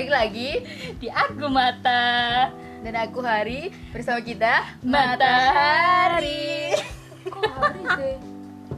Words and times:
balik 0.00 0.16
lagi 0.16 0.64
di 0.96 1.12
aku 1.12 1.44
mata 1.52 2.48
dan 2.80 2.94
aku 3.04 3.20
Hari 3.20 3.68
bersama 3.92 4.24
kita 4.24 4.64
Matahari. 4.80 6.72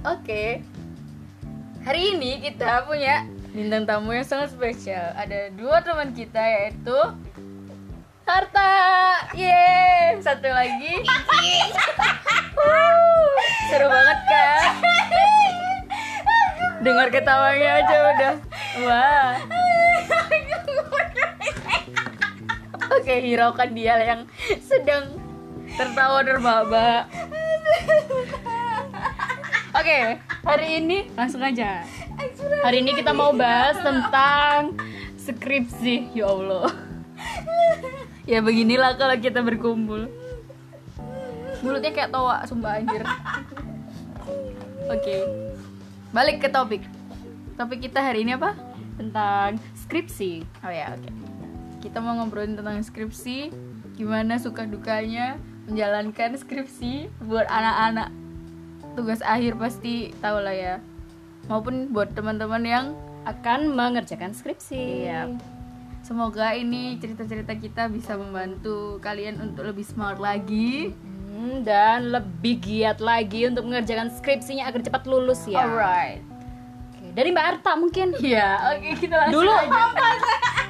Oke. 0.03 0.67
Hari 1.87 2.19
ini 2.19 2.43
kita 2.43 2.83
punya 2.91 3.23
bintang 3.55 3.87
tamu 3.87 4.19
yang 4.19 4.27
sangat 4.27 4.51
spesial. 4.51 5.15
Ada 5.15 5.55
dua 5.55 5.79
teman 5.87 6.11
kita 6.11 6.43
yaitu 6.43 6.99
Harta, 8.27 8.75
ye, 9.39 10.19
satu 10.27 10.51
lagi. 10.51 11.07
Seru 13.71 13.87
banget 13.87 14.19
kan? 14.27 14.71
Dengar 16.83 17.15
ketawanya 17.15 17.79
aja 17.79 17.97
udah. 18.11 18.35
Wah. 18.83 19.62
Oke, 22.93 23.15
hiraukan 23.25 23.71
dia 23.73 23.97
yang 24.05 24.21
sedang 24.61 25.17
tertawa 25.73 26.21
terbahak 26.21 27.09
Oke, 29.73 30.21
hari 30.45 30.85
ini 30.85 31.09
langsung 31.17 31.41
aja. 31.41 31.81
Hari 32.61 32.85
ini 32.85 32.93
kita 32.93 33.17
mau 33.17 33.33
bahas 33.33 33.81
tentang 33.81 34.77
skripsi. 35.17 36.13
Ya 36.13 36.29
Allah. 36.29 36.69
ya 38.29 38.45
beginilah 38.45 39.01
kalau 39.01 39.17
kita 39.17 39.41
berkumpul. 39.41 40.13
Mulutnya 41.65 41.95
kayak 41.95 42.13
toa, 42.13 42.45
sumpah 42.45 42.85
anjir. 42.85 43.01
Oke. 44.93 45.17
Balik 46.13 46.45
ke 46.45 46.53
topik. 46.53 46.85
Topik 47.57 47.89
kita 47.89 48.05
hari 48.05 48.29
ini 48.29 48.37
apa? 48.37 48.53
tentang 48.93 49.57
skripsi 49.73 50.45
Oh 50.63 50.71
ya, 50.73 50.93
oke. 50.95 51.22
Kita 51.83 51.99
mau 51.99 52.15
ngobrolin 52.15 52.55
tentang 52.55 52.79
skripsi, 52.79 53.51
gimana 53.99 54.39
suka 54.39 54.63
dukanya 54.71 55.35
menjalankan 55.67 56.39
skripsi 56.39 57.11
buat 57.27 57.51
anak-anak. 57.51 58.15
Tugas 58.95 59.19
akhir 59.27 59.59
pasti 59.59 60.15
tahu 60.23 60.39
lah 60.47 60.55
ya. 60.55 60.75
Maupun 61.51 61.91
buat 61.91 62.15
teman-teman 62.15 62.63
yang 62.63 62.87
akan 63.27 63.75
mengerjakan 63.75 64.31
skripsi 64.31 65.11
Iya. 65.11 65.35
Semoga 66.07 66.55
ini 66.55 66.99
cerita-cerita 67.03 67.55
kita 67.59 67.91
bisa 67.91 68.15
membantu 68.15 69.03
kalian 69.03 69.43
untuk 69.43 69.67
lebih 69.67 69.83
smart 69.83 70.23
lagi. 70.23 70.95
Hmm, 71.35 71.67
dan 71.67 72.15
lebih 72.15 72.63
giat 72.63 73.03
lagi 73.03 73.51
untuk 73.51 73.67
mengerjakan 73.67 74.15
skripsinya 74.15 74.71
agar 74.71 74.87
cepat 74.87 75.03
lulus 75.11 75.51
ya 75.51 75.67
Alright. 75.67 76.23
Dari 77.13 77.35
Mbak 77.35 77.47
Arta 77.59 77.73
mungkin 77.75 78.15
Ya, 78.23 78.71
oke 78.71 79.03
kita 79.03 79.17
langsung 79.19 79.43
dulu 79.43 79.51
aja. 79.51 79.83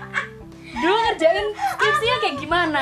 dulu 0.75 0.97
ngerjain 1.03 1.47
skripsinya 1.53 2.17
kayak 2.19 2.37
gimana 2.39 2.81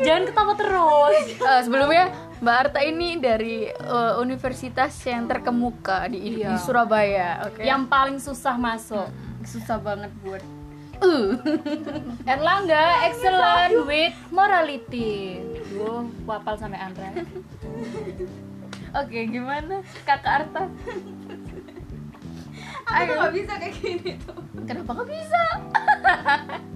jangan 0.00 0.22
ketawa 0.24 0.52
terus 0.54 1.16
Eh, 1.32 1.60
sebelumnya 1.62 2.04
Mbak 2.38 2.56
Arta 2.58 2.80
ini 2.80 3.16
dari 3.16 3.68
eh, 3.68 4.12
universitas 4.16 4.92
yang 5.02 5.24
terkemuka 5.24 6.04
di, 6.06 6.18
di 6.20 6.30
Iya. 6.38 6.56
Surabaya, 6.56 7.44
oke. 7.44 7.60
yang 7.60 7.84
paling 7.84 8.16
susah 8.16 8.54
masuk 8.54 9.08
susah 9.42 9.76
banget 9.76 10.12
buat 10.20 10.42
Uh. 11.00 11.32
Erlangga 12.28 13.08
excellent 13.08 13.72
with 13.88 14.12
morality. 14.28 15.40
Duh, 15.66 16.04
wapal 16.22 16.60
sampai 16.60 16.76
Andre. 16.76 17.24
Oke, 18.92 19.24
gimana 19.24 19.80
Kakak 20.04 20.44
Arta? 20.44 20.68
Aku 22.84 23.10
nggak 23.16 23.32
bisa 23.32 23.52
kayak 23.56 23.74
gini 23.74 24.12
tuh. 24.20 24.36
Kenapa 24.68 24.92
nggak 24.92 25.08
bisa? 25.08 25.42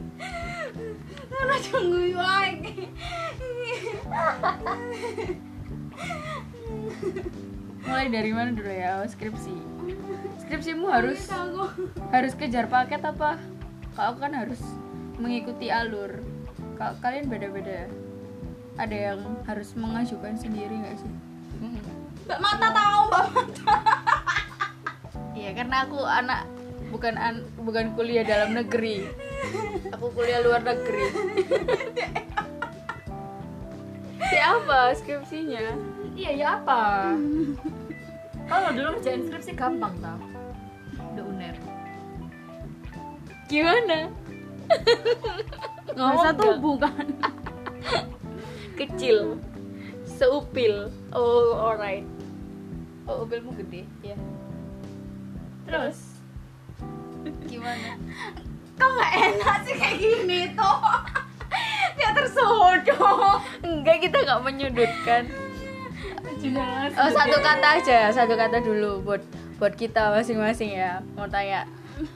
Karena 1.35 1.57
cunggu 1.67 2.15
lagi. 2.15 2.87
Mulai 7.85 8.07
dari 8.09 8.31
mana 8.31 8.51
dulu 8.55 8.73
ya? 8.73 9.03
Skripsi. 9.05 9.55
Skripsimu 10.47 10.87
harus 10.89 11.27
harus 12.15 12.33
kejar 12.39 12.71
paket 12.71 13.03
apa? 13.03 13.37
Kalau 13.95 14.15
aku 14.15 14.19
kan 14.23 14.35
harus 14.35 14.63
mengikuti 15.19 15.69
alur. 15.69 16.23
Kalau 16.79 16.95
kalian 17.03 17.27
beda-beda. 17.27 17.91
Ada 18.75 19.15
yang 19.15 19.21
harus 19.47 19.71
mengajukan 19.79 20.35
sendiri 20.35 20.75
nggak 20.75 20.99
sih? 20.99 21.13
Mbak 22.27 22.41
mata 22.43 22.69
tahu 22.75 23.01
mbak 23.07 23.27
mata. 23.31 23.75
Iya, 25.35 25.51
karena 25.55 25.77
aku 25.87 25.99
anak 26.03 26.47
bukan 26.95 27.19
an, 27.19 27.43
bukan 27.59 27.91
kuliah 27.99 28.23
dalam 28.23 28.55
negeri. 28.55 29.03
Aku 29.99 30.15
kuliah 30.15 30.39
luar 30.47 30.63
negeri. 30.63 31.11
ya 34.31 34.55
apa 34.63 34.95
skripsinya? 34.95 35.75
Iya 36.15 36.31
ya 36.39 36.47
apa? 36.63 37.11
Kalau 38.47 38.69
dulu 38.71 38.89
ngerjain 38.95 39.27
skripsi 39.27 39.59
gampang 39.59 39.91
tau. 39.99 40.23
Udah 41.19 41.25
uner. 41.27 41.55
Gimana? 43.51 44.15
Bahasa 45.99 46.31
nggak? 46.31 46.39
tubuh 46.39 46.77
kan. 46.79 47.07
Kecil. 48.79 49.43
Seupil. 50.07 50.95
Oh, 51.11 51.59
alright. 51.59 52.07
Oh, 53.11 53.27
upilmu 53.27 53.51
gede. 53.59 53.83
Ya. 54.07 54.15
Terus 55.67 56.14
gimana? 57.49 57.97
Kok 58.75 58.89
nggak 58.91 59.13
enak 59.15 59.57
sih 59.65 59.75
kayak 59.79 59.97
gini 60.01 60.41
tuh? 60.53 60.79
Dia 61.95 62.11
tersodok. 62.11 63.39
Enggak, 63.63 63.97
kita 64.03 64.17
nggak 64.27 64.41
menyudutkan. 64.43 65.23
Oh, 66.95 67.09
satu 67.09 67.37
kata 67.41 67.81
aja, 67.81 68.13
satu 68.13 68.37
kata 68.37 68.61
dulu 68.61 69.01
buat 69.01 69.23
buat 69.57 69.73
kita 69.73 70.13
masing-masing 70.13 70.77
ya. 70.77 71.01
Mau 71.17 71.25
tanya. 71.25 71.65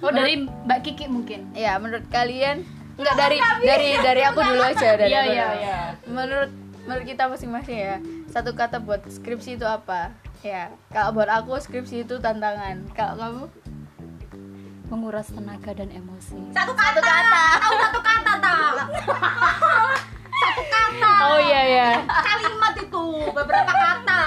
Oh 0.03 0.11
dari 0.11 0.45
Mbak 0.45 0.81
Kiki 0.85 1.07
mungkin. 1.09 1.49
Ya, 1.55 1.79
menurut 1.79 2.05
kalian 2.13 2.67
enggak 2.99 3.15
dari 3.15 3.39
dari 3.63 3.89
dari 4.03 4.23
aku 4.27 4.43
dulu 4.43 4.63
aja 4.67 4.99
dari 4.99 5.15
aku 5.15 5.31
iya 5.33 5.47
dulu. 5.47 5.57
iya. 5.63 5.79
Menurut 6.11 6.51
menurut 6.85 7.05
kita 7.07 7.25
masing-masing 7.31 7.79
ya. 7.79 7.97
Satu 8.29 8.53
kata 8.53 8.83
buat 8.83 9.07
skripsi 9.07 9.57
itu 9.57 9.65
apa? 9.65 10.13
Ya, 10.45 10.71
kalau 10.93 11.17
buat 11.17 11.31
aku 11.31 11.57
skripsi 11.57 12.05
itu 12.05 12.21
tantangan. 12.21 12.85
Kalau 12.93 13.15
kamu? 13.17 13.45
Menguras 14.89 15.29
tenaga 15.29 15.77
dan 15.77 15.93
emosi. 15.93 16.41
Satu 16.57 16.73
kata. 16.73 16.97
Satu 16.97 17.03
kata. 17.05 17.45
Tahu 17.61 17.75
satu 17.77 18.01
kata 18.01 18.33
tak? 18.41 18.73
Satu 20.33 20.63
kata. 20.65 21.13
Oh 21.29 21.39
iya 21.45 21.63
ya. 21.69 21.91
Kalimat 22.09 22.75
itu 22.81 23.05
beberapa 23.37 23.73
kata. 23.73 24.23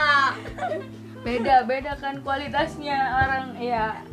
Beda 1.25 1.65
beda 1.65 1.93
kan 1.97 2.21
kualitasnya 2.21 2.97
orang 3.25 3.57
ya. 3.57 4.05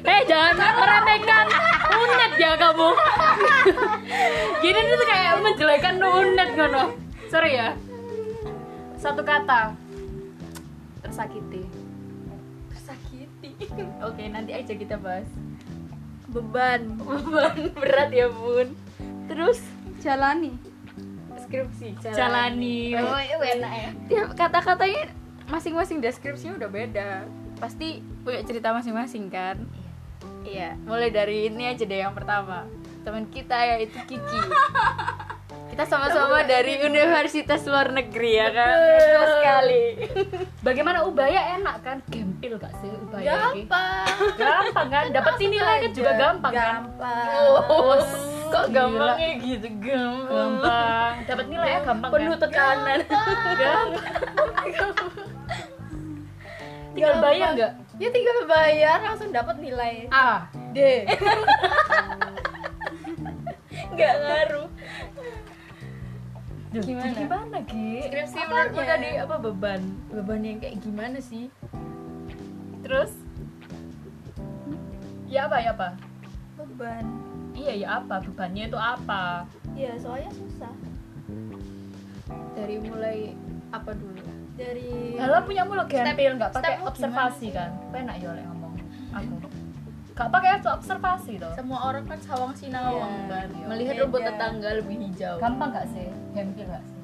Eh 0.00 0.20
jangan 0.24 0.80
meremehkan 0.80 1.44
unet 1.92 2.32
ya 2.40 2.56
kamu. 2.56 2.90
Gini 4.64 4.80
tuh 4.80 5.04
kayak 5.04 5.44
menjelekan 5.44 6.00
unet 6.00 6.50
ngono. 6.56 6.96
Sorry 7.28 7.60
ya. 7.60 7.76
Satu 8.96 9.20
kata. 9.20 9.76
Tersakiti. 11.04 11.68
Tersakiti. 12.72 13.50
Oke, 14.00 14.24
nanti 14.32 14.56
aja 14.56 14.72
kita 14.72 14.96
bahas. 14.96 15.28
Beban, 16.32 16.80
beban 17.06 17.56
berat 17.76 18.10
ya, 18.10 18.32
Bun. 18.32 18.72
Terus 19.28 19.60
Jalani. 20.02 20.56
skripsi, 21.32 21.92
Jalani. 22.00 22.96
Oh, 22.96 23.20
iya 23.20 23.36
enak 23.36 23.72
ya. 23.72 23.88
Tiap 24.08 24.28
kata-katanya 24.38 25.12
masing-masing 25.52 26.00
deskripsinya 26.00 26.56
udah 26.56 26.70
beda. 26.70 27.10
Pasti 27.60 28.00
punya 28.24 28.40
cerita 28.46 28.72
masing-masing 28.72 29.28
kan? 29.28 29.60
Iya, 30.42 30.74
mulai 30.88 31.12
dari 31.12 31.52
ini 31.52 31.70
aja 31.70 31.84
deh 31.84 32.00
yang 32.00 32.16
pertama. 32.16 32.66
Teman 33.04 33.28
kita 33.28 33.58
yaitu 33.58 33.98
Kiki. 34.08 34.40
Kita 35.72 35.88
sama-sama 35.88 36.44
dari 36.44 36.84
universitas 36.84 37.64
luar 37.64 37.96
negeri 37.96 38.36
ya 38.36 38.52
kan? 38.52 38.76
Betul 38.76 39.24
sekali. 39.24 39.84
Bagaimana 40.60 41.08
Ubaya 41.08 41.56
enak 41.56 41.80
kan? 41.80 41.96
Gempil 42.12 42.60
gak 42.60 42.76
sih 42.84 42.92
Ubaya 42.92 43.56
ini? 43.56 43.64
Gampang. 43.64 44.06
Gampang 44.36 44.88
kan? 44.92 45.04
Dapat 45.16 45.34
sini 45.40 45.56
lagi 45.56 45.88
juga 45.96 46.12
gampang 46.12 46.52
kan? 46.52 46.92
Gampang. 46.92 47.28
Oh, 47.72 47.96
kok 48.52 48.68
gampangnya 48.68 49.30
gitu 49.40 49.68
gampang. 49.80 50.60
Gampang. 50.60 51.12
Dapat 51.24 51.46
nilai 51.48 51.68
ya 51.72 51.80
gampang 51.88 52.10
Penuh 52.12 52.36
kan? 52.36 52.42
tekanan. 52.44 52.98
Tinggal 56.92 57.14
bayar 57.24 57.48
nggak? 57.56 57.72
Ya 57.96 58.08
tinggal 58.12 58.38
bayar 58.44 58.98
langsung 59.00 59.32
dapat 59.32 59.56
nilai 59.56 60.04
A. 60.12 60.52
D. 60.76 61.08
Nggak 63.92 64.14
ngaruh. 64.24 64.68
Duh, 66.72 66.80
Gimana? 66.82 67.12
Gimana, 67.14 67.58
Gi? 67.62 67.88
Skripsi 68.02 68.32
Apanya? 68.34 68.48
menurutmu 68.48 68.82
tadi 68.82 69.10
apa 69.14 69.36
beban? 69.38 69.80
Beban 70.08 70.40
yang 70.40 70.56
kayak 70.56 70.76
gimana 70.80 71.18
sih? 71.20 71.52
Terus? 72.82 73.12
Ya 75.26 75.44
apa 75.44 75.56
ya 75.58 75.72
apa? 75.72 75.88
Beban. 76.54 77.04
iya 77.52 77.72
ya 77.76 77.88
apa 77.98 78.16
bebannya 78.22 78.64
itu 78.64 78.78
apa 78.78 79.44
Iya, 79.72 79.92
soalnya 79.96 80.32
susah. 80.32 80.72
dari 82.54 82.80
mulai 82.80 83.36
apa 83.68 83.92
dulu 83.92 84.24
Dari 84.52 85.16
Kalau 85.16 85.44
punya 85.44 85.62
mulut 85.62 85.84
gempil 85.84 86.32
nggak 86.34 86.52
pakai 86.54 86.80
observasi 86.80 87.52
kan 87.52 87.76
penak 87.88 88.16
ya 88.18 88.32
oleh 88.32 88.40
ngomong 88.42 88.72
aku 89.10 89.34
nggak 90.12 90.28
pakai 90.28 90.50
observasi 90.62 91.32
toh. 91.36 91.52
Semua 91.52 91.80
orang 91.86 92.04
kan 92.04 92.20
sawang 92.20 92.52
sinawang 92.52 93.08
Iya, 93.08 93.28
kan? 93.28 93.48
iya. 93.50 93.66
melihat 93.66 93.94
rumput 93.98 94.20
tetangga 94.22 94.70
lebih 94.76 94.96
hijau. 95.00 95.34
Gampang 95.36 95.70
nggak 95.72 95.88
sih? 95.88 96.06
Gempil 96.30 96.64
nggak 96.66 96.84
sih? 96.84 97.00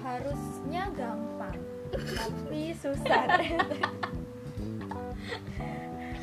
Harusnya 0.00 0.82
gampang, 0.92 1.56
tapi 1.92 2.74
susah. 2.74 3.22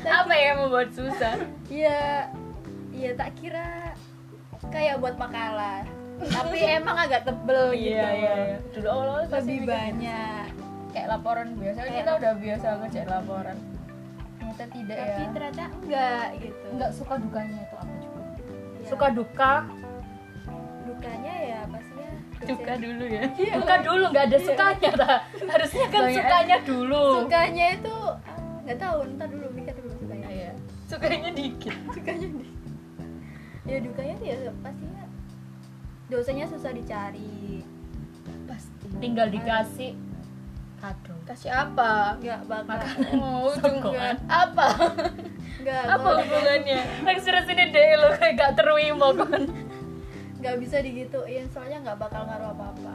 Apa 0.00 0.32
yang 0.32 0.56
membuat 0.60 0.90
susah? 0.90 1.36
Iya, 1.66 2.28
iya 2.90 3.10
tak 3.14 3.36
kira 3.36 3.94
kayak 4.68 4.98
buat 4.98 5.16
makalah. 5.16 5.84
Tapi 6.20 6.58
emang 6.76 6.96
agak 6.98 7.24
tebel 7.24 7.72
gitu. 7.72 7.96
iya 7.96 8.08
iya. 8.10 8.32
Iya 8.36 8.56
dulu 8.72 8.86
awal 8.88 9.06
awal 9.14 9.24
Lebih 9.30 9.60
banyak. 9.64 10.46
kayak 10.90 11.06
laporan. 11.08 11.46
Biasa 11.54 11.78
kan 11.80 11.92
kita 11.94 12.10
udah 12.18 12.32
biasa 12.34 12.66
ngerjain 12.76 13.08
laporan 13.08 13.56
ternyata 14.60 14.76
tidak 14.76 14.96
Tapi 15.00 15.22
ya. 15.24 15.28
ternyata 15.32 15.62
enggak 15.72 16.24
gitu. 16.36 16.64
nggak 16.76 16.90
suka 16.92 17.14
dukanya 17.16 17.58
itu 17.64 17.76
apa 17.80 17.94
juga? 18.04 18.20
Ya, 18.20 18.88
suka 18.92 19.06
duka? 19.16 19.52
Dukanya 20.84 21.34
ya 21.40 21.60
pastinya 21.70 22.10
suka 22.40 22.72
dulu 22.76 23.04
ya? 23.08 23.22
Duka 23.56 23.74
dulu 23.80 24.04
nggak 24.12 24.24
ada 24.28 24.38
sukanya 24.44 24.90
ta. 24.92 25.12
harusnya 25.48 25.86
kan 25.88 26.02
Banyak. 26.04 26.16
sukanya 26.20 26.56
dulu. 26.68 27.04
Sukanya 27.24 27.66
itu 27.72 27.96
ah, 28.04 28.38
nggak 28.68 28.78
tahu, 28.80 28.98
ntar 29.16 29.28
dulu 29.32 29.46
mikir 29.56 29.74
dulu 29.80 29.90
sukanya. 29.96 30.28
iya. 30.28 30.52
Sukanya 30.84 31.30
dikit. 31.32 31.76
Sukanya 31.96 32.26
di. 32.28 32.46
Ya 33.64 33.76
dukanya 33.80 34.14
tuh 34.18 34.26
ya 34.28 34.36
pastinya 34.60 35.04
dosanya 36.10 36.44
susah 36.50 36.72
dicari. 36.76 37.64
pasti 38.44 38.86
tinggal 39.00 39.30
dikasih. 39.32 39.96
Kado 40.80 41.09
kasih 41.30 41.52
apa 41.54 42.18
Nggak 42.18 42.40
bakal. 42.44 42.78
oh 43.14 43.54
Sokongan. 43.56 44.16
apa? 44.26 44.66
Nggak 45.62 45.82
apa 45.86 46.08
hubungannya? 46.18 46.80
Langsung 47.06 47.38
sini 47.46 47.64
deh 47.70 47.88
lo 47.94 48.08
kayak 48.16 48.34
gak 48.34 48.52
terima 48.58 49.08
kan? 49.20 49.42
Nggak 50.40 50.56
bisa 50.58 50.76
digituin 50.82 51.46
soalnya 51.46 51.78
nggak 51.82 51.98
bakal 52.00 52.26
ngaruh 52.26 52.50
apa-apa. 52.50 52.94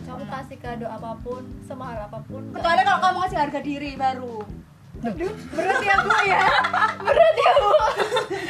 Kamu 0.00 0.24
kasih 0.26 0.58
kado 0.58 0.86
apa 0.88 1.12
pun 1.20 1.44
semahal 1.62 2.08
apa 2.08 2.18
pun 2.24 2.42
Kecuali 2.50 2.82
kalau 2.82 3.00
kamu 3.04 3.16
ngasih 3.20 3.38
harga 3.38 3.60
diri 3.60 3.90
baru. 3.94 4.36
berat 5.54 5.80
ya 5.80 5.96
bu 6.02 6.16
ya. 6.24 6.40
Berat 7.06 7.36
ya 7.36 7.52
bu. 7.54 7.70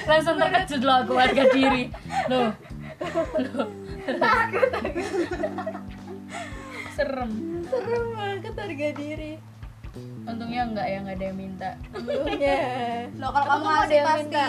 Langsung 0.07 0.35
terkejut 0.37 0.83
loh 0.83 0.97
aku 1.03 1.13
harga 1.15 1.45
diri. 1.51 1.85
Loh 2.27 2.55
serem. 7.01 7.31
Serem 7.65 8.05
banget 8.13 8.55
harga 8.61 8.89
diri. 8.93 9.33
Untungnya 10.23 10.63
enggak 10.69 10.87
ya 10.87 10.99
nggak 11.03 11.17
ada 11.17 11.25
yang 11.25 11.39
minta. 11.41 11.71
Untungnya 11.97 12.59
Loh 13.19 13.31
kalau 13.33 13.47
kamu 13.49 13.65
ngasih 13.65 13.97
yang 13.97 14.07
pasti. 14.07 14.23
minta. 14.23 14.47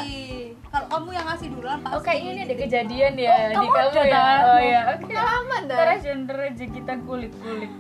Kalau 0.72 0.88
kamu 0.88 1.10
yang 1.12 1.26
ngasih 1.28 1.48
duluan 1.52 1.80
pasti. 1.82 1.96
oh 1.96 2.02
kayak 2.04 2.20
ini 2.22 2.42
ada 2.46 2.56
kejadian 2.56 3.14
ya 3.18 3.36
di 3.50 3.68
kamu 3.68 4.02
ya? 4.06 4.14
tahu. 4.14 4.48
oh 4.52 4.60
ya 4.62 4.80
oke. 4.94 5.14
Aman 5.16 5.62
dah. 5.66 5.78
Ntar 5.98 6.38
aja 6.52 6.66
kita 6.68 6.94
kulik 7.08 7.34
kulik 7.40 7.72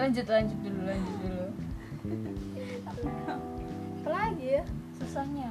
lanjut 0.00 0.26
lanjut 0.32 0.58
dulu 0.64 0.80
lanjut 0.88 1.16
dulu. 1.20 1.46
Apalagi 4.00 4.46
ya? 4.56 4.62
Susahnya. 4.96 5.50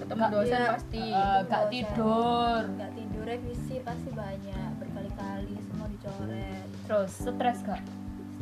Ketemu 0.00 0.16
Nggak, 0.16 0.32
dosen 0.32 0.56
iya. 0.56 0.70
pasti. 0.72 1.04
Eh, 1.12 1.38
gak 1.44 1.64
tidur. 1.68 2.60
Nggak 2.72 2.92
tidur 2.96 3.24
revisi 3.28 3.76
pasti 3.84 4.10
banyak. 4.16 4.70
Berkali-kali 4.80 5.54
semua 5.68 5.86
dicoret 5.92 6.59
terus 6.90 7.12
stres 7.14 7.62
gak 7.62 7.78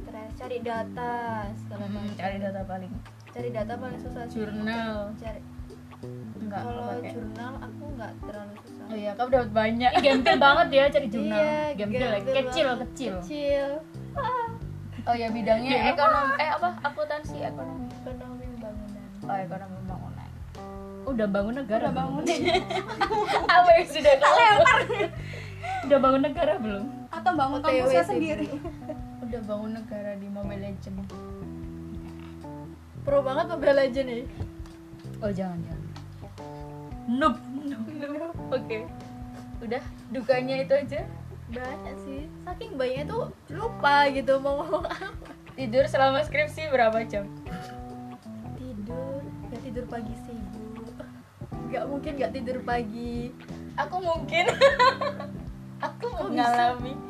stres 0.00 0.30
cari 0.34 0.58
data 0.58 1.12
segala 1.52 1.84
Hmm, 1.84 2.00
macam. 2.00 2.16
cari 2.16 2.36
data 2.38 2.60
paling. 2.64 2.92
Cari 3.28 3.48
data 3.52 3.72
paling 3.76 4.00
susah 4.00 4.22
sih. 4.24 4.40
jurnal. 4.40 5.12
Cari. 5.14 5.40
Enggak 6.38 6.62
kalau 6.64 6.96
jurnal 7.04 7.52
aku 7.60 7.84
nggak 7.92 8.12
terlalu 8.22 8.54
susah. 8.64 8.84
Oh 8.88 8.96
iya 8.96 9.12
kamu 9.12 9.28
dapat 9.28 9.50
banyak. 9.52 9.92
Gempil 10.00 10.36
banget 10.48 10.66
ya 10.70 10.84
cari 10.88 11.06
jurnal. 11.06 11.36
Iya, 11.36 11.60
gempil 11.76 12.00
ya. 12.00 12.08
gempil 12.16 12.34
kecil 12.40 12.68
kecil. 12.88 13.14
Kecil. 13.20 13.68
Oh 15.04 15.14
ya 15.14 15.28
bidangnya 15.28 15.70
Iya. 15.70 15.92
ekonomi 15.92 16.32
eh 16.38 16.50
apa? 16.50 16.68
Akuntansi 16.82 17.36
ekonomi. 17.38 17.84
Ekonomi 17.98 18.44
pembangunan 18.48 19.04
oh 19.22 19.36
ekonomi 19.36 19.76
pembangunan 19.78 20.28
udah 21.04 21.24
bangun 21.26 21.54
negara 21.56 21.84
Udah 21.84 21.94
bangun. 21.94 22.22
apa 23.56 23.68
yang 23.70 23.88
sudah 23.88 24.14
kamu 24.14 24.40
udah 25.88 25.98
bangun 25.98 26.22
negara 26.22 26.52
belum 26.56 26.84
Atau 27.28 27.44
bangun 27.44 27.60
kampusnya 27.60 28.04
sendiri. 28.08 28.48
udah 29.28 29.40
bangun 29.44 29.76
negara 29.76 30.16
di 30.16 30.32
Mobile 30.32 30.64
Legend. 30.64 30.96
Pro 33.04 33.20
banget 33.20 33.52
Mobile 33.52 33.76
Legend 33.84 34.08
nih 34.08 34.24
oh 35.20 35.28
jangan 35.28 35.60
jangan. 35.60 35.84
Noob. 37.04 37.36
Oke. 38.48 38.88
Udah 39.60 39.82
dukanya 40.08 40.64
itu 40.64 40.72
aja. 40.72 41.00
Banyak 41.52 41.96
sih. 42.08 42.32
Saking 42.48 42.80
banyaknya 42.80 43.04
tuh 43.12 43.24
lupa 43.52 44.08
gitu 44.08 44.40
mau 44.40 44.64
ngomong 44.64 44.88
apa. 44.88 45.12
Tidur 45.52 45.84
selama 45.84 46.24
skripsi 46.24 46.72
berapa 46.72 46.96
jam? 47.04 47.28
Tidur. 48.56 49.20
Nggak 49.52 49.60
tidur 49.68 49.84
pagi 49.84 50.14
sih. 50.24 50.38
Bu 50.56 50.88
nggak 51.68 51.84
mungkin 51.92 52.12
nggak 52.16 52.32
tidur 52.32 52.58
pagi. 52.64 53.36
Aku 53.76 54.00
mungkin. 54.00 54.48
Aku 55.78 56.10
mengalami 56.24 56.90
bisa 56.90 57.07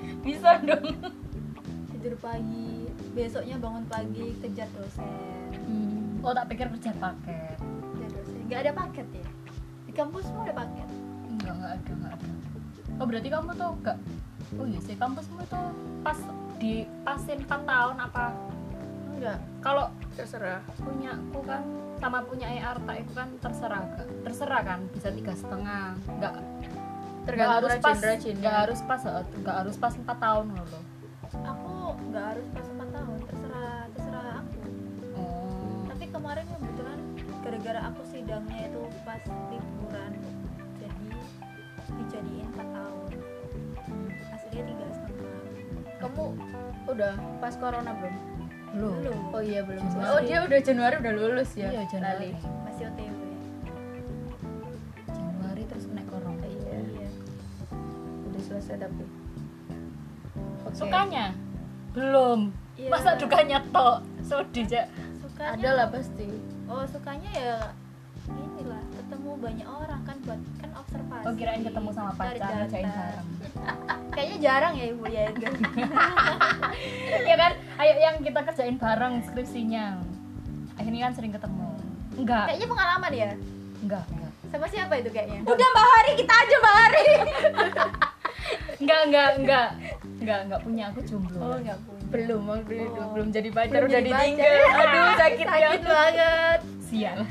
dong. 0.68 0.86
Tidur 1.94 2.14
pagi 2.22 2.86
besoknya 3.14 3.56
bangun 3.58 3.84
pagi 3.90 4.26
kejar 4.38 4.68
dosen. 4.74 5.10
Oh 6.22 6.34
tak 6.34 6.46
pikir 6.50 6.66
kerja 6.70 6.94
paket. 6.98 7.58
Kejar 7.58 8.10
dosen. 8.14 8.38
Nggak 8.46 8.60
ada 8.66 8.72
paket 8.74 9.06
ya? 9.14 9.28
Di 9.86 9.92
kampusmu 9.94 10.38
ada 10.46 10.54
paket? 10.54 10.88
Enggak 11.28 11.52
enggak 11.58 11.72
ada 11.74 11.90
enggak 11.94 12.12
ada. 12.18 12.28
Oh 12.98 13.06
berarti 13.06 13.28
kamu 13.30 13.50
tuh 13.54 13.70
enggak 13.82 13.98
oh 14.56 14.64
iya 14.64 14.80
sih 14.80 14.96
kampusmu 14.96 15.44
tuh 15.52 15.68
pas 16.00 16.18
di 16.58 16.88
pasin 17.04 17.38
4 17.44 17.68
tahun 17.68 17.96
apa? 18.00 18.26
Enggak 19.14 19.38
kalau 19.62 19.86
terserah. 20.14 20.62
punya 20.82 21.14
aku 21.14 21.40
kan 21.46 21.62
sama 21.98 22.22
punya 22.22 22.46
EARTA 22.46 23.02
itu 23.02 23.12
kan 23.14 23.28
terserah 23.42 23.82
terserah 24.22 24.62
kan 24.62 24.80
bisa 24.94 25.10
tiga 25.10 25.34
setengah 25.34 25.98
enggak 26.06 26.34
tergantung 27.28 27.68
harus 27.68 27.74
pas 27.76 27.92
rajin-rajin 27.92 28.34
enggak 28.40 28.56
harus 28.64 28.80
pas 28.88 29.02
enggak 29.36 29.56
harus 29.60 29.76
pas 29.76 29.92
4 29.92 30.08
tahun 30.08 30.46
loh 30.56 30.84
aku 31.44 31.76
nggak 32.08 32.24
harus 32.34 32.46
pas 32.56 32.66
4 32.66 32.96
tahun 32.96 33.18
terserah 33.28 33.80
terserah 33.92 34.26
aku. 34.40 34.60
Oh. 35.18 35.84
Tapi 35.92 36.04
kemarin 36.08 36.44
kebetulan 36.48 36.98
gara-gara 37.44 37.80
aku 37.92 38.02
sidangnya 38.08 38.60
itu 38.68 38.82
pas 39.04 39.22
liburan 39.52 40.12
jadi 40.80 41.08
dijadiin 42.00 42.48
4 42.56 42.76
tahun. 42.76 43.08
Aslinya 44.32 44.62
tiga 44.64 44.86
setengah. 44.88 45.32
Kamu 45.98 46.24
udah 46.88 47.14
pas 47.44 47.54
corona 47.60 47.92
belum? 47.92 48.16
Belum. 48.72 49.18
Oh 49.32 49.42
iya 49.42 49.60
belum. 49.64 49.84
Januari. 49.84 50.08
oh 50.08 50.20
dia 50.24 50.38
udah 50.44 50.60
Januari 50.60 50.94
udah 51.00 51.12
lulus 51.12 51.50
ya? 51.56 51.68
Iya 51.72 51.82
Januari. 51.92 52.32
Lali. 52.32 52.64
masih 52.68 52.84
otw 52.88 53.17
selesai 58.58 58.90
tapi 58.90 59.04
Oke. 60.66 60.74
sukanya? 60.74 61.32
Belum. 61.94 62.50
Iya. 62.78 62.90
masa 62.94 63.18
dukanya 63.18 63.58
tok? 63.74 64.02
Sedih 64.22 64.66
aja 64.70 64.82
sukanya 65.18 65.54
ada 65.58 65.70
lah 65.74 65.86
pasti. 65.90 66.28
Oh 66.66 66.82
sukanya 66.86 67.30
ya 67.34 67.54
inilah 68.28 68.82
ketemu 68.92 69.30
banyak 69.40 69.68
orang 69.70 70.00
kan 70.04 70.16
buat 70.26 70.40
kan 70.60 70.70
observasi. 70.76 71.24
Oh 71.24 71.32
kirain 71.38 71.62
ketemu 71.64 71.90
sama 71.94 72.12
pacar 72.18 72.50
ngerjain 72.66 72.86
bareng 72.86 73.28
kayaknya 74.14 74.36
jarang 74.42 74.72
ya 74.76 74.84
ibu 74.90 75.04
ya 75.08 75.22
ya 77.30 77.36
kan? 77.38 77.52
Ayo 77.78 77.92
yang 78.02 78.16
kita 78.20 78.40
kerjain 78.42 78.76
bareng 78.76 79.22
skripsinya. 79.26 80.02
Akhirnya 80.78 81.00
kan 81.10 81.12
sering 81.14 81.32
ketemu. 81.34 81.70
Enggak. 82.18 82.44
Kayaknya 82.50 82.68
pengalaman 82.68 83.12
ya? 83.14 83.30
Enggak 83.82 84.04
enggak. 84.10 84.32
Sama 84.48 84.66
siapa 84.70 84.94
itu 84.98 85.10
kayaknya? 85.10 85.40
Udah 85.44 85.68
Mbak 85.70 85.86
Hari, 85.86 86.12
kita 86.18 86.32
aja 86.34 86.54
Mbak 86.58 86.74
Hari. 86.74 87.06
enggak 88.78 89.00
enggak 89.06 89.28
enggak. 89.36 89.68
Enggak 90.18 90.38
enggak 90.44 90.60
punya 90.62 90.84
aku 90.88 91.00
jomblo. 91.02 91.38
Oh 91.38 91.56
nggak 91.56 91.78
punya. 91.80 92.02
Belum 92.08 92.42
Oh. 92.48 92.58
belum 93.12 93.28
jadi 93.28 93.48
pacar 93.50 93.78
Belum 93.78 93.90
udah 93.90 94.00
pacar. 94.00 94.16
ditinggal. 94.16 94.54
aduh 94.80 95.08
sakit 95.16 95.46
sakit 95.46 95.82
banget. 95.82 96.60
sial. 96.80 97.18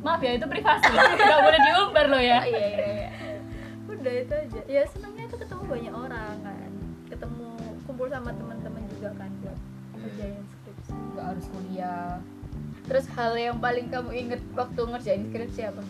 Maaf 0.00 0.20
ya 0.20 0.32
itu 0.34 0.46
privasi. 0.46 0.88
Nggak 0.90 1.40
boleh 1.40 1.60
diumbar 1.60 2.06
loh 2.08 2.22
ya. 2.22 2.40
Iya 2.42 2.66
iya 2.66 2.88
iya. 2.96 3.10
Udah 3.86 4.14
itu 4.16 4.32
aja. 4.34 4.60
Ya 4.66 4.82
senangnya 4.88 5.24
itu 5.26 5.36
ketemu 5.36 5.62
banyak 5.64 5.94
orang 5.94 6.34
kan. 6.40 6.70
Ketemu 7.06 7.48
kumpul 7.84 8.06
sama 8.08 8.30
teman-teman 8.32 8.82
juga 8.90 9.10
kan 9.14 9.30
buat 9.38 9.58
kerjain 9.94 10.40
skripsi. 10.42 10.90
Nggak 11.12 11.24
harus 11.26 11.44
kuliah. 11.46 12.16
Terus 12.82 13.06
hal 13.12 13.32
yang 13.36 13.56
paling 13.60 13.86
kamu 13.86 14.10
inget 14.10 14.40
waktu 14.50 14.80
ngerjain 14.82 15.22
skripsi 15.28 15.62
apa 15.68 15.82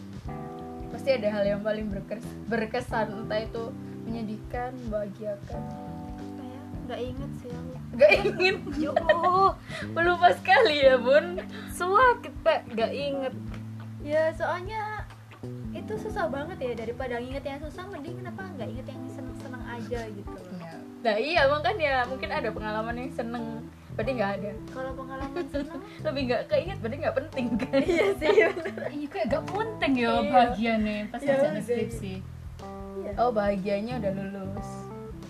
pasti 1.00 1.16
ada 1.16 1.32
hal 1.32 1.44
yang 1.48 1.64
paling 1.64 1.88
berkes 1.88 2.20
berkesan 2.44 3.24
entah 3.24 3.40
itu 3.40 3.72
menyedihkan 4.04 4.76
membahagiakan. 4.84 5.62
Apa 6.12 6.42
ya? 6.44 6.62
Nggak 6.84 7.00
inget 7.00 7.30
sih 7.40 7.48
aku. 7.56 7.74
Gak 7.96 8.12
ingin. 8.20 8.56
Yo, 8.76 8.92
pelupa 9.96 10.28
sekali 10.44 10.84
ya 10.84 11.00
bun. 11.00 11.40
Semua 11.72 12.20
kita 12.20 12.68
nggak 12.76 12.92
inget. 12.92 13.32
ya 14.04 14.28
soalnya 14.36 15.08
itu 15.72 15.92
susah 15.96 16.28
banget 16.28 16.60
ya 16.60 16.72
daripada 16.76 17.16
nginget 17.16 17.48
yang 17.48 17.60
susah 17.64 17.88
mending 17.88 18.20
kenapa 18.20 18.44
nggak 18.60 18.68
inget 18.68 18.86
yang 18.92 19.00
seneng 19.08 19.36
seneng 19.40 19.64
aja 19.72 20.00
gitu. 20.04 20.36
Nah 21.00 21.16
iya 21.16 21.48
makanya 21.48 22.04
mungkin 22.12 22.28
ada 22.28 22.52
pengalaman 22.52 23.08
yang 23.08 23.12
seneng 23.16 23.64
berarti 24.00 24.12
nggak 24.16 24.32
ada 24.32 24.50
kalau 24.72 24.90
pengalaman 24.96 25.44
seneng 25.52 25.80
lebih 26.00 26.22
nggak 26.24 26.42
keinget 26.48 26.78
berarti 26.80 26.96
nggak 26.96 27.16
penting 27.20 27.46
kan 27.54 27.80
iya 27.86 28.06
sih 28.16 28.28
Iya 28.32 28.48
kayak 29.06 29.26
gak 29.28 29.44
penting 29.46 29.92
ya 29.94 30.08
Iya. 30.08 30.30
bahagia 30.32 30.72
nih 30.80 31.00
pas 31.06 31.20
iya. 31.20 31.60
skripsi. 31.60 32.14
Iya. 32.96 33.12
oh 33.20 33.28
bahagianya 33.30 34.00
udah 34.00 34.12
lulus 34.16 34.70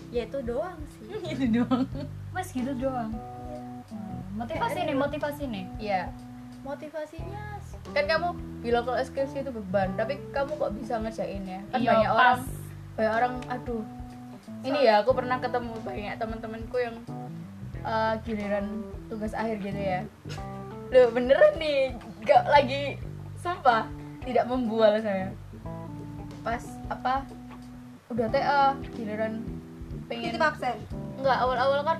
ya 0.07 0.23
itu 0.23 0.39
doang 0.39 0.79
sih 0.89 1.03
itu 1.35 1.45
doang 1.53 1.83
Mas 2.31 2.47
gitu 2.49 2.71
doang. 2.73 3.11
Hmm, 3.91 4.39
Motivasi 4.39 4.87
nih, 4.87 4.95
motivasi 4.95 5.43
nih. 5.45 5.65
iya 5.77 6.01
motivasinya 6.61 7.59
kan 7.91 8.07
kamu 8.07 8.27
bilang 8.61 8.87
kalau 8.87 9.01
skripsi 9.01 9.41
itu 9.41 9.51
beban 9.51 9.91
tapi 9.93 10.15
kamu 10.31 10.55
kok 10.55 10.71
bisa 10.77 10.95
ngerjain 10.95 11.43
ya 11.43 11.59
kan 11.67 11.79
Iya, 11.81 11.89
banyak 11.91 12.07
pas. 12.07 12.15
orang 12.15 12.39
banyak 12.93 13.13
orang 13.13 13.33
aduh 13.49 13.83
ini 14.61 14.79
ya 14.85 15.01
aku 15.01 15.11
pernah 15.11 15.41
ketemu 15.41 15.73
banyak 15.81 16.13
teman-temanku 16.15 16.77
yang 16.77 16.95
eh, 17.83 18.13
giliran 18.25 18.65
tugas 19.09 19.33
akhir 19.33 19.57
gitu 19.61 19.81
ya. 19.81 20.01
Loh 20.91 21.07
beneran 21.15 21.53
nih 21.55 21.95
gak 22.27 22.43
lagi 22.51 22.99
sumpah 23.39 23.87
tidak 24.21 24.45
membual 24.45 24.99
saya. 25.01 25.33
Pas 26.45 26.63
apa 26.89 27.25
udah 28.11 28.27
TA 28.27 28.75
giliran 28.93 29.41
pengen 30.11 30.35
titip 30.35 30.43
absen. 30.43 30.77
Enggak 31.17 31.37
awal-awal 31.41 31.81
kan 31.85 31.99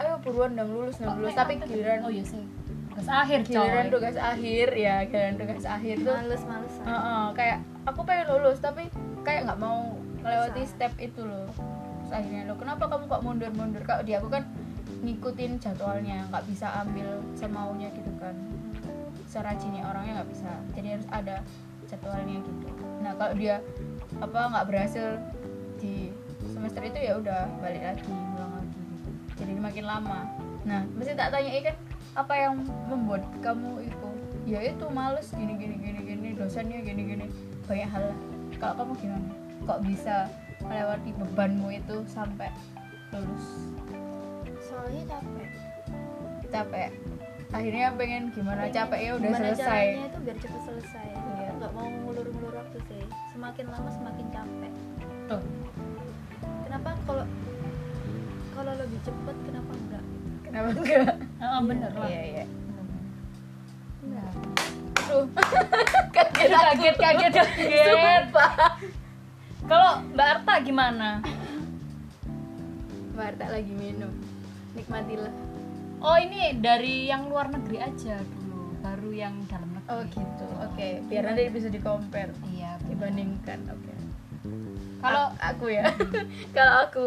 ayo 0.00 0.16
buruan 0.24 0.56
dong 0.56 0.72
lulus 0.72 0.96
dong 0.96 1.20
lulus. 1.20 1.36
Tapi 1.36 1.60
giliran 1.62 2.00
Oh 2.06 2.12
iya 2.12 2.24
sih. 2.24 2.42
Tugas 2.90 3.06
akhir 3.06 3.38
giliran 3.46 3.86
coy. 3.86 3.92
tugas 3.94 4.16
akhir 4.18 4.66
ya 4.74 4.96
giliran 5.06 5.36
tugas 5.38 5.64
akhir 5.68 5.94
tuh 6.02 6.14
males 6.16 6.42
malesan 6.42 6.84
Heeh, 6.84 7.24
kayak 7.38 7.58
aku 7.86 8.00
pengen 8.02 8.26
lulus 8.34 8.58
tapi 8.58 8.90
kayak 9.22 9.46
nggak 9.46 9.60
mau 9.60 9.94
melewati 10.20 10.62
step 10.66 10.92
itu 10.98 11.22
loh. 11.22 11.48
Terus 12.02 12.12
akhirnya 12.12 12.50
lo 12.50 12.54
kenapa 12.58 12.88
kamu 12.90 13.04
kok 13.06 13.22
mundur 13.22 13.50
mundur 13.54 13.82
kalau 13.86 14.02
di 14.02 14.12
aku 14.16 14.26
kan 14.32 14.42
ngikutin 15.00 15.56
jadwalnya 15.60 16.28
nggak 16.28 16.44
bisa 16.48 16.66
ambil 16.84 17.20
semaunya 17.32 17.88
gitu 17.96 18.12
kan. 18.20 18.36
Serajinnya 19.30 19.86
orangnya 19.88 20.20
nggak 20.20 20.30
bisa. 20.30 20.52
Jadi 20.76 20.88
harus 20.96 21.08
ada 21.08 21.36
jadwalnya 21.88 22.36
gitu. 22.44 22.68
Nah 23.00 23.12
kalau 23.16 23.34
dia 23.34 23.64
apa 24.20 24.38
nggak 24.52 24.66
berhasil 24.68 25.06
di 25.80 26.12
semester 26.52 26.82
itu 26.84 26.98
ya 27.00 27.16
udah 27.16 27.48
balik 27.64 27.82
lagi 27.82 28.04
ulang 28.08 28.52
lagi 28.52 28.78
gitu. 28.78 29.10
Jadi 29.40 29.52
makin 29.56 29.84
lama. 29.88 30.18
Nah 30.68 30.84
mesti 30.92 31.16
tak 31.16 31.32
tanya 31.32 31.50
kan 31.72 31.76
apa 32.18 32.34
yang 32.36 32.54
membuat 32.90 33.22
kamu 33.40 33.86
itu? 33.88 34.08
Ya 34.44 34.60
itu 34.66 34.84
males 34.90 35.30
gini 35.32 35.54
gini 35.56 35.76
gini 35.80 36.00
gini 36.04 36.28
dosennya 36.36 36.84
gini 36.84 37.02
gini. 37.16 37.26
Banyak 37.64 37.88
hal. 37.88 38.04
Kalau 38.60 38.74
kamu 38.84 38.92
gimana? 39.00 39.28
Kok 39.64 39.80
bisa 39.86 40.28
melewati 40.60 41.10
bebanmu 41.16 41.72
itu 41.72 42.04
sampai 42.04 42.52
lulus 43.10 43.46
soalnya 44.80 45.04
capek 45.06 45.48
capek 46.48 46.90
akhirnya 47.50 47.86
pengen 47.94 48.22
gimana 48.30 48.60
Pengen 48.64 48.74
capeknya 48.74 49.10
udah 49.12 49.28
gimana 49.28 49.44
selesai 49.44 49.66
caranya 49.84 50.06
itu 50.06 50.18
biar 50.20 50.36
cepet 50.38 50.62
selesai 50.64 51.06
Iya. 51.10 51.46
Aku 51.46 51.54
nggak 51.58 51.72
mau 51.74 51.86
ngulur-ngulur 52.00 52.54
waktu 52.54 52.78
sih 52.86 53.02
semakin 53.30 53.64
lama 53.68 53.90
semakin 53.90 54.26
capek 54.30 54.72
Tuh. 55.26 55.42
kenapa 56.64 56.88
kalau 57.04 57.24
kalau 58.50 58.72
lebih 58.74 58.98
cepet 59.00 59.36
kenapa 59.44 59.72
enggak 59.74 60.04
kenapa 60.42 60.68
enggak 60.72 61.06
Heeh, 61.36 61.60
bener 61.68 61.92
lah. 61.92 62.08
iya 62.08 62.22
iya 62.24 62.44
Aduh. 65.00 65.26
kaget 66.14 66.48
kaget, 66.48 66.96
kaget, 66.96 67.32
kaget. 67.34 68.24
Kalau 69.66 69.92
Mbak 70.08 70.26
Arta 70.32 70.54
gimana? 70.62 71.08
Mbak 73.12 73.26
Arta 73.28 73.46
lagi 73.50 73.74
minum 73.74 74.14
nikmatilah. 74.72 75.32
Oh 76.00 76.16
ini 76.16 76.56
dari 76.56 77.06
yang 77.06 77.26
luar 77.26 77.48
negeri 77.48 77.76
aja 77.78 78.16
dulu, 78.18 78.72
baru 78.78 79.10
yang 79.10 79.34
dalam 79.46 79.68
negeri. 79.70 79.90
oh 79.90 80.02
gitu. 80.06 80.46
Oke 80.62 80.88
biar 81.04 81.22
nanti 81.26 81.50
bisa 81.50 81.68
di 81.68 81.78
compare 81.78 82.32
Iya. 82.46 82.78
bener. 82.78 82.88
dibandingkan 82.88 83.58
oke. 83.68 83.92
Kalau 85.00 85.24
A- 85.28 85.36
aku 85.50 85.66
ya. 85.68 85.84
Kalau 86.56 86.74
aku. 86.84 87.06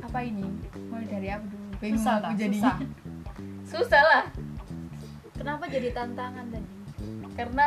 Apa 0.00 0.18
ini? 0.20 0.48
Mulai 0.88 1.06
dari 1.06 1.28
apa 1.28 1.44
dulu. 1.44 1.66
Bingung 1.76 1.98
susah 1.98 2.14
aku 2.16 2.24
lah, 2.24 2.32
jadi 2.34 2.58
susah. 2.58 2.76
susah 3.64 4.02
lah. 4.02 4.24
Kenapa 5.32 5.64
jadi 5.66 5.88
tantangan 5.90 6.46
tadi? 6.48 6.70
Karena 7.32 7.66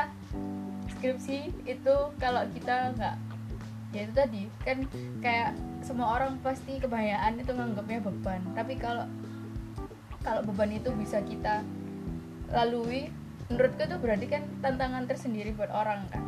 skripsi 0.89 1.37
itu 1.65 1.95
kalau 2.15 2.41
kita 2.49 2.93
nggak 2.93 3.15
ya 3.93 4.01
itu 4.09 4.13
tadi. 4.13 4.41
Kan 4.65 4.89
kayak 5.21 5.55
semua 5.85 6.17
orang 6.19 6.41
pasti 6.41 6.81
kebanyakan 6.81 7.39
itu 7.39 7.51
nganggapnya 7.53 7.99
beban. 8.01 8.41
Tapi 8.57 8.73
kalau 8.81 9.05
kalau 10.23 10.41
beban 10.43 10.71
itu 10.73 10.89
bisa 10.97 11.21
kita 11.21 11.61
lalui 12.49 13.11
menurutku 13.51 13.83
itu 13.85 13.95
berarti 13.99 14.25
kan 14.31 14.43
tantangan 14.63 15.05
tersendiri 15.05 15.53
buat 15.53 15.69
orang 15.69 16.03
kan? 16.09 16.23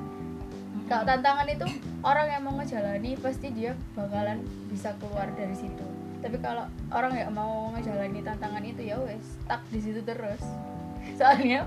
Kalau 0.85 1.03
tantangan 1.09 1.49
itu 1.49 1.65
orang 2.05 2.27
yang 2.29 2.41
mau 2.45 2.53
ngejalani 2.61 3.17
pasti 3.17 3.49
dia 3.49 3.73
bakalan 3.97 4.45
bisa 4.69 4.93
keluar 5.01 5.25
dari 5.33 5.57
situ. 5.57 5.85
Tapi 6.21 6.37
kalau 6.37 6.69
orang 6.93 7.17
yang 7.17 7.33
mau 7.33 7.73
ngejalani 7.73 8.21
tantangan 8.21 8.61
itu 8.61 8.81
ya 8.85 9.01
wes 9.01 9.17
stuck 9.41 9.65
di 9.73 9.79
situ 9.81 10.05
terus. 10.05 10.43
Soalnya 11.19 11.65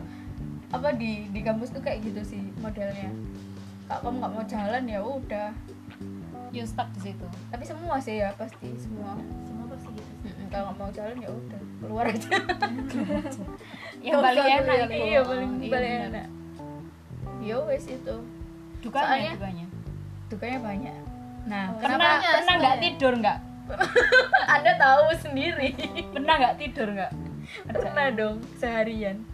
apa 0.69 0.95
di 0.95 1.27
di 1.33 1.41
kampus 1.43 1.75
tuh 1.75 1.83
kayak 1.83 2.07
gitu 2.07 2.23
sih 2.23 2.43
modelnya. 2.63 3.11
Kalau 3.91 4.13
kamu 4.13 4.17
nggak 4.21 4.33
mau 4.37 4.45
jalan 4.47 4.85
ya 4.87 5.01
udah 5.03 5.49
You 6.51 6.65
stuck 6.65 6.89
di 6.93 7.01
situ. 7.03 7.27
tapi 7.49 7.63
semua 7.63 7.97
sih 7.99 8.19
ya 8.19 8.33
pasti 8.33 8.73
semua 8.75 9.15
semua 9.43 9.65
pasti 9.69 9.89
gitu 9.91 10.11
Mm-mm, 10.25 10.47
kalau 10.49 10.63
nggak 10.65 10.77
mau 10.77 10.91
jalan 10.91 11.17
ya 11.19 11.29
udah 11.31 11.61
keluar 11.79 12.05
aja 12.07 12.31
Yang 14.01 14.17
paling 14.19 14.47
enak 14.49 14.77
iya 14.91 15.21
paling 15.21 15.51
Iya, 15.59 15.71
paling 15.71 15.93
enak 16.09 16.27
ya 17.41 17.57
wes 17.63 17.85
itu 17.87 18.17
Dukanya, 18.79 19.05
Soalnya- 19.05 19.35
dukanya. 19.35 19.67
dukanya 20.29 20.59
banyak 20.61 20.97
nah 21.45 21.65
Pernah 21.75 21.97
kenapa 21.97 22.33
pernah 22.35 22.55
nggak 22.59 22.77
tidur 22.81 23.13
nggak? 23.17 23.39
anda 24.55 24.73
tahu 24.75 25.05
sendiri 25.19 25.69
Pernah 26.11 26.35
nggak 26.39 26.57
tidur 26.59 26.89
nggak? 26.91 27.13
pernah 27.67 28.07
dong 28.11 28.37
seharian 28.57 29.25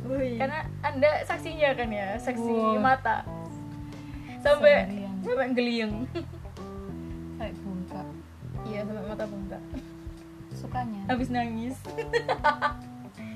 Wih. 0.00 0.38
karena 0.38 0.62
anda 0.80 1.22
saksinya 1.22 1.70
kan 1.72 1.88
ya 1.88 2.16
saksi 2.16 2.50
Wah. 2.50 2.80
mata 2.80 3.20
sampai 4.40 4.88
sampai 5.20 5.52
geliung. 5.52 6.08
iya 8.64 8.80
sampai 8.82 9.04
mata 9.04 9.24
bengkak. 9.24 9.62
Sukanya. 10.50 11.02
habis 11.06 11.28
nangis. 11.28 11.76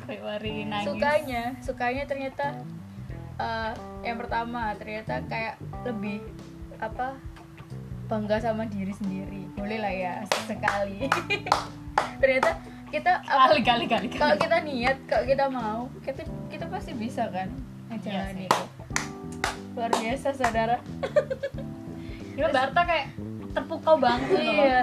Kayak 0.04 0.22
wari 0.22 0.54
nangis. 0.64 0.86
sukanya. 0.86 1.42
Sukanya 1.58 2.02
ternyata 2.04 2.46
eh, 3.36 3.72
yang 4.02 4.16
pertama 4.16 4.74
ternyata 4.74 5.24
kayak 5.24 5.56
lebih 5.82 6.20
apa 6.76 7.16
bangga 8.04 8.36
sama 8.38 8.66
diri 8.66 8.92
sendiri. 8.92 9.48
Boleh 9.54 9.78
lah 9.78 9.90
ya 9.90 10.12
sekali. 10.44 11.08
Ternyata 12.20 12.50
kita 12.90 13.22
Kali 13.22 13.62
kali 13.62 13.84
kali. 13.86 14.06
kalau 14.12 14.36
kita 14.36 14.56
niat 14.60 14.96
kalau 15.06 15.24
kita 15.24 15.44
mau 15.48 15.80
kita 16.00 16.22
kita 16.46 16.66
pasti 16.68 16.92
bisa 16.92 17.26
kan 17.28 17.48
Iya 17.90 17.96
ngejalanin 17.96 18.36
sih. 18.36 18.46
itu. 18.46 18.62
Luar 19.72 19.90
biasa 19.90 20.28
saudara. 20.30 20.76
Gila 22.34 22.46
Mbak 22.50 22.62
Arta 22.62 22.82
kayak 22.84 23.06
terpukau 23.50 23.96
banget 23.96 24.26
gitu 24.28 24.42
iya 24.58 24.82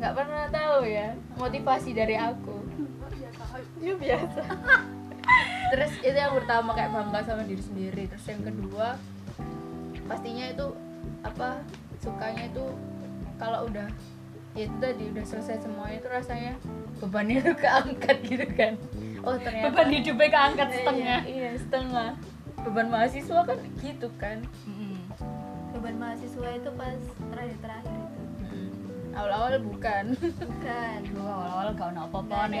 nggak 0.00 0.14
pernah 0.16 0.44
tahu 0.48 0.88
ya 0.88 1.12
motivasi 1.36 1.90
dari 1.92 2.16
aku. 2.16 2.56
Ya 3.80 3.92
biasa. 3.94 4.42
Terus 5.70 5.92
itu 6.00 6.16
yang 6.16 6.34
pertama 6.34 6.72
kayak 6.72 6.90
bangga 6.90 7.20
sama 7.22 7.44
diri 7.44 7.60
sendiri. 7.60 8.08
Terus 8.08 8.24
yang 8.26 8.42
kedua 8.42 8.96
pastinya 10.08 10.46
itu 10.48 10.66
apa 11.22 11.62
sukanya 12.00 12.48
itu 12.48 12.64
kalau 13.36 13.68
udah 13.68 13.86
ya 14.58 14.66
itu 14.66 14.76
tadi 14.82 15.04
udah 15.14 15.24
selesai 15.24 15.62
semuanya 15.62 16.02
itu 16.02 16.08
rasanya 16.10 16.52
bebannya 16.98 17.38
tuh 17.44 17.56
keangkat 17.60 18.16
gitu 18.24 18.46
kan. 18.56 18.72
Oh 19.20 19.36
ternyata. 19.36 19.68
Beban 19.68 19.88
hidupnya 19.92 20.28
keangkat 20.32 20.68
Iya, 20.68 20.76
setengah. 20.80 21.18
iya 21.28 21.50
setengah. 21.60 22.10
Beban 22.60 22.86
mahasiswa 22.88 23.40
kan 23.44 23.58
gitu 23.84 24.08
kan. 24.16 24.38
Beban 25.70 25.96
mahasiswa 26.00 26.48
itu 26.56 26.70
pas 26.74 26.96
terakhir-terakhir. 27.30 28.00
itu 28.00 28.09
awal-awal 29.14 29.52
bukan. 29.62 30.04
Bukan. 30.18 30.98
Dulu 31.10 31.22
awal-awal 31.26 31.66
gak 31.74 31.88
ono 31.94 32.00
apa-apa 32.06 32.38
nih. 32.50 32.60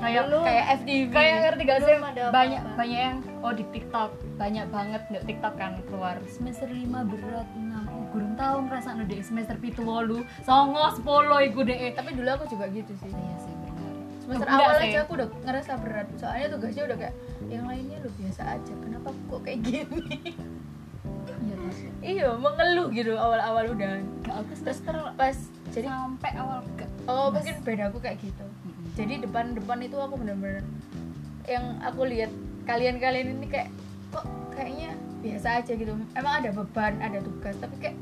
Kayak 0.00 0.24
kayak 0.30 0.66
FDV 0.82 1.10
kayak 1.12 1.34
ngerti 1.44 1.62
gak 1.68 1.80
sih? 1.84 1.96
Ada 1.96 2.02
apa-apa. 2.02 2.32
banyak 2.32 2.62
banyak 2.76 3.00
yang 3.00 3.18
oh 3.44 3.52
di 3.52 3.64
TikTok. 3.70 4.10
Banyak 4.40 4.66
banget 4.72 5.02
di 5.10 5.18
TikTok 5.28 5.54
kan 5.58 5.72
keluar 5.86 6.16
semester 6.26 6.68
5 6.68 7.12
berat 7.12 7.48
6 7.54 7.62
oh, 7.62 8.04
gurung 8.12 8.34
tahu 8.36 8.56
ngerasa 8.68 8.88
di 9.08 9.18
semester 9.24 9.56
pitu 9.56 9.80
wolu 9.84 10.20
songo 10.44 10.84
sepuluh 10.92 11.40
iku 11.40 11.64
deh 11.64 11.92
tapi 11.96 12.12
dulu 12.12 12.28
aku 12.28 12.44
juga 12.52 12.68
gitu 12.72 12.92
sih. 13.00 13.10
Iya 13.12 13.36
sih 13.40 13.52
benar 13.52 13.94
semester 14.22 14.46
Enggak 14.46 14.64
awal 14.64 14.76
aja 14.78 14.98
aku 15.04 15.12
udah 15.18 15.28
ngerasa 15.44 15.72
berat. 15.82 16.08
Soalnya 16.16 16.46
tugasnya 16.52 16.82
udah 16.88 16.96
kayak 16.98 17.14
yang 17.50 17.64
lainnya 17.66 17.96
lu 18.00 18.10
biasa 18.16 18.42
aja. 18.58 18.72
Kenapa 18.80 19.08
kok 19.10 19.40
kayak 19.44 19.60
gini? 19.64 20.04
Iya 21.42 21.54
terus 21.58 21.78
iya 22.02 22.28
mengeluh 22.38 22.88
gitu 22.94 23.18
awal-awal 23.18 23.64
udah. 23.74 23.98
Gak 24.22 24.36
aku 24.46 24.52
semester 24.54 24.94
pas 25.18 25.36
jadi 25.72 25.88
sampai 25.88 26.30
awal 26.36 26.60
gak 26.74 26.88
oh 27.04 27.28
Mas. 27.28 27.40
mungkin 27.40 27.56
beda 27.62 27.84
aku 27.88 27.98
kayak 27.98 28.18
gitu. 28.20 28.44
Mm-mm. 28.44 28.86
jadi 28.92 29.14
depan-depan 29.20 29.78
itu 29.80 29.96
aku 29.96 30.14
bener-bener 30.14 30.60
yang 31.44 31.80
aku 31.80 32.04
lihat 32.04 32.30
kalian-kalian 32.62 33.34
ini 33.34 33.46
kayak 33.48 33.68
kok 34.08 34.22
kayaknya 34.52 34.92
biasa 35.18 35.48
aja 35.58 35.72
gitu. 35.72 35.90
Emang 36.12 36.34
ada 36.38 36.50
beban 36.50 36.94
ada 36.98 37.18
tugas 37.18 37.56
tapi 37.56 37.74
kayak 37.80 37.96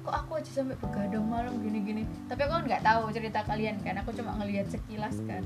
kok 0.00 0.14
aku 0.16 0.36
aja 0.36 0.50
sampai 0.52 0.76
begadang 0.76 1.24
malam 1.24 1.54
gini-gini. 1.60 2.02
Tapi 2.26 2.40
aku 2.40 2.52
kan 2.52 2.64
nggak 2.64 2.82
tahu 2.82 3.02
cerita 3.10 3.40
kalian 3.42 3.76
kan 3.78 3.94
aku 3.96 4.10
cuma 4.12 4.34
ngelihat 4.36 4.66
sekilas 4.66 5.20
kan. 5.24 5.44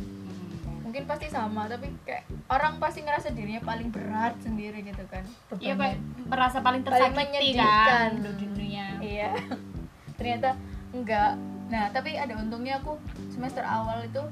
Mungkin 0.81 1.05
pasti 1.05 1.29
sama 1.29 1.69
tapi 1.69 1.93
kayak 2.03 2.25
orang 2.49 2.79
pasti 2.79 3.03
ngerasa 3.03 3.29
dirinya 3.31 3.61
paling 3.61 3.93
berat 3.93 4.41
sendiri 4.41 4.81
gitu 4.81 5.05
kan 5.05 5.21
iya 5.61 5.77
merasa 6.25 6.65
paling 6.65 6.81
Paling 6.81 7.13
tersakiti 7.13 7.21
menyedihkan. 7.53 7.85
kan 7.85 8.11
di 8.17 8.47
dunia. 8.49 8.87
Iya. 8.99 9.31
Ternyata 10.17 10.57
enggak. 10.93 11.37
Nah 11.69 11.93
tapi 11.93 12.17
ada 12.17 12.37
untungnya 12.37 12.81
aku 12.81 12.97
semester 13.29 13.65
awal 13.65 14.05
itu 14.05 14.23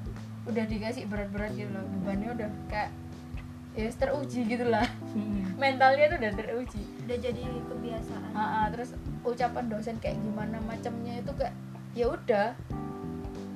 udah 0.46 0.64
dikasih 0.64 1.10
berat-berat 1.10 1.52
gitu 1.58 1.70
loh. 1.74 1.84
Bebannya 2.00 2.28
udah 2.32 2.48
kayak 2.70 2.90
ya 3.76 3.92
teruji 3.92 4.40
gitu 4.48 4.64
lah. 4.66 4.88
Mm-mm. 5.12 5.52
mentalnya 5.60 6.08
tuh 6.08 6.18
udah 6.18 6.32
teruji. 6.32 6.82
Udah 7.04 7.16
jadi 7.20 7.42
kebiasaan. 7.44 8.32
Ah, 8.32 8.40
ah, 8.40 8.66
terus 8.72 8.96
ucapan 9.20 9.68
dosen 9.68 9.96
kayak 10.00 10.16
gimana 10.24 10.56
macamnya 10.64 11.20
itu 11.20 11.32
kayak 11.36 11.54
ya 11.92 12.08
udah. 12.08 12.56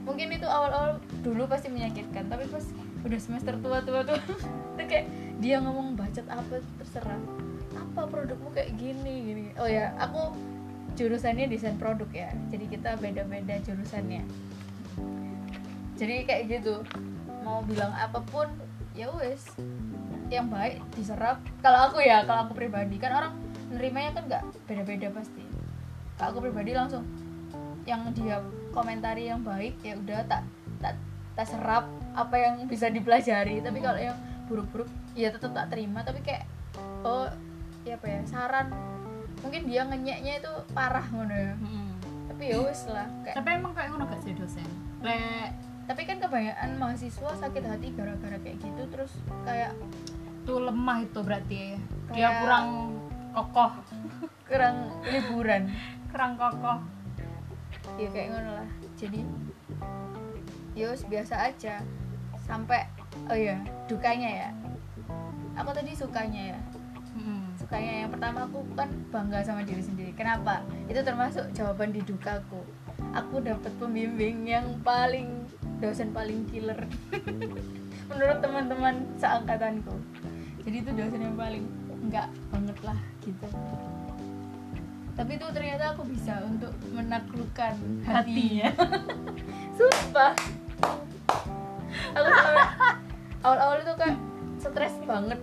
Mungkin 0.05 0.33
itu 0.37 0.45
awal-awal 0.49 1.01
dulu 1.25 1.49
pasti 1.49 1.73
menyakitkan 1.73 2.29
tapi 2.29 2.45
pas 2.53 2.65
udah 3.01 3.17
semester 3.17 3.57
tua-tua 3.65 4.05
tuh 4.05 4.21
itu 4.77 4.83
kayak 4.85 5.09
dia 5.41 5.57
ngomong 5.57 5.97
bacot 5.97 6.27
apa 6.29 6.61
terserah. 6.85 7.21
Apa 7.73 8.05
produkmu 8.05 8.53
kayak 8.53 8.77
gini 8.77 9.15
gini. 9.25 9.45
Oh 9.57 9.65
ya 9.65 9.97
aku 9.97 10.37
jurusannya 11.01 11.49
desain 11.49 11.81
produk 11.81 12.07
ya. 12.13 12.29
Jadi 12.53 12.69
kita 12.69 13.01
beda-beda 13.01 13.57
jurusannya. 13.65 14.21
Jadi 15.97 16.29
kayak 16.29 16.61
gitu. 16.61 16.85
Mau 17.41 17.65
bilang 17.65 17.97
apa 17.97 18.21
pun 18.21 18.53
ya 18.93 19.09
wes. 19.17 19.49
Yang 20.29 20.47
baik 20.53 20.77
diserap. 20.93 21.41
Kalau 21.65 21.89
aku 21.89 22.05
ya 22.05 22.29
kalau 22.29 22.45
aku 22.45 22.53
pribadi 22.53 23.01
kan 23.01 23.17
orang 23.17 23.33
nerimanya 23.73 24.21
kan 24.21 24.25
nggak 24.29 24.43
beda-beda 24.69 25.09
pasti. 25.17 25.41
Kalau 26.21 26.37
aku 26.37 26.53
pribadi 26.53 26.77
langsung 26.77 27.09
yang 27.89 28.13
dia 28.13 28.45
komentari 28.77 29.33
yang 29.33 29.41
baik 29.41 29.81
ya 29.81 29.97
udah 29.97 30.21
tak 30.29 30.45
tak 30.85 30.95
tak 31.33 31.49
serap 31.49 31.89
apa 32.13 32.37
yang 32.37 32.55
bisa 32.69 32.93
dipelajari. 32.93 33.65
Tapi 33.65 33.81
kalau 33.81 33.97
yang 33.97 34.21
buruk-buruk 34.53 34.93
ya 35.17 35.33
tetap 35.33 35.57
tak 35.57 35.73
terima. 35.73 36.05
Tapi 36.05 36.21
kayak 36.21 36.45
oh 37.09 37.25
ya 37.89 37.97
apa 37.97 38.07
ya 38.07 38.21
saran 38.29 38.69
mungkin 39.41 39.63
dia 39.65 39.83
ngenyeknya 39.83 40.33
itu 40.39 40.53
parah 40.71 41.05
ngono 41.07 41.33
ya. 41.33 41.55
Mm-mm. 41.57 41.89
tapi 42.29 42.43
ya 42.47 42.57
wes 42.61 42.83
lah 42.87 43.09
kayak 43.21 43.37
tapi 43.37 43.49
emang 43.53 43.73
kayak 43.73 43.89
ngono 43.91 44.05
gak 44.07 44.23
sih 44.23 44.33
dosen? 44.33 44.69
Lek 45.01 45.51
tapi 45.85 46.03
kan 46.05 46.17
kebanyakan 46.17 46.71
mahasiswa 46.79 47.31
sakit 47.35 47.65
hati 47.65 47.91
gara-gara 47.93 48.39
kayak 48.39 48.57
gitu 48.59 48.83
terus 48.89 49.11
kayak 49.43 49.75
tuh 50.41 50.63
lemah 50.63 51.03
itu 51.03 51.19
berarti. 51.21 51.75
Dia 52.11 52.31
Kayak- 52.31 52.39
kurang 52.41 52.67
kokoh. 53.31 53.73
kurang 54.47 54.77
liburan. 55.05 55.63
Kurang 56.09 56.33
kokoh. 56.35 56.79
Ya 57.99 58.09
kayak 58.09 58.29
ngono 58.31 58.51
lah. 58.57 58.69
Jadi 58.95 59.21
yos 60.75 61.03
biasa 61.05 61.51
aja. 61.51 61.83
Sampai 62.41 62.87
oh 63.27 63.35
ya 63.35 63.59
dukanya 63.85 64.31
ya. 64.47 64.49
Aku 65.59 65.75
tadi 65.75 65.93
sukanya 65.93 66.55
ya 66.55 66.59
Mm-mm. 67.71 67.79
sukanya 67.79 68.03
yang 68.03 68.11
pertama 68.11 68.39
aku 68.51 68.59
kan 68.75 68.91
bangga 69.15 69.47
sama 69.47 69.63
diri 69.63 69.79
sendiri. 69.79 70.11
Kenapa? 70.19 70.67
Itu 70.91 71.07
termasuk 71.07 71.55
jawaban 71.55 71.95
di 71.95 72.03
dukaku 72.03 72.67
aku 73.15 73.39
dapat 73.39 73.71
pembimbing 73.79 74.43
yang 74.43 74.67
paling 74.83 75.47
dosen 75.79 76.11
paling 76.11 76.51
killer. 76.51 76.83
Menurut 78.11 78.43
teman-teman 78.43 79.07
seangkatanku. 79.23 79.95
Jadi 80.67 80.77
itu 80.83 80.91
dosen 80.99 81.23
yang 81.23 81.39
paling 81.39 81.63
enggak 82.03 82.27
banget 82.51 82.79
lah 82.83 82.99
gitu. 83.23 83.47
Tapi 85.15 85.31
itu 85.39 85.47
ternyata 85.55 85.95
aku 85.95 86.03
bisa 86.11 86.43
untuk 86.43 86.75
menaklukkan 86.91 87.79
hatinya. 88.03 88.75
Sumpah. 89.79 90.35
Aku 92.19 92.29
sampai 92.35 92.67
awal-awal 93.47 93.79
itu 93.79 93.95
kayak 93.95 94.19
stres 94.59 94.95
banget. 95.07 95.39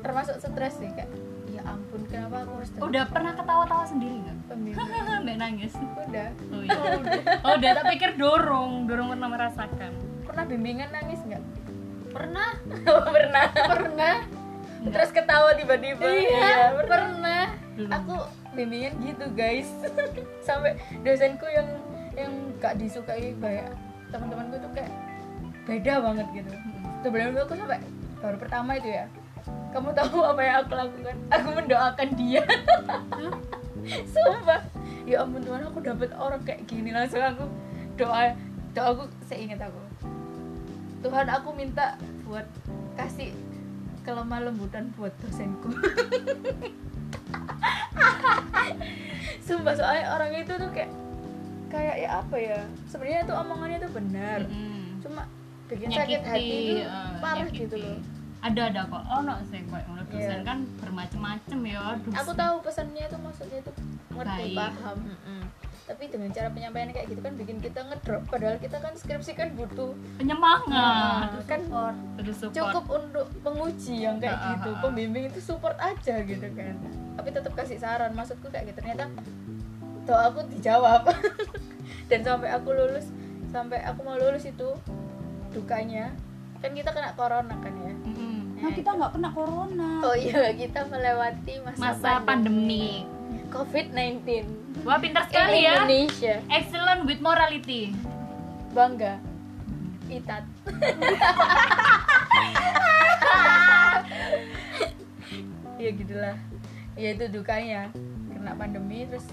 Termasuk 0.00 0.40
stres 0.40 0.80
sih 0.80 0.88
ya 0.88 1.04
ampun 1.64 2.02
kenapa 2.06 2.44
aku 2.44 2.52
harus 2.60 2.70
dapat 2.70 2.84
udah 2.84 3.04
pernah 3.08 3.32
ketawa-tawa 3.32 3.84
sendiri 3.88 4.14
nggak? 4.20 4.36
Pembimbing 4.48 5.20
mbak 5.24 5.36
nangis. 5.40 5.72
Udah. 5.76 6.28
Oh, 6.52 6.62
iya. 6.62 6.80
oh 7.46 7.52
udah. 7.56 7.70
Tak 7.80 7.84
pikir 7.96 8.10
dorong 8.20 8.72
dorong 8.86 9.08
pernah 9.16 9.28
merasakan. 9.32 9.92
Pernah 10.24 10.44
bimbingan 10.44 10.88
nangis 10.92 11.20
nggak? 11.24 11.42
Pernah. 12.12 12.50
Oh, 12.86 13.04
pernah. 13.08 13.46
Pernah. 13.50 14.16
Terus 14.92 15.10
ketawa 15.10 15.56
tiba-tiba. 15.56 16.04
Iya, 16.04 16.76
pernah. 16.84 17.44
Belum. 17.74 17.90
aku 17.90 18.14
bimbingan 18.54 18.94
gitu 19.02 19.26
guys. 19.34 19.68
Sampai 20.46 20.78
dosenku 21.02 21.48
yang 21.48 21.68
yang 22.14 22.32
gak 22.62 22.78
disukai 22.78 23.34
banyak 23.34 23.66
teman-temanku 24.14 24.62
tuh 24.62 24.70
kayak 24.76 24.92
beda 25.66 25.98
banget 26.04 26.26
gitu. 26.30 26.52
Sebelum 27.02 27.34
itu 27.34 27.40
aku 27.42 27.54
sampai 27.58 27.82
baru 28.22 28.36
pertama 28.38 28.78
itu 28.78 28.88
ya 28.94 29.04
kamu 29.74 29.90
tahu 29.90 30.22
apa 30.22 30.38
yang 30.38 30.56
aku 30.62 30.72
lakukan? 30.78 31.16
Aku 31.34 31.48
mendoakan 31.50 32.08
dia. 32.14 32.46
Sumpah. 34.06 34.62
Ya 35.04 35.20
ampun 35.20 35.42
Tuhan 35.42 35.66
aku 35.66 35.82
dapat 35.82 36.14
orang 36.14 36.40
kayak 36.46 36.62
gini 36.70 36.94
langsung 36.94 37.18
aku 37.20 37.44
doa 37.98 38.32
doa 38.70 38.88
aku 38.94 39.04
seingat 39.26 39.58
aku. 39.58 39.82
Tuhan 41.02 41.26
aku 41.26 41.50
minta 41.52 41.98
buat 42.22 42.46
kasih 42.94 43.34
kelemah 44.06 44.46
lembutan 44.46 44.94
buat 44.94 45.10
dosenku. 45.20 45.74
Sumpah 49.44 49.74
soalnya 49.76 50.06
orang 50.08 50.30
itu 50.38 50.52
tuh 50.54 50.70
kayak 50.70 50.92
kayak 51.68 51.96
ya 51.98 52.22
apa 52.22 52.36
ya? 52.38 52.62
Sebenarnya 52.88 53.26
tuh 53.26 53.36
omongannya 53.36 53.78
tuh 53.82 53.92
benar. 53.92 54.40
Mm-mm. 54.46 55.02
cuma 55.04 55.28
bikin 55.68 55.92
sakit 55.92 56.20
Nyakiti, 56.24 56.30
hati 56.32 56.48
itu 56.48 56.80
eh, 56.80 57.12
parah 57.20 57.44
nyakiti. 57.44 57.60
gitu 57.68 57.76
loh 57.76 57.98
ada 58.44 58.60
ada 58.68 58.80
kok. 58.84 59.02
Oh 59.08 59.20
no 59.24 59.34
sih 59.48 59.64
kok 59.64 59.80
ngono. 59.88 60.02
Dosen 60.04 60.20
Iya. 60.20 60.44
kan 60.44 60.58
bermacam-macam 60.78 61.58
ya 61.64 61.82
dosen. 61.96 62.12
aku 62.12 62.30
tahu 62.36 62.54
pesannya 62.60 63.02
itu 63.08 63.16
maksudnya 63.16 63.58
itu 63.64 63.72
ngerti 64.12 64.44
Baik. 64.44 64.56
paham. 64.56 64.98
Mm-mm. 65.00 65.42
tapi 65.84 66.08
dengan 66.08 66.32
cara 66.32 66.48
penyampaian 66.48 66.88
kayak 66.96 67.12
gitu 67.12 67.20
kan 67.20 67.36
bikin 67.36 67.60
kita 67.60 67.84
ngedrop. 67.84 68.24
Padahal 68.32 68.56
kita 68.56 68.80
kan 68.80 68.96
skripsi 68.96 69.36
kan 69.36 69.52
butuh 69.52 69.92
penyemangat. 70.16 70.72
Nah, 70.72 71.28
kan 71.44 71.60
support. 71.68 72.56
Cukup 72.56 72.84
untuk 72.88 73.26
penguji 73.44 74.08
yang 74.08 74.16
kayak 74.16 74.56
gitu. 74.56 74.72
pembimbing 74.80 75.28
itu 75.28 75.44
support 75.44 75.76
aja 75.76 76.24
gitu 76.24 76.46
kan. 76.56 76.72
Tapi 77.20 77.28
tetap 77.28 77.52
kasih 77.52 77.76
saran. 77.76 78.16
Maksudku 78.16 78.48
kayak 78.48 78.72
gitu. 78.72 78.80
Ternyata 78.80 79.12
doa 80.08 80.32
aku 80.32 80.48
dijawab. 80.56 81.04
Dan 82.08 82.20
sampai 82.24 82.48
aku 82.48 82.72
lulus 82.72 83.12
sampai 83.52 83.84
aku 83.84 84.00
mau 84.08 84.16
lulus 84.16 84.48
itu 84.48 84.68
dukanya. 85.52 86.16
Kan 86.64 86.72
kita 86.72 86.96
kena 86.96 87.12
corona 87.12 87.60
kan 87.60 87.74
ya. 87.84 87.92
Mm-mm. 87.92 88.33
Nah, 88.64 88.72
kita 88.72 88.96
nggak 88.96 89.12
kena 89.12 89.28
corona. 89.28 89.90
oh 90.00 90.16
iya 90.16 90.48
kita 90.56 90.88
melewati 90.88 91.60
masa, 91.60 91.76
masa 91.84 92.10
pandemi. 92.24 93.04
COVID-19 93.52 94.24
wah 94.88 94.96
pintar 94.96 95.28
sekali 95.28 95.68
ya. 95.68 95.84
Indonesia. 95.84 96.40
Excellent 96.48 97.04
with 97.04 97.20
morality. 97.20 97.92
Bangga. 98.72 99.20
Itat. 100.08 100.48
Ya 105.74 105.90
gitulah. 105.92 106.38
Ya 106.96 107.12
itu 107.12 107.28
dukanya. 107.28 107.92
Kena 108.32 108.56
pandemi 108.56 109.04
terus 109.04 109.28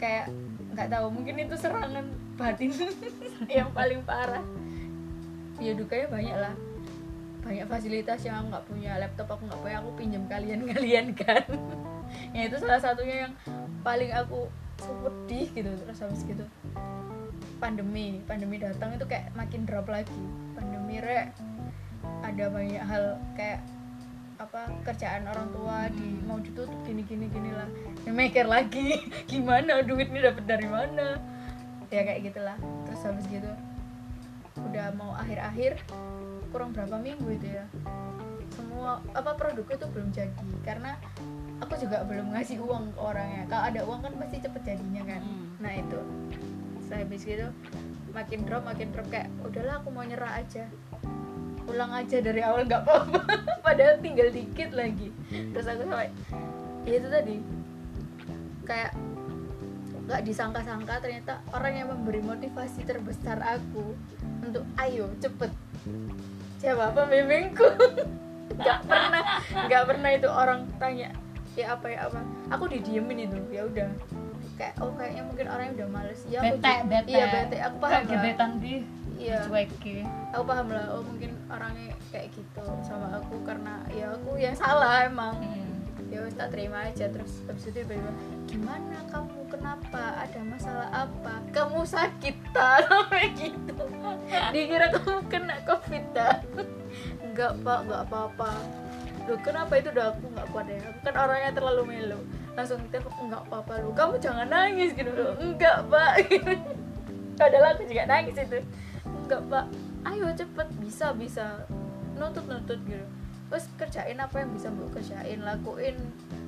kayak 0.00 0.32
nggak 0.72 0.88
tahu 0.88 1.12
mungkin 1.12 1.44
itu 1.44 1.52
serangan 1.60 2.08
batin 2.40 2.72
yang 3.60 3.68
paling 3.76 4.00
parah. 4.08 4.40
Ya 5.60 5.76
dukanya 5.76 6.08
banyak 6.08 6.36
lah 6.40 6.54
banyak 7.42 7.66
fasilitas 7.66 8.22
yang 8.22 8.48
nggak 8.48 8.64
punya 8.70 8.96
laptop 9.02 9.34
aku 9.34 9.50
nggak 9.50 9.60
punya 9.60 9.76
aku 9.82 9.90
pinjam 9.98 10.24
kalian 10.30 10.60
kalian 10.70 11.06
kan. 11.14 11.44
Ya 12.36 12.44
itu 12.44 12.60
salah 12.60 12.76
satunya 12.76 13.24
yang 13.24 13.32
paling 13.80 14.12
aku 14.12 14.44
sedih 14.76 15.48
gitu 15.48 15.70
terus 15.80 15.96
habis 15.96 16.20
gitu 16.28 16.44
pandemi 17.56 18.20
pandemi 18.28 18.60
datang 18.60 18.92
itu 18.98 19.06
kayak 19.08 19.32
makin 19.32 19.64
drop 19.64 19.88
lagi. 19.88 20.12
Pandemi 20.52 21.00
rek 21.00 21.32
ada 22.20 22.44
banyak 22.52 22.84
hal 22.84 23.16
kayak 23.32 23.64
apa 24.36 24.74
kerjaan 24.82 25.24
orang 25.30 25.48
tua 25.54 25.86
di 25.94 26.18
mau 26.26 26.36
ditutup 26.36 26.74
gini 26.84 27.00
gini 27.06 27.32
gini 27.32 27.50
lah. 27.54 27.70
Mikir 28.04 28.44
lagi 28.44 29.00
gimana 29.30 29.80
duit 29.80 30.12
ini 30.12 30.20
dapat 30.20 30.44
dari 30.44 30.68
mana? 30.68 31.16
Ya 31.88 32.04
kayak 32.04 32.28
gitulah. 32.28 32.60
Terus 32.84 33.02
habis 33.08 33.24
gitu 33.30 33.52
udah 34.52 34.92
mau 35.00 35.16
akhir-akhir 35.16 35.80
kurang 36.52 36.76
berapa 36.76 37.00
minggu 37.00 37.26
itu 37.32 37.48
ya. 37.48 37.64
Semua 38.52 39.00
apa 39.16 39.32
produkku 39.34 39.72
itu 39.72 39.86
belum 39.88 40.12
jadi. 40.12 40.44
Karena 40.60 41.00
aku 41.64 41.80
juga 41.80 42.04
belum 42.04 42.36
ngasih 42.36 42.60
uang 42.60 42.92
ke 42.92 43.00
orangnya. 43.00 43.42
Kalau 43.48 43.64
ada 43.64 43.80
uang 43.88 44.00
kan 44.04 44.12
pasti 44.20 44.36
cepet 44.44 44.62
jadinya 44.62 45.02
kan. 45.08 45.22
Hmm. 45.24 45.48
nah 45.58 45.72
itu. 45.72 46.00
Setelah 46.84 47.00
habis 47.08 47.22
gitu 47.24 47.48
makin 48.12 48.44
drop 48.44 48.62
makin 48.68 48.92
drop 48.92 49.08
kayak 49.08 49.32
udahlah 49.40 49.80
aku 49.80 49.88
mau 49.88 50.04
nyerah 50.04 50.36
aja. 50.36 50.68
Ulang 51.64 51.96
aja 51.96 52.20
dari 52.20 52.44
awal 52.44 52.68
nggak 52.68 52.84
apa-apa. 52.84 53.20
Padahal 53.66 53.96
tinggal 54.04 54.28
dikit 54.28 54.70
lagi. 54.76 55.08
Terus 55.32 55.66
aku 55.66 55.82
sampai 55.88 56.12
ya 56.84 56.94
itu 57.00 57.08
tadi. 57.08 57.36
Kayak 58.68 58.92
nggak 60.02 60.22
disangka-sangka 60.26 60.94
ternyata 60.98 61.40
orang 61.54 61.72
yang 61.78 61.88
memberi 61.88 62.20
motivasi 62.20 62.82
terbesar 62.84 63.38
aku 63.40 63.94
untuk 64.42 64.66
ayo 64.82 65.08
cepet 65.22 65.48
siapa? 66.62 66.94
Pembimbingku. 66.94 67.66
Nggak 68.62 68.78
pernah 68.84 69.22
nggak 69.64 69.84
pernah 69.88 70.10
itu 70.12 70.28
orang 70.28 70.60
tanya 70.76 71.08
ya 71.56 71.72
apa 71.72 71.86
ya 71.88 71.98
apa? 72.06 72.20
Aku 72.52 72.68
didiemin 72.68 73.26
itu 73.26 73.40
ya 73.48 73.64
udah. 73.64 73.88
Kayak 74.60 74.74
oh 74.78 74.92
kayaknya 74.92 75.22
mungkin 75.24 75.46
orangnya 75.48 75.72
udah 75.82 75.88
males. 75.88 76.20
Ya 76.28 76.38
aku 76.44 76.60
bete 76.60 76.74
bete. 76.84 77.10
iya 77.10 77.24
bete. 77.32 77.56
Aku 77.64 77.76
paham 77.80 78.02
gebetan 78.04 78.50
di 78.60 78.84
iya. 79.16 79.40
cueki 79.46 80.04
aku 80.34 80.44
paham 80.48 80.66
lah 80.72 80.84
oh 80.96 81.02
mungkin 81.06 81.30
orangnya 81.46 81.94
kayak 82.10 82.28
gitu 82.34 82.64
sama 82.82 83.22
aku 83.22 83.38
karena 83.46 83.84
ya 83.92 84.12
aku 84.12 84.36
yang 84.36 84.56
salah 84.56 85.08
emang. 85.08 85.36
Hmm. 85.38 85.61
Ya 86.12 86.28
tak 86.36 86.52
terima 86.52 86.84
aja. 86.84 87.08
Terus 87.08 87.40
habis 87.48 87.64
itu 87.64 87.80
tiba-tiba 87.80 88.12
gimana 88.44 89.00
kamu? 89.08 89.40
Kenapa? 89.48 90.04
Ada 90.20 90.40
masalah 90.44 90.88
apa? 90.92 91.34
Kamu 91.56 91.80
sakit 91.88 92.36
tak 92.52 92.84
sampai 92.86 93.32
gitu. 93.32 93.74
Dikira 94.52 94.92
kamu 94.92 95.24
kena 95.32 95.56
covid 95.64 96.04
tak 96.12 96.44
enggak 97.24 97.56
pak. 97.64 97.78
Enggak 97.88 98.02
apa-apa. 98.04 98.52
Loh 99.24 99.38
kenapa 99.40 99.72
itu? 99.80 99.88
Udah 99.88 100.12
aku 100.12 100.26
nggak 100.36 100.46
kuat 100.52 100.66
ya. 100.68 100.78
Kan 101.00 101.14
orangnya 101.16 101.50
terlalu 101.56 101.82
melo 101.88 102.20
langsung 102.52 102.84
telepon 102.92 103.32
enggak 103.32 103.48
apa-apa 103.48 103.80
lu 103.80 103.96
kamu 103.96 104.14
jangan 104.20 104.48
nangis 104.52 104.92
gitu. 104.92 105.08
Loh 105.08 105.32
enggak 105.40 105.88
pak. 105.88 106.28
Padahal 107.40 107.72
aku 107.72 107.88
juga 107.88 108.04
nangis 108.04 108.36
itu. 108.36 108.60
Enggak 109.08 109.40
pak. 109.48 109.64
Ayo 110.04 110.28
cepet. 110.36 110.68
Bisa 110.76 111.16
bisa. 111.16 111.64
Nutut 112.20 112.44
nutut 112.44 112.76
gitu 112.84 113.21
terus 113.52 113.68
kerjain 113.76 114.16
apa 114.16 114.40
yang 114.40 114.48
bisa 114.56 114.72
bu 114.72 114.88
kerjain 114.96 115.44
lakuin 115.44 115.92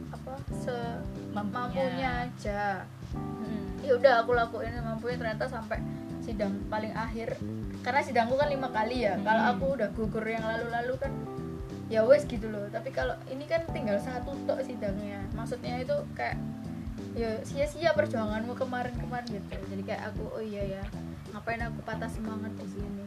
apa 0.08 0.40
semampunya 0.56 2.24
aja. 2.24 2.88
Hmm. 3.12 3.76
ya 3.84 3.92
udah 4.00 4.24
aku 4.24 4.32
lakuin 4.32 4.72
semampunya. 4.72 5.20
Ternyata 5.20 5.44
sampai 5.44 5.84
sidang 6.24 6.56
paling 6.72 6.96
akhir 6.96 7.36
karena 7.84 8.00
sidangku 8.00 8.40
kan 8.40 8.48
lima 8.48 8.72
kali 8.72 9.04
ya. 9.04 9.20
Kalau 9.20 9.42
Hmm. 9.44 9.52
aku 9.52 9.64
udah 9.76 9.88
gugur 9.92 10.24
yang 10.24 10.48
lalu-lalu 10.48 10.96
kan 10.96 11.12
ya 11.92 12.00
wes 12.08 12.24
gitu 12.24 12.48
loh. 12.48 12.64
Tapi 12.72 12.88
kalau 12.88 13.12
ini 13.28 13.44
kan 13.44 13.68
tinggal 13.68 14.00
satu 14.00 14.32
tok 14.48 14.64
sidangnya. 14.64 15.20
Maksudnya 15.36 15.84
itu 15.84 15.92
kayak 16.16 16.40
ya 17.12 17.36
sia-sia 17.44 17.92
perjuanganmu 17.92 18.56
kemarin-kemarin 18.56 19.28
gitu. 19.28 19.60
Jadi 19.68 19.82
kayak 19.84 20.08
aku 20.08 20.40
oh 20.40 20.40
iya 20.40 20.80
ya 20.80 20.82
ngapain 21.36 21.60
aku 21.68 21.84
patah 21.84 22.08
semangat 22.08 22.56
di 22.56 22.66
sini 22.80 23.04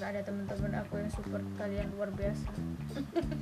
terus 0.00 0.16
ada 0.16 0.24
teman-teman 0.24 0.72
aku 0.80 0.96
yang 0.96 1.12
support 1.12 1.44
kalian 1.60 1.84
luar 1.92 2.08
biasa. 2.16 2.48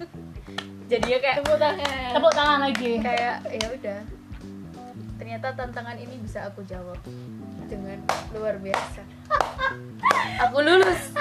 Jadi 0.91 1.07
ya 1.07 1.19
kayak 1.23 1.37
tepuk 1.39 1.55
tangan. 1.55 2.11
tepuk 2.19 2.33
tangan 2.35 2.59
lagi. 2.67 2.93
Kayak 2.99 3.37
ya 3.47 3.67
udah. 3.79 4.01
Ternyata 5.23 5.47
tantangan 5.55 5.95
ini 6.03 6.19
bisa 6.19 6.51
aku 6.51 6.67
jawab 6.67 6.99
dengan 7.71 8.03
luar 8.35 8.59
biasa. 8.59 9.07
Aku 10.51 10.59
lulus. 10.59 11.03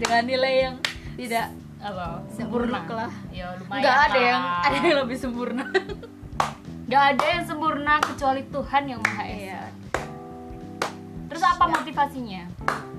Dengan 0.00 0.22
nilai 0.28 0.54
yang 0.68 0.76
tidak 1.16 1.56
apa 1.80 2.20
Sempurna. 2.36 2.84
Sempurna 2.84 3.08
lah. 3.08 3.12
ya 3.32 3.46
lumayan 3.56 3.80
nggak 3.80 3.96
ada 3.96 4.12
lah. 4.12 4.28
yang 4.28 4.42
ada 4.60 4.78
yang 4.84 4.98
lebih 5.04 5.18
sempurna. 5.20 5.64
Nggak 6.84 7.04
ada 7.16 7.24
yang 7.32 7.44
sempurna 7.48 7.94
kecuali 8.04 8.42
Tuhan 8.48 8.82
yang 8.92 9.00
maha 9.00 9.24
esa. 9.24 9.40
Iya 9.40 9.60
terus 11.40 11.56
apa 11.56 11.72
motivasinya? 11.72 12.42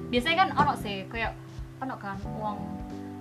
Biasanya 0.10 0.38
kan 0.42 0.50
ono 0.58 0.74
sih 0.82 1.06
kayak 1.14 1.38
ono 1.78 1.94
kan 2.02 2.18
uang. 2.26 2.58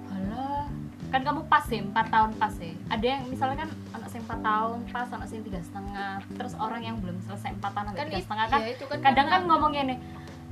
Halah 0.08 0.64
kan 1.12 1.20
kamu 1.20 1.44
pas 1.44 1.60
sih 1.68 1.84
4 1.84 1.92
tahun 1.92 2.30
pas 2.40 2.48
sih. 2.56 2.72
Ada 2.88 3.04
yang 3.04 3.22
misalnya 3.28 3.68
kan 3.68 3.70
ono 4.00 4.06
sih 4.08 4.16
4 4.16 4.40
tahun 4.40 4.78
pas 4.88 5.12
ono 5.12 5.28
sih 5.28 5.44
tiga 5.44 5.60
setengah. 5.60 6.24
Terus 6.40 6.56
orang 6.56 6.80
yang 6.80 6.96
belum 7.04 7.20
selesai 7.20 7.52
4 7.52 7.60
tahun 7.60 7.84
kan 7.92 7.94
kan 8.00 8.06
tiga 8.08 8.24
setengah 8.24 8.46
kan 8.48 8.60
iya, 8.64 8.72
itu 8.72 8.84
kan 8.88 8.98
kadang 9.04 9.28
kan 9.28 9.40
ngomongnya 9.44 9.82
nih 9.92 9.98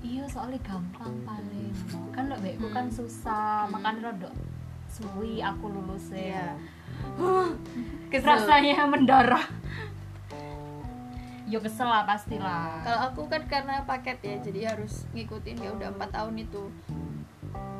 iya 0.05 0.25
soalnya 0.29 0.61
gampang 0.61 1.17
paling. 1.25 1.73
Kan 2.13 2.29
lo 2.29 2.37
baikku 2.37 2.69
kan 2.69 2.93
Hmm. 2.93 2.97
susah 3.01 3.65
Hmm. 3.65 3.73
makanya 3.73 4.13
rodok 4.13 4.35
suwi 4.93 5.41
aku 5.41 5.65
lulus 5.65 6.13
iya. 6.13 6.53
Ya 8.13 8.21
rasanya 8.37 8.85
mendarah 8.85 9.49
yo 11.49 11.59
kesel 11.65 11.89
lah 11.89 12.05
pastilah 12.05 12.85
kalau 12.85 13.01
aku 13.09 13.23
kan 13.33 13.43
karena 13.49 13.81
paket 13.89 14.21
ya 14.21 14.37
jadi 14.45 14.61
harus 14.77 15.09
ngikutin 15.17 15.57
ya 15.65 15.73
udah 15.73 15.89
empat 15.97 16.13
tahun 16.13 16.37
itu. 16.45 16.69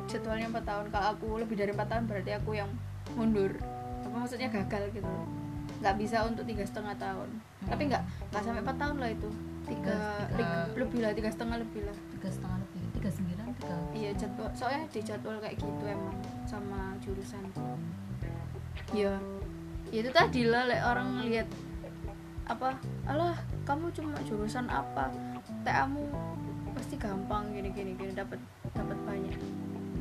Jadwalnya 0.09 0.49
empat 0.49 0.65
tahun. 0.65 0.85
Kalau 0.89 1.07
aku 1.13 1.27
lebih 1.37 1.53
dari 1.53 1.69
empat 1.69 1.87
tahun 1.93 2.09
berarti 2.09 2.33
aku 2.33 2.57
yang 2.57 2.69
mundur. 3.13 3.53
Apa 4.01 4.15
maksudnya 4.25 4.49
gagal 4.49 4.89
gitu? 4.89 5.05
Loh 5.05 5.39
nggak 5.79 5.95
bisa 5.95 6.27
untuk 6.27 6.43
tiga 6.43 6.63
setengah 6.67 6.95
tahun. 6.99 7.29
Tapi 7.63 7.81
nggak 7.87 8.03
nggak 8.31 8.43
sampai 8.43 8.61
empat 8.63 8.77
tahun 8.77 8.97
lah 8.99 9.09
itu. 9.11 9.29
Tiga, 9.69 9.97
Tiga- 10.33 10.67
lebih 10.75 10.99
lah 11.05 11.11
tiga 11.13 11.29
setengah 11.29 11.57
lebih 11.61 11.81
lah. 11.87 11.97
Tiga 12.17 12.29
setengah 12.31 12.57
lebih. 12.59 12.83
Tiga 12.99 13.09
sembilan 13.13 13.45
tiga. 13.55 13.75
Iya 13.95 14.11
jadwal. 14.17 14.49
Soalnya 14.51 14.83
di 14.91 14.99
jadwal 15.03 15.37
kayak 15.39 15.55
gitu 15.55 15.83
emang 15.87 16.17
sama 16.43 16.97
jurusan. 16.99 17.43
Ya 18.91 19.13
ya 19.89 20.05
itu 20.05 20.11
tadi 20.13 20.45
lah 20.45 20.69
like, 20.69 20.83
orang 20.85 21.07
ngelihat 21.21 21.47
apa 22.49 22.73
alah 23.05 23.37
kamu 23.63 23.93
cuma 23.93 24.17
jurusan 24.25 24.65
apa? 24.67 25.13
TA-mu 25.61 26.09
pasti 26.73 26.97
gampang 26.97 27.53
gini 27.53 27.69
gini 27.69 27.93
gini 27.93 28.11
dapat 28.17 28.41
dapat 28.73 28.97
banyak 29.05 29.37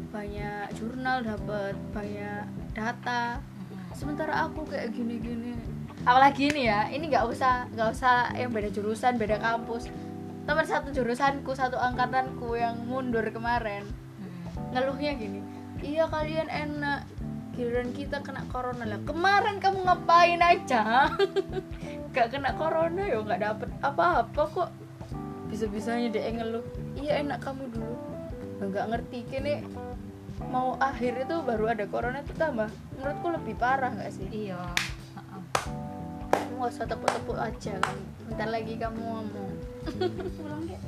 banyak 0.09 0.67
jurnal 0.81 1.21
dapat 1.21 1.77
banyak 1.93 2.49
data. 2.73 3.45
Sementara 3.93 4.49
aku 4.49 4.65
kayak 4.65 4.97
gini 4.97 5.21
gini. 5.21 5.53
Apalagi 6.09 6.49
ini 6.49 6.73
ya 6.73 6.89
ini 6.89 7.13
nggak 7.13 7.29
usah 7.29 7.69
nggak 7.77 7.89
usah 7.93 8.33
yang 8.33 8.49
beda 8.49 8.73
jurusan 8.73 9.21
beda 9.21 9.37
kampus. 9.37 9.93
Teman 10.49 10.65
satu 10.65 10.89
jurusanku 10.89 11.53
satu 11.53 11.77
angkatanku 11.77 12.57
yang 12.57 12.81
mundur 12.89 13.29
kemarin 13.29 13.85
ngeluhnya 14.73 15.13
gini 15.17 15.41
iya 15.85 16.11
kalian 16.11 16.49
enak 16.51 17.07
giliran 17.55 17.91
kita 17.91 18.23
kena 18.23 18.47
corona 18.55 18.87
lah. 18.87 19.01
Kemarin 19.03 19.59
kamu 19.59 19.83
ngapain 19.83 20.39
aja 20.39 21.11
gak 22.15 22.35
kena 22.35 22.57
corona 22.57 23.03
ya 23.05 23.19
nggak 23.21 23.41
dapet 23.41 23.71
apa-apa 23.85 24.43
kok. 24.51 24.71
Bisa-bisanya 25.49 26.13
dia 26.13 26.29
ngeluh 26.29 26.65
iya 26.99 27.21
enak 27.25 27.41
kamu 27.41 27.69
dulu. 27.73 27.97
Nggak 28.69 28.87
ngerti 28.91 29.19
kini 29.29 29.55
mau 30.53 30.79
akhir 30.79 31.27
itu 31.27 31.37
baru 31.43 31.73
ada 31.73 31.85
corona 31.89 32.21
itu 32.21 32.35
tambah. 32.37 32.69
Menurutku 32.99 33.29
lebih 33.33 33.55
parah 33.57 33.93
nggak 33.93 34.13
sih? 34.13 34.29
Iya 34.29 34.61
nggak 36.59 36.75
usah 36.75 36.91
tepuk-tepuk 36.91 37.39
aja 37.39 37.79
bentar 38.27 38.51
lagi 38.51 38.75
kamu 38.75 38.99
ngomong. 38.99 39.53
Deh. 40.69 40.81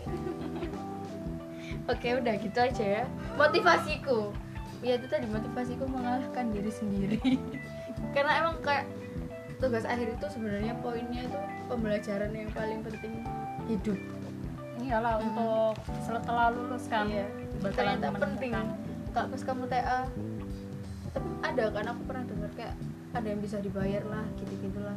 Oke 1.86 2.08
udah 2.18 2.34
gitu 2.42 2.58
aja 2.58 2.84
ya. 2.84 3.04
Motivasiku. 3.38 4.34
Ya 4.82 4.98
itu 4.98 5.06
tadi 5.06 5.30
motivasiku 5.30 5.86
mengalahkan 5.86 6.50
diri 6.50 6.72
sendiri. 6.74 7.18
Karena 8.14 8.42
emang 8.42 8.58
kayak 8.66 8.90
Tugas 9.60 9.84
akhir 9.84 10.08
itu 10.10 10.26
sebenarnya 10.26 10.72
poinnya 10.76 11.22
itu 11.22 11.38
Pembelajaran 11.68 12.32
yang 12.32 12.50
paling 12.50 12.80
penting. 12.80 13.12
Hidup. 13.66 13.98
Iyalah 14.80 15.14
Mhm. 15.14 15.24
untuk 15.28 15.74
setelah 16.00 16.48
lulus 16.50 16.88
kan 16.88 17.06
Iya. 17.06 17.28
bakalan 17.60 18.00
Ternyata 18.00 18.08
penting. 18.18 18.50
menemukan. 18.50 18.66
Kalau 19.10 19.26
pas 19.28 19.42
kamu 19.44 19.64
TA 19.66 20.00
Tapi 21.10 21.26
ada 21.44 21.64
kan 21.68 21.84
aku 21.86 22.02
pernah 22.04 22.24
dengar 22.24 22.50
kayak 22.52 22.74
Ada 23.10 23.26
yang 23.28 23.40
bisa 23.40 23.58
dibayar 23.58 24.02
lah 24.04 24.22
gitu-gitu 24.36 24.78
lah 24.78 24.94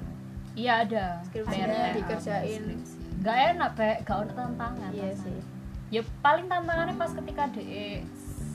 iya 0.53 0.85
ada. 0.85 1.17
Skripsinya 1.25 1.89
dikerjain. 1.91 2.77
nggak 3.17 3.37
enak 3.51 3.71
kayak 3.73 3.97
gak 4.03 4.17
ada 4.21 4.33
tantangan 4.35 4.91
Iya 4.91 5.09
rasanya. 5.09 5.23
sih. 5.25 5.37
Ya 5.89 6.01
paling 6.21 6.45
tantangannya 6.45 6.93
pas 6.93 7.09
ketika 7.11 7.43
DE 7.49 8.05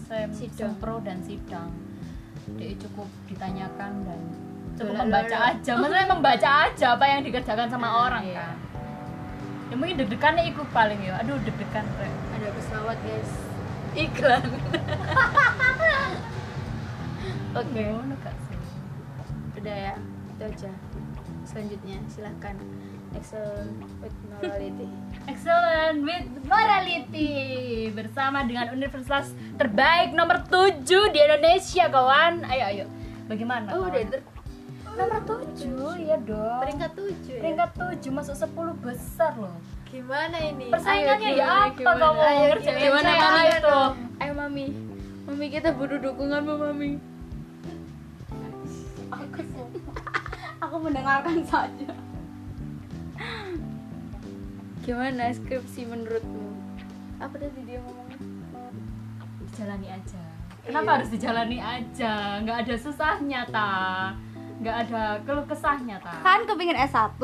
sem, 0.06 0.30
Sidang. 0.30 0.78
sempro 0.78 1.02
dan 1.02 1.18
sidang. 1.20 1.74
DE 2.48 2.78
cukup 2.78 3.10
ditanyakan 3.26 3.92
dan 4.04 4.20
cukup 4.78 4.94
Lola, 4.94 5.02
membaca 5.04 5.36
aja. 5.50 5.70
Maksudnya 5.74 6.06
membaca 6.06 6.48
aja 6.64 6.86
apa 6.94 7.04
yang 7.04 7.20
dikerjakan 7.20 7.66
sama 7.66 7.86
Ah, 7.86 7.98
orang 8.06 8.22
iya. 8.24 8.38
kan? 8.38 8.54
Ya 9.68 9.74
mungkin 9.76 9.94
deg-degannya 9.98 10.42
ikut 10.48 10.68
paling 10.70 11.00
ya. 11.02 11.18
Aduh 11.20 11.36
deg-degan 11.42 11.84
ada 12.32 12.46
pesawat 12.54 12.96
guys. 13.02 13.32
Iklan. 13.92 14.42
Oke. 17.58 17.82
Sih? 18.46 18.58
udah 19.58 19.74
ya 19.74 19.94
itu 20.30 20.42
aja. 20.46 20.70
Selanjutnya 21.42 21.98
silahkan. 22.06 22.54
Excellent 23.08 23.72
with 23.98 24.14
morality. 24.28 24.88
Excellent 25.26 25.98
with 26.04 26.28
morality. 26.44 27.32
Bersama 27.90 28.44
dengan 28.44 28.68
universitas 28.70 29.32
terbaik 29.56 30.12
nomor 30.12 30.44
7 30.44 30.84
di 30.84 31.18
Indonesia 31.18 31.88
kawan. 31.88 32.44
Ayo 32.46 32.64
ayo. 32.68 32.84
Bagaimana 33.26 33.72
oh 33.72 33.82
kawan? 33.82 33.90
udah 33.90 34.02
ter- 34.06 34.24
nomor 34.98 35.20
7 35.22 36.02
iya 36.02 36.16
dong. 36.20 36.60
Peringkat 36.60 36.90
tujuh 36.92 37.32
ya? 37.32 37.40
peringkat 37.40 37.70
7 37.72 38.10
masuk 38.10 38.34
10 38.34 38.84
besar 38.84 39.32
loh. 39.34 39.56
Gimana 39.86 40.36
ini? 40.36 40.68
Persaingannya 40.68 41.30
Ayo, 41.30 41.38
ya 41.38 41.46
apa 41.46 41.72
gimana? 41.72 42.04
kamu? 42.04 42.20
Ayo, 42.20 42.44
gimana? 42.58 43.08
Saya 43.08 43.22
mami 43.24 43.46
itu 43.48 43.78
ayo 44.18 44.32
mami. 44.34 44.66
Mami 45.24 45.46
kita 45.48 45.68
butuh 45.72 45.98
dukunganmu 45.98 46.54
mami. 46.58 46.90
Aku 49.08 49.40
aku 50.64 50.76
mendengarkan 50.78 51.40
saja. 51.42 51.90
gimana 54.80 55.28
skripsi 55.28 55.84
menurutmu? 55.84 56.48
Apa 57.20 57.36
tadi 57.36 57.60
dia 57.62 57.76
ngomong 57.78 58.08
jalani 59.52 59.88
aja. 59.90 60.20
Kenapa 60.64 60.84
Iya. 60.84 60.94
harus 60.96 61.08
dijalani 61.10 61.58
aja? 61.58 62.12
Nggak 62.40 62.56
ada 62.64 62.74
susahnya 62.76 63.40
ta 63.48 63.72
nggak 64.58 64.76
ada 64.90 65.22
keluh 65.22 65.46
kesahnya 65.46 66.02
ta 66.02 66.18
Kan 66.26 66.42
kepingin 66.42 66.74
S1. 66.74 67.22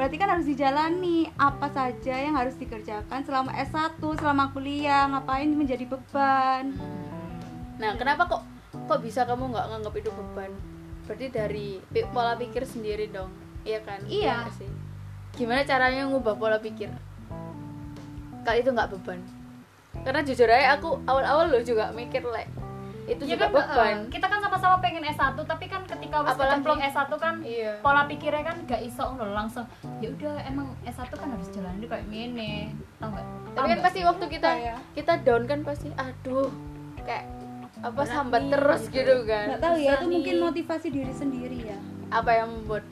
Berarti 0.00 0.16
kan 0.16 0.28
harus 0.32 0.48
dijalani. 0.48 1.28
Apa 1.36 1.68
saja 1.68 2.14
yang 2.16 2.32
harus 2.32 2.56
dikerjakan 2.56 3.20
selama 3.20 3.52
S1, 3.52 4.00
selama 4.00 4.48
kuliah, 4.56 5.04
ngapain 5.12 5.48
menjadi 5.52 5.84
beban. 5.84 6.72
nah 7.74 7.90
kenapa 7.98 8.30
kok 8.30 8.42
kok 8.86 9.00
bisa 9.02 9.26
kamu 9.26 9.52
nggak 9.52 9.66
nganggap 9.68 9.94
itu 10.00 10.10
beban? 10.14 10.52
Berarti 11.04 11.26
dari 11.28 11.68
pola 12.08 12.32
pikir 12.32 12.64
sendiri 12.64 13.12
dong. 13.12 13.28
Iya 13.68 13.80
kan? 13.84 14.00
Iya. 14.08 14.48
nggak 14.48 14.56
sih. 14.56 14.70
Gimana 15.36 15.68
caranya 15.68 16.08
ngubah 16.08 16.34
pola 16.40 16.56
pikir? 16.62 16.88
Kalau 18.44 18.56
itu 18.56 18.70
nggak 18.72 18.88
beban. 18.96 19.20
Karena 20.00 20.20
jujur 20.24 20.48
aja 20.48 20.80
aku 20.80 21.00
awal-awal 21.04 21.52
lo 21.52 21.60
juga 21.60 21.92
mikir 21.92 22.24
like 22.24 22.50
itu 23.04 23.22
ya 23.28 23.36
juga 23.36 23.46
kan 23.46 23.52
beban 23.52 23.96
eh, 23.96 24.10
kita 24.10 24.26
kan 24.26 24.40
sama-sama 24.40 24.76
pengen 24.80 25.04
S1 25.04 25.36
tapi 25.36 25.64
kan 25.68 25.82
ketika 25.84 26.16
wis 26.24 26.36
kecemplung 26.36 26.80
S1 26.80 27.10
kan 27.20 27.34
iya 27.44 27.72
pola 27.84 28.08
pikirnya 28.08 28.42
kan 28.42 28.56
gak 28.64 28.80
iso 28.80 29.04
ngono 29.12 29.32
langsung 29.36 29.64
ya 30.00 30.08
udah 30.08 30.34
emang 30.48 30.72
S1 30.88 31.12
kan 31.12 31.28
harus 31.28 31.48
jalani 31.52 31.84
kayak 31.84 32.06
gini 32.08 32.72
tau 32.96 33.12
gak 33.12 33.24
tapi 33.52 33.66
kan 33.70 33.80
pasti 33.84 34.00
waktu 34.02 34.24
kita 34.26 34.50
ya? 34.56 34.76
kita 34.96 35.12
down 35.20 35.44
kan 35.44 35.60
pasti 35.62 35.88
aduh 35.94 36.48
kayak 37.04 37.28
apa 37.84 38.00
Berat 38.00 38.08
sambat 38.08 38.40
nih, 38.40 38.50
terus 38.56 38.82
gitu. 38.88 38.96
gitu 38.96 39.14
kan 39.28 39.44
Nggak 39.52 39.60
tahu 39.60 39.76
ya, 39.76 39.92
itu 39.92 40.06
mungkin 40.08 40.34
motivasi 40.40 40.86
diri 40.88 41.12
sendiri 41.12 41.58
ya. 41.68 41.78
apa 42.08 42.30
yang 42.32 42.48
membuat 42.48 42.84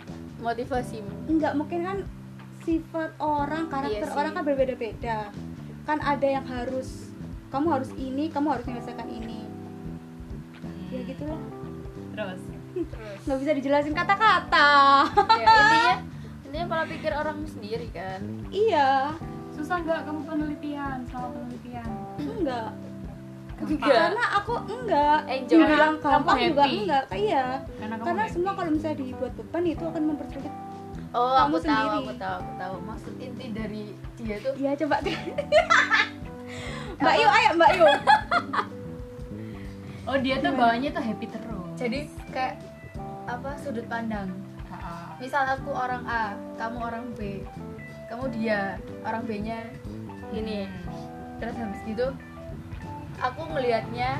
motivasimu 0.42 1.12
Enggak, 1.32 1.52
mungkin 1.56 1.80
kan 1.86 1.98
sifat 2.62 3.10
orang, 3.18 3.66
karakter 3.66 4.04
Iya 4.04 4.10
sih. 4.10 4.18
orang 4.18 4.32
kan 4.36 4.44
berbeda-beda. 4.44 5.18
Kan 5.82 5.98
ada 5.98 6.26
yang 6.26 6.46
harus 6.46 7.10
kamu 7.50 7.66
harus 7.68 7.90
ini, 7.96 8.30
kamu 8.30 8.48
harus 8.54 8.64
menyelesaikan 8.64 9.08
ini. 9.08 9.31
Gitulah. 11.12 11.40
terus 12.12 12.40
Nggak 13.22 13.38
bisa 13.38 13.52
dijelasin 13.54 13.92
kata-kata. 13.92 14.68
ya 15.34 15.44
intinya 15.44 15.94
intinya 16.42 16.64
pola 16.66 16.84
pikir 16.84 17.12
orang 17.12 17.38
sendiri 17.44 17.88
kan 17.88 18.20
iya, 18.48 19.12
susah 19.50 19.76
nggak 19.78 20.00
kamu 20.02 20.20
penelitian 20.22 20.98
selama 21.06 21.28
penelitian 21.34 21.88
enggak. 22.18 22.70
Enggak. 23.62 23.88
Karena 23.94 24.24
aku 24.34 24.54
enggak. 24.66 25.18
Enjoy. 25.28 25.60
Dibilang 25.60 25.94
Kamu 25.96 26.10
gampang 26.18 26.38
juga 26.42 26.62
happy. 26.62 26.76
enggak. 26.80 27.04
Iya. 27.12 27.44
karena 27.72 27.94
kamu 27.94 28.04
Karena 28.04 28.22
happy. 28.22 28.34
semua 28.34 28.52
kalau 28.52 28.70
misalnya 28.70 28.96
dibuat 28.98 29.32
beban 29.32 29.62
itu 29.64 29.84
akan 29.86 30.02
mempersulit. 30.04 30.54
oh 31.12 31.30
Kamu 31.30 31.46
aku 31.46 31.56
tahu 31.58 31.62
sendiri. 31.62 31.96
aku 32.00 32.12
tahu 32.18 32.36
aku 32.38 32.52
tahu 32.58 32.74
maksud 32.82 33.12
inti 33.16 33.46
dari 33.50 33.82
dia 34.16 34.36
tuh 34.38 34.52
Iya, 34.56 34.70
coba. 34.76 34.96
Mbak 36.98 37.14
Yu, 37.14 37.28
ayo 37.28 37.50
Mbak 37.54 37.70
Yu. 37.72 37.84
oh 40.06 40.16
dia 40.18 40.36
tuh 40.42 40.52
bawanya 40.54 40.88
tuh 40.90 41.04
happy 41.04 41.26
terus. 41.30 41.74
Jadi 41.78 41.98
kayak 42.30 42.58
apa 43.26 43.54
sudut 43.58 43.86
pandang. 43.86 44.28
Misal 45.22 45.46
aku 45.46 45.70
orang 45.70 46.02
A 46.10 46.34
kamu 46.58 46.78
orang 46.82 47.06
B 47.14 47.46
kamu 48.10 48.24
dia 48.34 48.76
orang 49.06 49.22
B 49.24 49.38
nya 49.40 49.62
ini 50.34 50.66
terus 51.38 51.54
habis 51.56 51.80
gitu 51.86 52.12
aku 53.22 53.40
ngelihatnya 53.54 54.18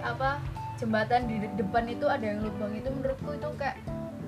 apa 0.00 0.40
jembatan 0.80 1.28
di 1.30 1.36
de- 1.44 1.54
depan 1.60 1.84
itu 1.86 2.08
ada 2.08 2.24
yang 2.24 2.40
lubang. 2.42 2.72
Itu 2.72 2.88
menurutku 2.90 3.36
itu 3.36 3.48
kayak 3.60 3.76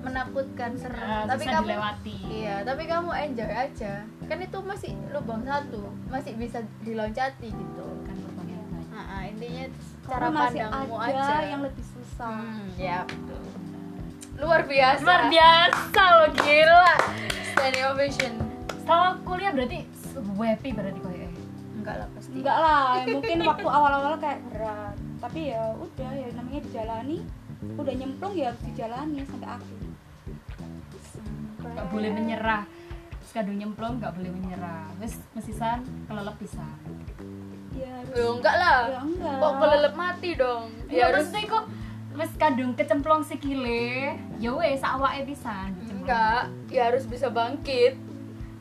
menakutkan 0.05 0.77
serem. 0.77 1.01
Nah, 1.01 1.25
tapi 1.25 1.49
kamu 1.49 1.65
dilewati. 1.65 2.15
iya 2.29 2.55
tapi 2.61 2.85
kamu 2.85 3.09
enjoy 3.09 3.49
aja. 3.49 4.05
Kan 4.29 4.37
itu 4.45 4.57
masih 4.61 4.93
lubang 5.09 5.41
satu 5.41 5.89
masih 6.13 6.37
bisa 6.37 6.61
diloncati 6.85 7.49
gitu. 7.49 7.85
Kan 8.05 8.15
lubang 8.21 8.47
yang 8.47 8.61
banyak. 8.69 8.93
Nah, 8.93 9.23
intinya 9.25 9.65
cara 10.05 10.27
pandangmu 10.29 10.95
ada 11.01 11.25
aja. 11.25 11.35
yang 11.49 11.61
lebih 11.65 11.85
susah. 11.85 12.37
hmm, 12.37 12.67
ya 12.77 12.97
betul. 13.09 13.41
Luar 14.35 14.61
biasa. 14.67 15.01
Luar 15.01 15.23
biasa 15.31 16.03
loh 16.19 16.29
gila. 16.37 16.93
Standing 17.55 17.85
ovation. 17.89 18.33
Setelah 18.69 19.11
kuliah 19.25 19.51
berarti 19.55 19.79
happy 20.15 20.69
berarti 20.75 20.99
kayak 21.01 21.31
enggak 21.79 21.95
lah 22.01 22.07
pasti. 22.13 22.35
Enggak 22.37 22.57
lah, 22.59 22.85
ya 23.01 23.05
mungkin 23.11 23.37
waktu 23.47 23.67
awal-awal 23.67 24.13
kayak 24.21 24.39
berat. 24.53 24.95
Tapi 25.23 25.39
ya 25.55 25.63
udah 25.73 26.11
ya 26.13 26.27
namanya 26.37 26.61
dijalani. 26.69 27.17
Udah 27.65 27.93
nyemplung 27.97 28.33
ya 28.37 28.53
harus 28.53 28.61
dijalani 28.61 29.25
sampai 29.25 29.49
akhir. 29.49 29.79
nggak 31.65 31.89
boleh 31.89 32.13
menyerah 32.13 32.63
sekadung 33.35 33.59
nyemplung 33.59 33.99
nggak 33.99 34.15
boleh 34.15 34.31
menyerah 34.31 34.87
wes 34.95 35.19
mesisan 35.35 35.83
kelelep 36.07 36.39
pisan 36.39 36.71
Ya 37.75 37.91
harus. 37.91 38.15
Loh, 38.15 38.39
enggak 38.39 38.55
lah 38.55 38.79
Ya 38.87 38.99
enggak. 39.03 39.35
kok 39.43 39.53
kelelep 39.59 39.93
mati 39.99 40.29
dong 40.39 40.71
ya 40.87 40.95
ya 40.95 41.03
harus 41.11 41.27
kok 41.43 41.67
wes 42.15 42.31
kadung 42.39 42.71
kecemplung 42.79 43.27
sikile 43.27 44.15
ya 44.39 44.55
wes 44.55 44.79
awake 44.79 45.27
pisan 45.27 45.75
kecemplung. 45.83 45.99
enggak 45.99 46.47
ya 46.71 46.87
harus 46.87 47.03
bisa 47.11 47.27
bangkit 47.27 47.99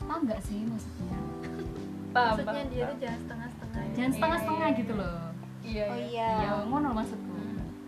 Paham 0.03 0.27
nggak 0.27 0.43
sih 0.43 0.67
maksudnya 0.67 1.19
paham 2.11 2.35
maksudnya 2.35 2.65
dia 2.67 2.83
tuh 2.91 2.99
jangan 2.99 3.19
setengah-setengah 3.23 3.79
ya. 3.79 3.93
jangan 3.95 4.11
setengah-setengah 4.11 4.67
iya. 4.67 4.79
gitu 4.83 4.93
loh 4.99 5.19
iya 5.63 5.87
Oh 5.87 5.99
iya 6.03 6.31
iya. 6.35 6.51
ya 6.51 6.67
ngono 6.67 6.89
maksudku 6.99 7.39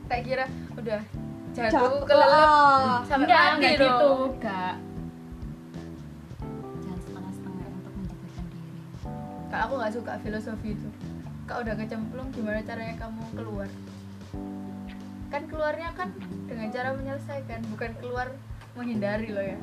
tak 0.06 0.22
kira 0.22 0.46
udah 0.78 1.02
jatuh 1.50 2.06
kelelep 2.06 2.30
ah. 2.30 3.02
sampai 3.10 3.26
enggak 3.26 3.42
mati 3.42 3.58
enggak 3.58 3.74
dong 3.74 3.90
gitu 3.90 4.10
enggak 4.38 4.74
kalau 9.56 9.72
aku 9.72 9.74
nggak 9.80 9.94
suka 9.96 10.12
filosofi 10.20 10.68
itu. 10.76 10.88
Kalau 11.48 11.64
udah 11.64 11.74
kecemplung 11.80 12.28
gimana 12.28 12.60
caranya 12.60 12.92
kamu 13.00 13.22
keluar? 13.32 13.68
Kan 15.32 15.42
keluarnya 15.48 15.88
kan 15.96 16.12
dengan 16.44 16.68
cara 16.68 16.92
menyelesaikan 16.92 17.64
bukan 17.72 17.90
keluar 17.96 18.28
menghindari 18.76 19.32
loh 19.32 19.40
ya. 19.40 19.56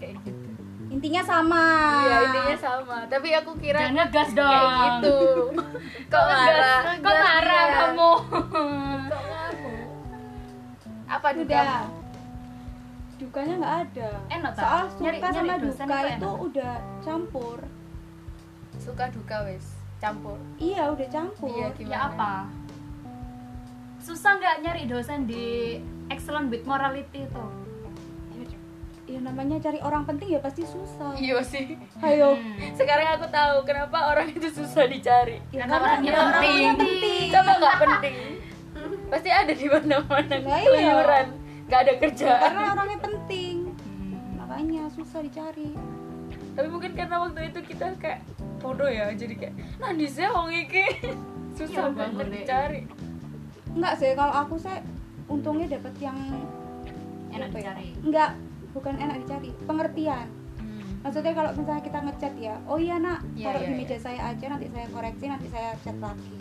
Kayak 0.00 0.24
gitu. 0.24 0.48
Intinya 0.88 1.20
sama. 1.20 1.64
iya 2.00 2.16
intinya 2.32 2.56
sama. 2.56 2.98
Tapi 3.12 3.28
aku 3.36 3.60
kira 3.60 3.76
jangan 3.76 4.08
ngegas 4.08 4.30
dong. 4.32 4.48
kayak 4.48 4.72
gitu. 4.88 5.18
Kok 6.12 6.24
marah? 6.24 6.80
kok 7.04 7.16
marah 7.20 7.64
kamu? 7.76 8.12
Kok 9.12 9.22
kamu 9.28 9.72
apa 11.04 11.28
udah. 11.36 11.68
Dukanya 13.20 13.54
nggak 13.60 13.76
ada. 13.84 14.08
Enak, 14.32 14.52
tak? 14.56 14.64
Soal 14.64 14.84
Nyari- 14.96 15.20
suka 15.20 15.28
nyari 15.28 15.44
sama 15.44 15.54
duka 15.60 15.96
itu 16.08 16.30
udah 16.48 16.74
campur. 17.04 17.58
Suka 18.84 19.08
duka 19.08 19.40
wes 19.42 19.64
campur 19.96 20.36
Iya, 20.56 20.92
udah 20.92 21.08
campur. 21.08 21.48
iya 21.50 21.66
gimana 21.72 21.90
ya 21.90 21.98
apa 22.06 22.32
susah 23.98 24.36
nggak 24.36 24.56
nyari 24.60 24.84
dosen 24.84 25.24
di 25.24 25.80
excellent 26.06 26.48
with 26.48 26.64
morality 26.64 27.24
itu 27.24 27.46
Ya 29.04 29.20
namanya 29.20 29.60
cari 29.60 29.78
orang 29.78 30.02
penting 30.02 30.32
ya 30.32 30.40
pasti 30.40 30.64
susah. 30.64 31.12
iya 31.14 31.36
sih 31.40 31.76
Ayo. 32.00 32.34
Hmm. 32.34 32.72
sekarang 32.72 33.14
aku 33.14 33.28
tahu 33.28 33.60
kenapa 33.62 34.10
orang 34.10 34.26
itu 34.28 34.48
susah 34.50 34.84
dicari 34.84 35.38
Ya, 35.48 35.62
Karena 35.62 35.76
orangnya 35.78 36.10
ya 36.10 36.20
penting. 36.32 36.64
penting. 36.74 37.26
coba 37.30 37.52
nggak 37.54 37.76
penting 37.78 38.16
pasti 39.06 39.28
ada 39.30 39.52
di 39.52 39.66
mana-mana 39.68 40.34
Nah, 40.34 40.56
iya. 40.56 40.64
keluyuran 40.64 41.26
nggak 41.64 41.80
ada 41.80 41.92
kerjaan 41.96 42.40
Karena 42.42 42.62
orangnya 42.72 42.98
penting. 42.98 43.56
Hmm. 43.78 44.36
Makanya 44.36 44.82
susah 44.90 45.20
dicari. 45.20 45.70
Tapi 46.54 46.68
mungkin 46.70 46.94
karena 46.94 47.16
waktu 47.18 47.50
itu 47.50 47.60
kita 47.66 47.98
kayak 47.98 48.22
bodoh 48.58 48.86
ya 48.86 49.10
jadi 49.12 49.34
kayak 49.36 49.54
nah 49.76 49.90
di 49.90 50.06
sini 50.06 50.28
wong 50.30 50.48
iki. 50.50 50.86
Susah 51.58 51.86
Iya, 51.86 51.94
banget 51.94 52.26
dicari. 52.34 52.80
Enggak 53.74 53.94
sih, 53.94 54.10
kalau 54.18 54.34
aku 54.34 54.58
saya 54.58 54.82
untungnya 55.30 55.70
dapat 55.70 55.94
yang 56.02 56.18
enak 57.30 57.50
apa 57.50 57.58
ya? 57.58 57.62
dicari. 57.62 57.88
Enggak, 58.02 58.30
bukan 58.70 58.94
enak 58.98 59.16
dicari, 59.22 59.50
pengertian. 59.62 60.28
maksudnya 61.04 61.36
kalau 61.36 61.50
misalnya 61.52 61.84
kita 61.84 61.98
ngechat 62.00 62.34
ya 62.40 62.54
oh 62.64 62.80
iya 62.80 62.96
nak 62.96 63.20
Iya, 63.36 63.52
taruh 63.52 63.60
iya, 63.60 63.68
di 63.68 63.74
meja 63.76 63.92
iya. 63.92 64.00
saya 64.00 64.20
aja 64.32 64.44
nanti 64.48 64.66
saya 64.72 64.86
koreksi 64.88 65.24
nanti 65.28 65.46
saya 65.52 65.70
chat 65.84 65.96
lagi. 66.00 66.36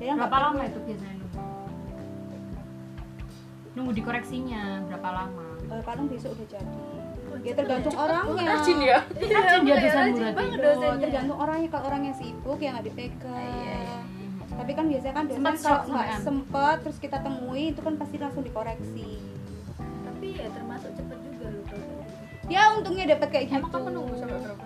Jadi 0.00 0.08
berapa 0.16 0.38
lama 0.40 0.62
itu 0.64 0.80
biasanya 0.88 1.14
nunggu? 1.20 1.40
Nunggu 3.76 3.92
dikoreksinya 3.92 4.62
berapa 4.88 5.08
lama? 5.14 5.44
Eh, 5.68 5.82
paling 5.84 6.08
besok 6.08 6.32
udah 6.32 6.48
jadi 6.48 6.80
ya 7.44 7.52
tergantung 7.54 7.94
ya, 7.94 8.00
orangnya. 8.04 8.44
rajin 8.54 8.78
ya? 8.82 8.98
Rajin 9.08 9.60
dia 9.62 9.74
Iya, 9.74 9.76
dosenmu 9.82 10.16
rajin 10.18 10.34
banget 10.34 10.58
Loh, 10.58 10.64
dosennya. 10.64 11.02
tergantung 11.04 11.38
orangnya. 11.38 11.68
Kalau 11.72 11.84
orangnya 11.88 12.12
sibuk 12.18 12.58
ya 12.58 12.68
nggak 12.74 12.86
dipegang. 12.90 13.38
Iya, 13.38 13.76
iya. 13.78 13.98
tapi 14.58 14.72
kan 14.74 14.84
biasanya 14.90 15.14
kan 15.14 15.24
dosen 15.30 15.44
kalau 15.62 15.82
nggak 15.86 16.08
sempet. 16.24 16.76
terus 16.82 16.98
kita 16.98 17.16
temui 17.22 17.64
itu 17.70 17.80
kan 17.84 17.94
pasti 17.94 18.16
langsung 18.18 18.42
dikoreksi. 18.42 19.10
Tapi 19.78 20.26
ya 20.34 20.46
termasuk 20.50 20.90
cepet 20.98 21.18
juga 21.22 21.46
loh 21.54 21.66
ya 22.48 22.72
untungnya 22.72 23.04
dapat 23.12 23.28
kayak 23.28 23.44
gitu. 23.52 23.60
emang 23.60 23.70
kamu 23.70 23.88
nunggu 23.92 24.14
sampai 24.16 24.40
berapa? 24.40 24.64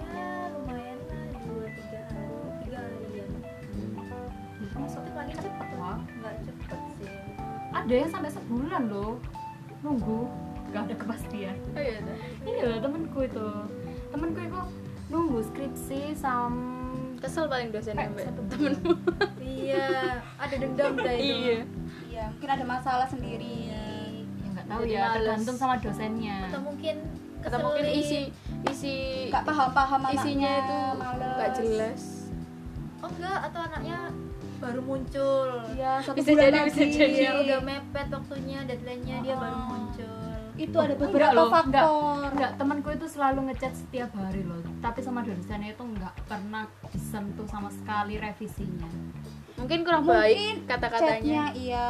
Ya 0.00 0.24
lumayan 0.56 0.98
lah 1.04 1.24
dua 1.44 1.66
tiga 1.76 2.00
hari 2.08 2.36
tiga 2.64 2.80
harian 2.80 3.30
maksudnya 4.72 5.12
paling 5.12 5.36
cepet 5.36 5.68
lah 5.76 5.98
nggak 6.00 6.34
cepet 6.48 6.80
sih. 6.96 7.12
Ada 7.76 7.92
yang 7.92 8.10
sampai 8.10 8.30
sebulan 8.32 8.82
loh 8.88 9.20
nunggu 9.84 10.20
gak 10.68 10.82
ada 10.84 10.94
kepastian. 10.94 11.56
Oh 11.72 11.80
iya 11.80 11.98
iya. 12.44 12.78
Temanku 12.78 13.18
itu. 13.22 13.48
Temanku 14.08 14.38
itu 14.38 14.60
nunggu 15.08 15.40
skripsi 15.42 16.12
sam 16.12 16.52
kesel 17.16 17.48
paling 17.48 17.72
dosen 17.72 17.96
sampai 17.96 18.22
satu 18.22 18.42
temen 18.46 18.72
bulan. 18.78 19.00
iya 19.42 19.88
ada 20.36 20.54
dendam 20.54 20.92
dah 20.94 21.14
itu. 21.14 21.34
Iya. 21.34 21.58
Iya 22.06 22.24
mungkin 22.30 22.50
ada 22.50 22.64
masalah 22.64 23.06
sendiri. 23.06 23.72
Ya 23.72 23.84
nggak 24.50 24.66
tahu 24.66 24.82
Jadi 24.84 24.92
ya 24.92 25.00
males. 25.02 25.14
tergantung 25.16 25.56
sama 25.56 25.74
dosennya. 25.78 26.38
Atau 26.46 26.60
mungkin 26.62 26.96
atau 27.38 27.58
mungkin 27.62 27.84
isi 27.88 28.20
isi 28.66 28.94
nggak 29.30 29.44
paham-paham 29.44 30.00
isinya 30.10 30.52
anaknya, 30.52 30.98
itu 30.98 31.26
nggak 31.34 31.50
jelas. 31.56 32.02
Oh 32.98 33.08
enggak 33.08 33.38
atau 33.46 33.60
anaknya 33.62 33.98
baru 34.58 34.80
muncul. 34.82 35.48
Iya, 35.70 36.02
satu 36.02 36.18
Bisa 36.18 36.34
bulan 36.34 36.42
jadi, 36.44 36.58
lagi. 36.58 36.66
bisa 36.68 36.82
jadi. 36.90 37.14
dia 37.14 37.30
udah 37.32 37.58
mepet 37.62 38.06
waktunya 38.10 38.58
deadline-nya 38.66 39.16
dia 39.22 39.34
baru 39.38 39.54
Oh. 39.54 39.66
muncul 39.70 40.17
Itu 40.58 40.74
ada 40.74 40.98
Enggak 40.98 41.06
beberapa 41.06 41.38
loh, 41.38 41.46
enggak. 41.46 41.54
faktor. 41.54 42.26
Enggak, 42.34 42.50
temanku 42.58 42.88
itu 42.90 43.06
selalu 43.06 43.40
ngechat 43.48 43.72
setiap 43.78 44.10
hari 44.18 44.42
loh. 44.42 44.58
Tapi 44.82 44.98
sama 45.00 45.22
dosennya 45.22 45.70
itu 45.70 45.82
enggak 45.86 46.14
pernah 46.26 46.64
disentuh 46.90 47.46
sama 47.46 47.70
sekali 47.70 48.18
revisinya. 48.18 48.90
mungkin 49.58 49.82
kurang 49.82 50.06
Mungkin 50.06 50.22
baik 50.22 50.70
kata-katanya 50.70 51.50
iya 51.50 51.86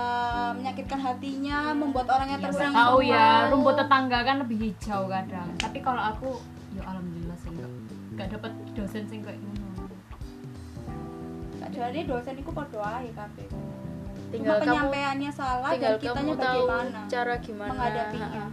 menyakitkan 0.57 1.05
hatinya, 1.05 1.77
membuat 1.77 2.09
orangnya 2.09 2.41
Ya, 2.41 2.49
nggak 2.49 2.73
tahu 2.73 2.99
ya, 3.05 3.29
rumput 3.53 3.77
tetangga 3.77 4.19
kan 4.25 4.37
lebih 4.41 4.57
hijau 4.73 5.05
kadang. 5.05 5.49
Tapi 5.61 5.79
kalau 5.85 6.01
aku, 6.01 6.41
ya 6.73 6.81
alhamdulillah 6.89 7.37
sih 7.37 7.53
enggak 7.53 7.71
enggak 8.17 8.29
dapat 8.41 8.53
dosen 8.73 9.05
sing 9.05 9.21
kayak 9.21 9.37
ngono. 9.37 9.85
Jadi 11.69 12.09
dosen 12.09 12.41
itu 12.41 12.51
podo 12.51 12.81
ae 12.81 13.13
kabeh. 13.13 13.49
Tinggal 14.29 14.57
Cuma 14.57 14.61
kamu 14.61 14.69
penyampaiannya 14.69 15.31
salah 15.33 15.71
tinggal 15.73 15.95
dan 15.97 16.03
kitanya 16.03 16.19
kamu 16.19 16.33
tahu 16.37 16.61
bagaimana 16.69 17.01
cara 17.09 17.35
gimana 17.41 17.71
menghadapinya. 17.73 18.29
Ha-ha. 18.29 18.47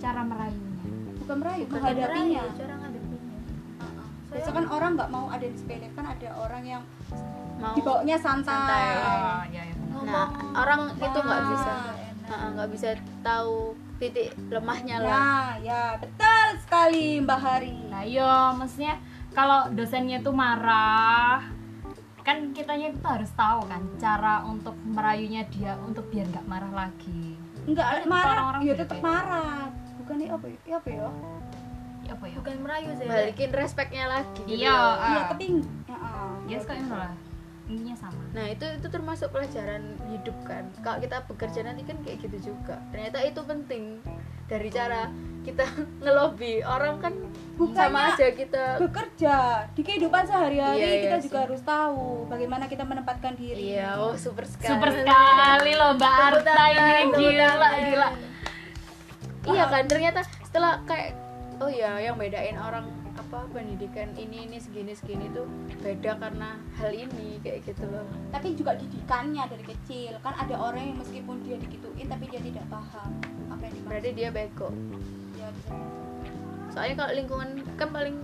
Cara 0.00 0.20
merayunya. 0.24 0.82
Bukan 1.20 1.36
merayu, 1.38 1.64
Bukan 1.66 1.74
menghadapinya. 1.76 2.42
merayu, 2.42 2.58
cara 2.58 2.74
ngadepinnya 2.78 3.38
Biasa 4.30 4.50
kan 4.54 4.64
orang 4.70 4.90
nggak 4.94 5.10
mau 5.10 5.26
ada 5.26 5.42
yang 5.42 5.58
sepele, 5.58 5.86
kan 5.90 6.06
ada 6.06 6.28
orang 6.38 6.62
yang 6.62 6.82
mau 7.58 7.74
dibawanya 7.74 8.16
santai. 8.16 8.54
Santai. 8.54 8.84
Ah, 9.02 9.42
ya 9.50 9.62
ya. 9.66 9.74
nah 10.00 10.26
orang 10.54 10.80
itu 10.94 11.18
nggak 11.18 11.40
Nah, 11.42 11.50
bisa 11.50 11.72
nggak 12.30 12.68
bisa 12.70 12.88
tahu 13.20 13.74
titik 13.98 14.30
lemahnya 14.48 15.02
lah 15.02 15.10
Nah, 15.10 15.48
ya 15.60 15.82
betul 15.98 16.46
sekali 16.62 17.18
Mbak 17.20 17.40
Hari. 17.42 17.74
Nah, 17.90 18.02
yo, 18.06 18.32
maksudnya 18.54 18.96
kalau 19.30 19.66
dosennya 19.70 20.22
tuh 20.22 20.30
marah, 20.32 21.42
kan 22.30 22.54
kitanya 22.54 22.94
itu 22.94 23.02
harus 23.02 23.30
tahu 23.34 23.60
kan 23.66 23.82
cara 23.98 24.46
untuk 24.46 24.78
merayunya 24.86 25.42
dia 25.50 25.74
untuk 25.82 26.06
biar 26.06 26.30
nggak 26.30 26.46
marah 26.46 26.70
lagi. 26.70 27.34
Enggak 27.66 27.86
Kan 27.90 28.02
marah, 28.06 28.30
orang-orang 28.30 28.62
ya 28.62 28.72
beda 28.72 28.82
tetap 28.86 28.96
beda. 28.96 29.08
marah. 29.10 29.62
Bukan 29.98 30.14
ya 30.16 30.28
apa 30.30 30.46
ya? 30.46 30.58
Ya 30.62 30.76
apa 30.78 30.88
ya? 30.88 31.08
Ya 32.00 32.12
apa 32.14 32.24
ya? 32.26 32.34
bukan 32.38 32.56
merayu 32.62 32.90
sih 32.94 33.06
balikin 33.06 33.50
respeknya 33.50 34.04
lagi 34.06 34.40
gitu 34.46 34.62
Iya, 34.62 34.70
loh. 34.72 34.94
Iya, 34.96 35.18
ah. 35.18 35.26
tapi 35.28 35.44
ya, 35.84 35.96
ah. 35.98 36.34
Ya 36.46 36.58
kayak 36.60 36.80
gitu 36.80 36.94
lah. 36.94 37.12
Intinya 37.66 37.94
sama. 37.96 38.22
Nah 38.30 38.46
itu 38.46 38.66
itu 38.66 38.86
termasuk 38.86 39.28
pelajaran 39.30 39.82
hidup 40.06 40.36
kan. 40.42 40.64
Kalau 40.82 40.98
kita 40.98 41.16
bekerja 41.26 41.60
nanti 41.62 41.82
kan 41.82 41.98
kayak 42.02 42.18
gitu 42.22 42.54
juga. 42.54 42.78
Ternyata 42.90 43.18
itu 43.22 43.40
penting 43.42 43.82
dari 44.50 44.66
cara 44.68 45.06
kita 45.40 45.64
ngelobi 46.02 46.60
orang 46.60 46.98
kan 46.98 47.14
Bukannya 47.54 47.92
sama 47.92 48.00
aja 48.12 48.28
kita. 48.32 48.64
bekerja 48.76 49.34
di 49.72 49.82
kehidupan 49.82 50.24
sehari-hari 50.24 50.76
Iya, 50.76 50.88
iya 50.88 51.00
kita 51.02 51.16
sih. 51.16 51.24
juga 51.28 51.38
harus 51.44 51.60
tahu 51.62 52.24
bagaimana 52.26 52.64
kita 52.66 52.82
menempatkan 52.82 53.36
diri. 53.36 53.76
Iya, 53.76 53.96
oh 53.96 54.16
super 54.16 54.44
sekali. 54.44 54.68
Super 54.70 54.90
sekali 54.90 55.72
loh 55.72 55.92
Mbak 55.94 56.14
Arta 56.26 56.64
ini 56.66 57.02
gila 57.14 57.48
gila. 57.70 58.08
Iya 59.46 59.64
kan 59.66 59.84
ternyata 59.86 60.20
setelah 60.42 60.80
kayak 60.84 61.16
oh 61.58 61.68
ya 61.68 61.96
yang 61.96 62.16
bedain 62.16 62.56
orang 62.56 62.88
apa 63.12 63.44
pendidikan 63.52 64.08
ini 64.14 64.48
ini 64.48 64.56
segini 64.56 64.90
segini 64.90 65.28
tuh 65.30 65.44
beda 65.78 66.16
karena 66.16 66.56
hal 66.74 66.90
ini 66.90 67.36
kayak 67.38 67.64
gitu 67.64 67.84
loh. 67.86 68.04
Tapi 68.30 68.56
juga 68.56 68.72
didikannya 68.74 69.44
dari 69.46 69.64
kecil. 69.64 70.16
Kan 70.18 70.32
ada 70.34 70.56
orang 70.56 70.80
yang 70.86 70.98
meskipun 70.98 71.44
dia 71.44 71.56
digituin 71.56 72.08
tapi 72.08 72.24
dia 72.26 72.40
tidak 72.40 72.64
paham. 72.66 73.12
Berarti 73.90 74.14
dia 74.14 74.30
bego. 74.30 74.70
Ya, 75.34 75.50
bisa. 75.50 75.74
Soalnya 76.70 76.94
kalau 77.02 77.12
lingkungan 77.18 77.48
kan 77.74 77.90
paling 77.90 78.16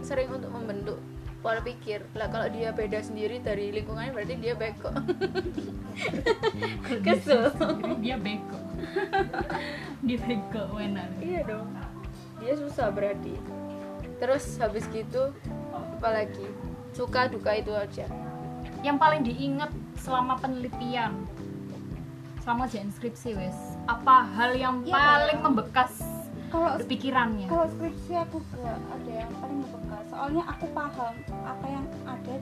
sering 0.00 0.32
untuk 0.32 0.48
membentuk 0.48 0.96
pola 1.44 1.60
pikir. 1.60 2.00
Lah 2.16 2.32
kalau 2.32 2.48
dia 2.48 2.72
beda 2.72 3.04
sendiri 3.04 3.36
dari 3.44 3.68
lingkungannya 3.68 4.16
berarti 4.16 4.34
dia 4.40 4.56
bego. 4.56 4.88
Kesel. 7.04 7.52
Dia 8.00 8.16
bego. 8.16 8.60
dia 10.08 10.18
bego 10.24 10.62
enak. 10.80 11.08
iya 11.20 11.44
dong. 11.44 11.68
Dia 12.40 12.56
susah 12.56 12.88
berarti. 12.88 13.36
Terus 14.16 14.56
habis 14.56 14.88
gitu 14.88 15.36
apalagi 15.76 16.48
suka 16.96 17.28
duka 17.28 17.60
itu 17.60 17.76
aja. 17.76 18.08
Yang 18.80 18.96
paling 18.96 19.22
diingat 19.28 19.68
selama 20.00 20.40
penelitian 20.40 21.28
selama 22.40 22.64
ujian 22.64 22.88
skripsi 22.88 23.30
wes 23.34 23.56
apa 23.84 24.24
hal 24.28 24.52
yang 24.54 24.80
Iya, 24.82 24.92
paling 24.92 25.38
Kak. 25.38 25.44
membekas 25.44 25.92
Kalau 26.48 26.68
pikirannya 26.82 27.46
kalau 27.46 27.66
skripsi 27.68 28.12
aku 28.18 28.36
gak 28.52 28.74
ada 28.90 29.12
yang 29.14 29.30
paling 29.36 29.58
membekas. 29.60 30.04
Soalnya 30.08 30.42
aku 30.44 30.66
paham 30.68 31.14
apa 31.46 31.66
yang 31.68 31.86
ada 32.04 32.34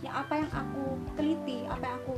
ya 0.00 0.10
apa 0.16 0.32
yang 0.34 0.50
aku 0.50 0.82
teliti, 1.12 1.58
apa 1.66 1.84
yang 1.84 1.96
aku 1.98 2.12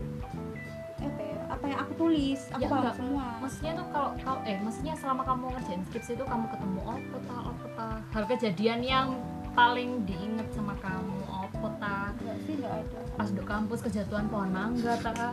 apa 0.97 1.21
ya, 1.21 1.37
apa 1.51 1.65
yang 1.67 1.79
aku 1.79 1.93
tulis, 1.99 2.41
aku 2.49 2.63
Ya, 2.63 2.69
paham 2.71 2.81
enggak. 2.81 2.97
semua. 2.97 3.27
maksudnya 3.39 3.73
tuh 3.75 3.87
kalau 3.91 4.11
kau 4.17 4.39
eh 4.43 4.57
maksudnya 4.59 4.95
selama 4.95 5.23
kamu 5.23 5.45
ngerjain 5.53 5.83
skripsi 5.85 6.11
itu 6.15 6.25
kamu 6.25 6.47
ketemu 6.49 6.81
apa 6.87 7.17
ta 7.21 7.37
apa 7.45 7.67
ta 7.75 7.89
hal 8.11 8.25
kejadian 8.27 8.81
yang 8.81 9.09
paling 9.53 9.91
diinget 10.05 10.49
sama 10.51 10.73
kamu 10.79 11.19
apa 11.65 11.81
ta 11.81 11.99
Enggak 12.15 12.37
sih 12.41 12.53
enggak 12.55 12.75
ada. 12.77 12.99
pas 13.15 13.29
di 13.31 13.43
kampus 13.43 13.79
kejatuhan 13.81 14.27
pohon 14.27 14.51
mangga 14.51 14.95
ta 14.99 15.13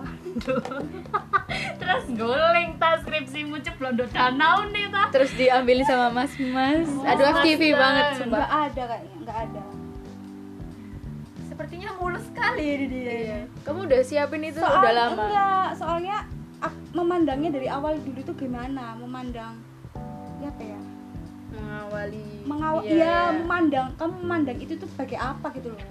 terus 1.77 2.05
guling 2.09 2.69
ta 2.77 2.95
skripsimu 2.97 3.59
ceblok 3.59 3.91
do 3.93 4.05
danau 4.07 4.63
nih 4.65 4.87
ta 4.87 5.11
Terus 5.11 5.31
diambilin 5.33 5.83
sama 5.83 6.07
mas-mas. 6.13 6.87
Aduh 7.03 7.25
Mas 7.25 7.35
FTV 7.37 7.61
dan- 7.65 7.77
banget 7.77 8.05
Enggak 8.05 8.19
sumpah. 8.21 8.47
ada 8.47 8.83
kayaknya, 8.85 9.13
enggak 9.17 9.37
ada. 9.41 9.63
sepertinya 11.43 11.89
mulus 11.93 12.23
sekali 12.25 12.63
ya 12.63 12.75
dia 12.81 13.03
Iya. 13.03 13.39
Kamu 13.61 13.79
udah 13.83 14.01
siapin 14.01 14.41
itu 14.41 14.57
Soalnya 14.57 14.79
udah 14.79 14.93
lama. 14.95 15.21
enggak, 15.21 15.67
soalnya 15.75 16.17
memandangnya 16.91 17.49
dari 17.51 17.67
awal 17.67 17.93
dulu 17.97 18.19
tuh 18.23 18.35
gimana? 18.35 18.95
Memandang 18.95 19.59
ya 20.37 20.47
apa 20.47 20.63
ya? 20.63 20.79
Mengawali. 21.51 22.25
Mengawal 22.43 22.81
Iya, 22.81 22.89
iya, 22.89 23.03
iya. 23.03 23.19
memandang 23.35 23.87
kamu 23.93 24.13
memandang 24.17 24.57
itu 24.57 24.73
tuh 24.75 24.87
sebagai 24.87 25.17
apa 25.17 25.51
gitu 25.51 25.69
loh. 25.69 25.81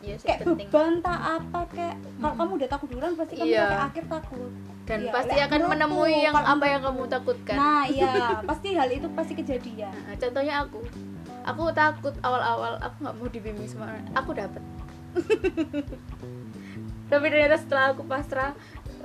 Iya 0.00 0.14
sih 0.16 0.26
kayak 0.26 0.40
penting. 0.42 0.66
beban 0.66 0.92
tak 0.98 1.20
apa 1.20 1.60
kayak 1.68 1.92
kalau 2.16 2.34
kamu 2.34 2.50
udah 2.56 2.68
takut 2.68 2.88
duluan 2.88 3.12
pasti 3.14 3.34
kamu 3.34 3.46
Iya. 3.46 3.60
sampai 3.62 3.80
akhir 3.86 4.04
takut 4.10 4.50
Dan 4.82 4.98
Iya, 4.98 5.12
pasti 5.12 5.38
akan 5.38 5.60
menemui 5.68 6.14
yang 6.18 6.34
kalau 6.34 6.48
apa 6.50 6.64
yang 6.66 6.82
kamu 6.82 7.02
takutkan. 7.06 7.54
nah 7.54 7.84
iya 7.84 8.12
pasti 8.48 8.68
hal 8.72 8.88
itu 8.88 9.06
pasti 9.10 9.32
kejadian 9.34 9.94
Nah, 10.02 10.16
contohnya 10.16 10.54
aku. 10.60 10.80
Aku 11.42 11.62
takut 11.72 12.14
awal-awal 12.20 12.76
aku 12.78 12.96
nggak 13.00 13.14
mau 13.14 13.26
dibimbing 13.26 13.64
sama 13.64 13.88
orang. 13.88 14.04
Aku 14.14 14.30
dapet. 14.32 14.62
Tapi 17.06 17.24
ternyata 17.26 17.56
setelah 17.56 17.90
aku 17.90 18.02
pasrah 18.04 18.54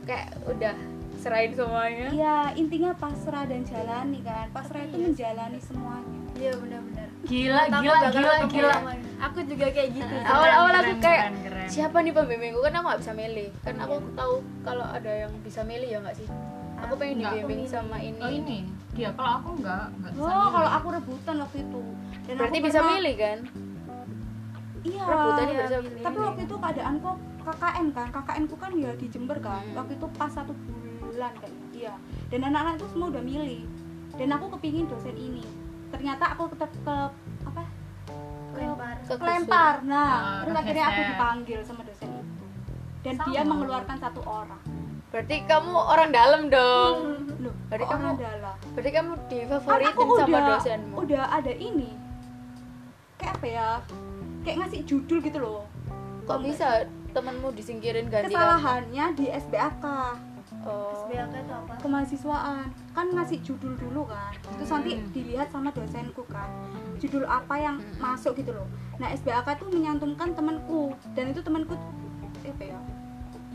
kayak 0.04 0.30
udah 0.46 0.76
serahin 1.18 1.52
semuanya. 1.52 2.08
iya 2.12 2.38
intinya 2.54 2.94
pasrah 2.94 3.44
dan 3.44 3.64
jalani 3.64 4.22
kan 4.22 4.46
pasrah 4.52 4.78
itu 4.80 4.94
menjalani 4.96 5.58
semuanya 5.58 6.20
iya 6.36 6.54
benar-benar 6.54 7.05
gila 7.26 7.62
gila 7.68 7.98
gila 8.10 8.36
gila 8.48 8.76
aku 9.18 9.40
juga 9.44 9.68
kayak 9.68 9.90
gitu 9.92 10.14
Keren, 10.16 10.28
Awal-awal 10.28 10.72
aku 10.72 10.84
keren, 10.86 11.02
kayak 11.02 11.24
keren, 11.26 11.36
keren. 11.44 11.68
siapa 11.68 11.98
nih 12.00 12.12
pembimbingku 12.12 12.60
kan 12.60 12.74
aku 12.74 12.86
nggak 12.86 13.02
bisa 13.02 13.14
milih. 13.14 13.48
Kan 13.60 13.76
aku 13.78 13.96
tahu 14.14 14.34
kalau 14.62 14.86
ada 14.86 15.12
yang 15.18 15.34
bisa 15.40 15.62
milih 15.62 15.88
ya 15.88 16.00
nggak 16.00 16.16
sih. 16.16 16.30
aku 16.76 16.94
pengen 16.96 17.16
Enggak. 17.18 17.32
dibimbing 17.40 17.62
sama 17.66 17.98
ini, 17.98 18.20
oh 18.20 18.28
ini 18.30 18.60
dia 18.92 19.10
kalau 19.12 19.32
aku 19.38 19.50
enggak 19.56 19.88
enggak 19.92 20.12
bisa 20.12 20.22
oh 20.22 20.28
milih. 20.28 20.52
kalau 20.52 20.70
aku 20.70 20.88
rebutan 20.92 21.36
waktu 21.40 21.58
itu 21.62 21.82
dan 22.22 22.34
berarti 22.36 22.52
aku 22.54 22.66
bisa 22.66 22.78
pernah- 22.78 22.92
milih 22.94 23.16
kan 23.16 23.38
iya 24.84 25.04
rebutan 25.04 25.46
iya. 25.46 25.62
bisa 25.62 25.78
milih 25.82 26.02
tapi 26.04 26.18
waktu 26.20 26.42
itu 26.42 26.56
keadaanku 26.58 27.10
KKN 27.42 27.86
kan 27.90 28.08
KKN 28.12 28.44
ku 28.46 28.56
kan 28.56 28.72
ya 28.76 28.92
di 28.94 29.08
Jember 29.08 29.38
kan 29.40 29.64
Hmm. 29.64 29.76
waktu 29.76 29.92
itu 29.94 30.08
pas 30.12 30.30
satu 30.30 30.54
bulan 31.02 31.34
kan 31.34 31.52
iya 31.72 31.94
dan 32.28 32.40
anak-anak 32.44 32.74
itu 32.76 32.86
semua 32.90 33.08
udah 33.10 33.24
milih 33.24 33.62
dan 34.14 34.28
aku 34.30 34.46
kepingin 34.54 34.86
dosen 34.86 35.16
ini 35.16 35.44
ternyata 35.88 36.24
aku 36.30 36.44
tetap 36.50 36.72
ke 36.76 36.96
apa? 37.44 37.64
Kelempar. 38.52 38.96
Ke 39.02 39.16
kelempar. 39.16 39.74
nah 39.84 40.08
Ah, 40.08 40.40
terus 40.42 40.56
akhirnya 40.56 40.86
aku 40.88 41.02
dipanggil 41.06 41.60
sama 41.62 41.82
dosen 41.82 42.10
itu. 42.10 42.46
Dan 43.02 43.14
Sama. 43.16 43.28
dia 43.28 43.42
mengeluarkan 43.44 43.98
satu 43.98 44.22
orang. 44.22 44.62
Berarti 45.08 45.36
kamu 45.44 45.72
orang 45.72 46.10
dalam 46.12 46.42
dong. 46.48 46.96
Loh 47.38 47.54
Berarti 47.68 47.86
orang 47.86 48.02
kamu- 48.02 48.20
dalam? 48.20 48.56
berarti 48.74 48.92
kamu 48.92 49.12
kan 49.12 49.28
difavoritin 49.30 49.92
aku 49.92 50.02
sama 50.04 50.26
udah 50.28 50.42
dosenmu. 50.52 50.94
udah 50.98 51.24
ada 51.32 51.54
ini. 51.54 51.90
Kayak 53.16 53.34
apa 53.34 53.46
ya? 53.48 53.70
Kayak 54.42 54.56
ngasih 54.60 54.82
judul 54.84 55.18
gitu 55.20 55.38
loh. 55.38 55.64
Kok 56.24 56.40
bisa 56.42 56.68
temanmu 57.12 57.48
disingkirin 57.54 58.08
ganti 58.08 58.28
kamu? 58.28 58.36
kesalahannya 58.36 59.06
di 59.14 59.26
SBAK 59.30 59.84
oh. 60.66 61.06
SBAK 61.06 61.34
itu 61.46 61.54
apa? 61.54 61.74
kemahasiswaan. 61.80 62.68
Kan 62.92 63.08
ngasih 63.14 63.40
judul 63.46 63.78
dulu 63.78 64.10
kan. 64.10 64.34
Terus 64.58 64.70
nanti 64.74 64.92
Hmm. 64.98 65.10
dilihat 65.14 65.48
sama 65.54 65.70
dosenku 65.72 66.26
kan. 66.28 66.50
Judul 66.98 67.24
apa 67.26 67.56
yang 67.58 67.78
Hmm. 67.80 68.02
masuk 68.02 68.36
gitu 68.42 68.52
loh. 68.52 68.68
Nah 68.98 69.14
SBAK 69.14 69.62
tuh 69.62 69.70
menyantumkan 69.70 70.34
temanku. 70.34 70.92
Dan 71.14 71.32
itu 71.32 71.42
temanku 71.46 71.78
apa 72.46 72.64
ya? 72.66 72.80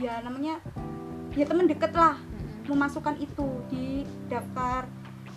Ya 0.01 0.15
namanya 0.25 0.63
ya 1.35 1.45
teman 1.47 1.67
deket 1.69 1.93
lah. 1.95 2.17
Mm-mm. 2.17 2.75
memasukkan 2.75 3.19
itu 3.19 3.49
di 3.67 4.07
daftar 4.31 4.87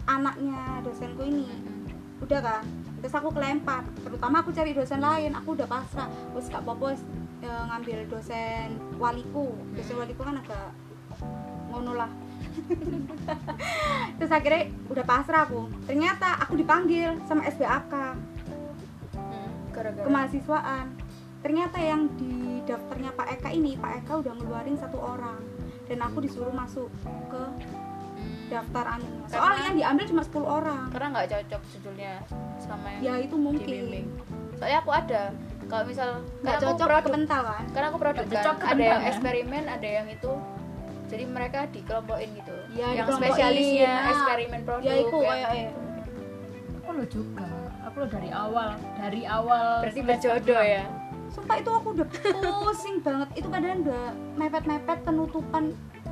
anaknya 0.06 0.84
dosenku 0.84 1.24
ini. 1.26 1.50
Udah 2.22 2.40
kan? 2.40 2.64
Terus 3.04 3.14
aku 3.20 3.36
kelempar. 3.36 3.84
Terutama 4.00 4.40
aku 4.40 4.56
cari 4.56 4.72
dosen 4.72 5.04
lain. 5.04 5.36
Aku 5.36 5.58
udah 5.58 5.68
pasrah. 5.68 6.08
Wes 6.32 6.48
gak 6.48 6.64
apa-apa 6.64 6.96
wes, 6.96 7.02
e, 7.44 7.48
ngambil 7.48 8.08
dosen 8.08 8.80
waliku. 8.96 9.52
Dosen 9.76 10.00
waliku 10.00 10.24
kan 10.24 10.40
agak 10.40 10.72
ngono 11.74 11.98
lah. 11.98 12.12
Terus 14.18 14.30
akhirnya 14.30 14.64
udah 14.88 15.04
pasrah 15.04 15.50
aku. 15.50 15.66
Ternyata 15.90 16.38
aku 16.38 16.54
dipanggil 16.54 17.18
sama 17.26 17.50
SBAK 17.50 17.94
Hmm, 19.14 19.50
kemahasiswaan. 20.06 20.94
Ternyata 21.42 21.78
yang 21.82 22.08
di 22.16 22.62
daftarnya 22.64 23.12
Pak 23.12 23.28
Eka 23.36 23.50
ini 23.50 23.74
Pak 23.76 24.06
Eka 24.06 24.14
udah 24.22 24.34
ngeluarin 24.38 24.78
satu 24.78 25.02
orang. 25.02 25.42
Dan 25.90 26.00
aku 26.00 26.22
disuruh 26.22 26.54
masuk 26.54 26.88
ke 27.28 27.42
Hmm. 27.44 28.48
daftar 28.48 28.86
anu. 28.96 29.10
Soalnya 29.26 29.74
yang 29.74 29.78
diambil 29.78 30.06
cuma 30.08 30.22
10 30.22 30.46
orang. 30.46 30.86
Karena 30.94 31.08
nggak 31.10 31.28
cocok 31.28 31.62
judulnya 31.74 32.14
sama 32.62 32.88
yang 32.96 33.02
ya 33.02 33.14
itu 33.20 33.36
mungkin. 33.36 33.66
dibimbing. 33.66 34.08
Soalnya 34.56 34.80
aku 34.80 34.92
ada. 34.94 35.24
Kalau 35.64 35.84
misal 35.90 36.10
nggak 36.46 36.58
cocok 36.62 36.86
produk 36.86 37.02
ke 37.02 37.12
mental 37.12 37.42
kan? 37.42 37.64
karena 37.74 37.88
aku 37.90 37.98
produk 37.98 38.24
kan. 38.30 38.56
ada 38.62 38.84
yang 38.84 39.02
ya? 39.02 39.10
eksperimen 39.10 39.64
ada 39.66 39.90
yang 39.90 40.08
itu 40.08 40.32
jadi 41.14 41.26
mereka 41.26 41.60
dikelompokin 41.70 42.30
gitu. 42.34 42.54
Iya, 42.72 42.88
yang 42.92 43.06
dikelompokin. 43.06 43.30
spesialisnya 43.30 43.92
Nah, 43.94 44.10
eksperimen 44.10 44.60
produk 44.64 44.84
ya 44.84 44.94
itu 44.96 45.16
yang- 45.16 45.30
kayak 45.30 45.50
eh. 45.54 45.70
aku 46.76 46.90
lo 46.92 47.06
juga. 47.08 47.48
Aku 47.84 47.96
lo 47.96 48.08
dari 48.08 48.30
awal 48.30 48.70
dari 48.96 49.22
awal 49.24 49.66
berarti 49.82 50.02
berjodoh 50.02 50.64
ya? 50.64 50.84
Sumpah 51.30 51.56
itu 51.56 51.72
aku 51.72 51.88
udah 51.92 52.08
pusing 52.62 52.98
banget. 53.00 53.30
Itu 53.36 53.48
kadang 53.48 53.82
udah 53.82 54.04
mepet-mepet 54.36 55.00
penutupan 55.02 55.64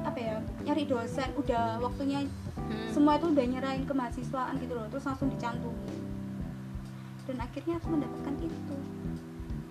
apa 0.02 0.18
ya 0.18 0.36
nyari 0.62 0.84
dosen. 0.84 1.30
Udah 1.36 1.78
waktunya 1.80 2.26
Hmm. 2.62 2.90
semua 2.90 3.18
itu 3.18 3.28
udah 3.28 3.46
nyerahin 3.48 3.84
ke 3.84 3.92
mahasiswaan 3.92 4.56
gitu 4.58 4.74
loh. 4.74 4.86
Terus 4.88 5.04
langsung 5.04 5.28
dicantumin 5.28 5.98
dan 7.24 7.38
akhirnya 7.40 7.74
aku 7.76 7.88
mendapatkan 7.90 8.34
itu. 8.40 8.76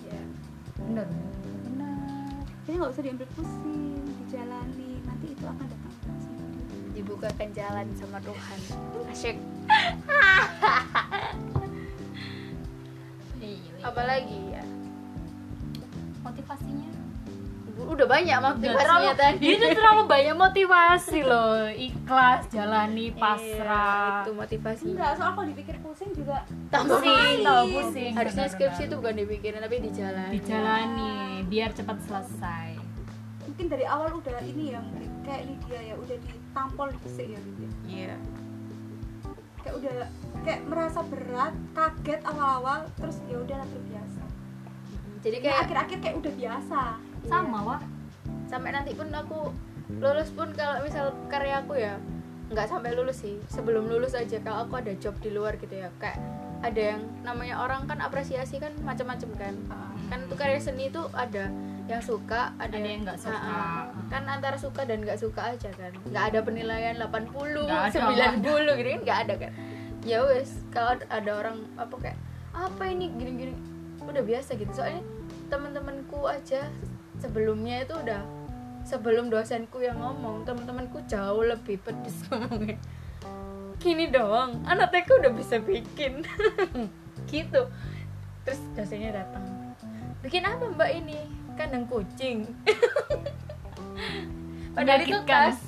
Ya. 0.03 0.21
bener. 0.81 1.07
Bener. 1.65 1.99
Jadi 2.63 2.75
nggak 2.77 2.91
usah 2.91 3.03
diambil 3.03 3.29
pusing 3.33 3.83
dijalani 4.21 4.90
nanti 5.21 5.37
itu 5.37 5.45
akan 5.45 5.67
datang 5.69 6.17
sendiri 6.17 6.65
dibukakan 6.97 7.49
jalan 7.53 7.87
sama 7.93 8.19
Tuhan. 8.25 8.59
Asyik. 9.13 9.37
Iya. 13.41 13.85
apalagi 13.85 14.41
ya? 14.57 14.65
Motivasinya? 16.25 16.89
Udah 17.85 18.07
banyak 18.09 18.33
motivasinya 18.33 19.13
tadi. 19.13 19.45
Itu 19.61 19.67
terlalu 19.77 20.09
banyak 20.09 20.37
motivasi 20.41 21.21
loh. 21.21 21.69
Ikhlas 21.69 22.49
jalani 22.49 23.13
Iya, 23.13 23.21
pasrah. 23.21 24.25
itu 24.25 24.33
motivasinya 24.33 24.93
enggak 24.97 25.13
soal 25.21 25.33
kalau 25.37 25.47
dipikir 25.53 25.77
pusing 25.85 26.17
juga. 26.17 26.49
Tambah 26.73 26.97
pusing. 26.97 27.13
pusing 27.13 27.45
tau 27.45 27.65
pusing 27.69 28.13
harusnya 28.17 28.47
skripsi 28.49 28.83
itu 28.89 28.95
bukan 28.97 29.15
dipikirin 29.21 29.61
tapi 29.61 29.77
dijalani. 29.85 30.33
Dijalani 30.33 31.13
biar 31.45 31.77
cepat 31.77 32.01
selesai 32.09 32.80
mungkin 33.51 33.67
dari 33.67 33.85
awal 33.85 34.23
udah 34.23 34.41
ini 34.47 34.73
ya 34.73 34.81
mungkin 34.81 35.11
kayak 35.27 35.43
Lydia 35.51 35.81
ya 35.91 35.95
udah 35.99 36.17
ditampol 36.17 36.89
disik 37.03 37.27
ya 37.35 37.41
Lydia 37.43 37.71
iya. 37.91 38.17
Kayak 39.61 39.75
udah 39.77 39.93
kayak 40.41 40.61
merasa 40.73 41.05
berat 41.05 41.53
kaget 41.77 42.21
awal-awal 42.25 42.89
terus 42.97 43.21
ya 43.29 43.37
udah 43.37 43.61
terbiasa 43.61 44.21
jadi 45.21 45.37
kayak 45.45 45.45
kayak 45.45 45.59
akhir-akhir 45.69 45.99
kayak 46.01 46.17
udah 46.25 46.33
biasa. 46.33 46.81
Sama 47.29 47.59
wah 47.65 47.81
sampai 48.49 48.71
nanti 48.75 48.97
pun 48.97 49.07
aku 49.15 49.53
lulus 50.01 50.33
pun 50.35 50.51
kalau 50.57 50.83
misal 50.83 51.15
karya 51.31 51.63
aku 51.63 51.79
ya 51.79 52.01
nggak 52.51 52.67
sampai 52.67 52.97
lulus 52.97 53.21
sih. 53.21 53.37
Sebelum 53.53 53.87
lulus 53.87 54.17
aja 54.17 54.41
kalau 54.41 54.65
aku 54.65 54.81
ada 54.81 54.97
job 54.97 55.15
di 55.21 55.31
luar 55.31 55.61
gitu 55.61 55.77
ya 55.77 55.93
kayak 56.01 56.19
ada 56.61 56.97
yang 56.97 57.03
namanya 57.25 57.61
orang 57.61 57.85
kan 57.85 58.01
apresiasi 58.01 58.57
kan 58.59 58.73
macam-macam 58.81 59.31
kan. 59.37 59.55
Kan 60.09 60.19
itu 60.27 60.35
karya 60.41 60.61
seni 60.61 60.89
itu 60.89 61.05
ada 61.13 61.53
yang 61.91 62.01
suka 62.01 62.41
ada, 62.55 62.71
Ada 62.71 62.87
yang 62.87 63.03
nggak 63.03 63.19
suka. 63.19 63.39
Ah. 63.43 63.85
kan 64.07 64.23
antara 64.25 64.55
suka 64.55 64.83
dan 64.83 65.03
nggak 65.03 65.19
suka 65.19 65.43
aja 65.51 65.71
kan. 65.71 65.93
Nggak 66.05 66.25
ada 66.31 66.39
penilaian 66.41 66.95
80 66.95 67.67
Nggak 67.67 67.85
ada, 67.85 67.99
90 68.39 68.79
gitu 68.79 68.89
kan 68.89 69.01
nggak 69.03 69.19
ada 69.21 69.35
kan. 69.37 69.53
Ya 70.01 70.19
wes 70.23 70.63
kalau 70.69 70.95
ada- 70.95 71.11
ada 71.11 71.31
orang 71.37 71.57
apa 71.75 71.95
kayak 71.99 72.19
apa 72.51 72.83
ini? 72.87 73.11
Gini-gini. 73.11 73.55
Udah 74.01 74.23
biasa 74.23 74.55
gitu. 74.55 74.71
Soalnya 74.73 75.03
teman-temanku 75.47 76.25
aja 76.25 76.71
sebelumnya 77.17 77.83
itu 77.83 77.93
udah 77.93 78.23
sebelum 78.81 79.29
dosenku 79.29 79.79
yang 79.79 79.99
ngomong 79.99 80.43
teman-temanku 80.43 81.05
jauh 81.05 81.43
lebih 81.43 81.77
pedes 81.79 82.23
ngomongnya. 82.29 82.79
Gini 83.77 84.09
doang 84.09 84.61
anak 84.65 84.89
TK 84.91 85.09
udah 85.19 85.33
bisa 85.33 85.57
bikin. 85.59 86.23
Gitu. 87.27 87.63
Terus 88.43 88.61
dosennya 88.73 89.13
datang. 89.15 89.45
Bikin 90.21 90.43
apa 90.43 90.65
mbak 90.67 90.91
ini 90.95 91.17
kandang 91.61 91.85
kucing. 91.85 92.49
Padahal 94.77 95.01
itu 95.05 95.19
tas. 95.29 95.61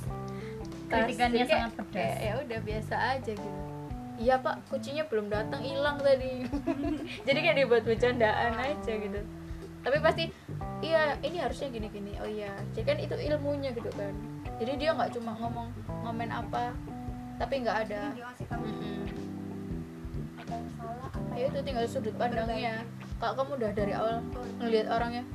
Kritikannya 0.88 1.44
sangat 1.44 1.72
pedas. 1.76 1.92
kayak 1.92 2.16
ya 2.20 2.32
udah 2.40 2.60
biasa 2.64 2.94
aja 3.16 3.32
gitu. 3.36 3.60
Iya 4.20 4.34
pak 4.40 4.56
kucingnya 4.72 5.04
belum 5.08 5.28
datang 5.28 5.60
hilang 5.60 6.00
tadi. 6.00 6.48
Jadi 7.28 7.38
kayak 7.44 7.56
dibuat 7.60 7.84
bercandaan 7.84 8.56
aja 8.56 8.92
gitu. 8.92 9.20
Tapi 9.82 9.96
pasti 10.00 10.24
iya 10.80 11.20
ini 11.20 11.42
harusnya 11.42 11.68
gini 11.74 11.90
gini 11.90 12.14
oh 12.22 12.26
iya 12.26 12.54
jadi 12.70 12.94
kan 12.94 12.98
itu 13.02 13.18
ilmunya 13.18 13.74
gitu 13.74 13.90
kan. 13.98 14.14
Jadi 14.62 14.78
dia 14.78 14.94
nggak 14.94 15.10
cuma 15.18 15.34
ngomong 15.42 15.74
ngomen 16.06 16.30
apa 16.30 16.70
tapi 17.42 17.66
nggak 17.66 17.90
ada. 17.90 18.14
Apa? 20.38 20.54
Ya 21.34 21.50
itu 21.50 21.58
tinggal 21.66 21.82
sudut 21.90 22.14
pandangnya. 22.14 22.86
Kalau 23.18 23.42
kamu 23.42 23.58
udah 23.58 23.70
dari 23.74 23.90
awal 23.90 24.22
ngelihat 24.62 24.86
orangnya 24.86 25.26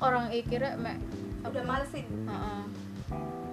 orang 0.00 0.32
eh, 0.32 0.44
kira 0.44 0.76
mek 0.76 1.00
udah 1.46 1.62
malesin? 1.62 2.06
Heeh. 2.26 2.62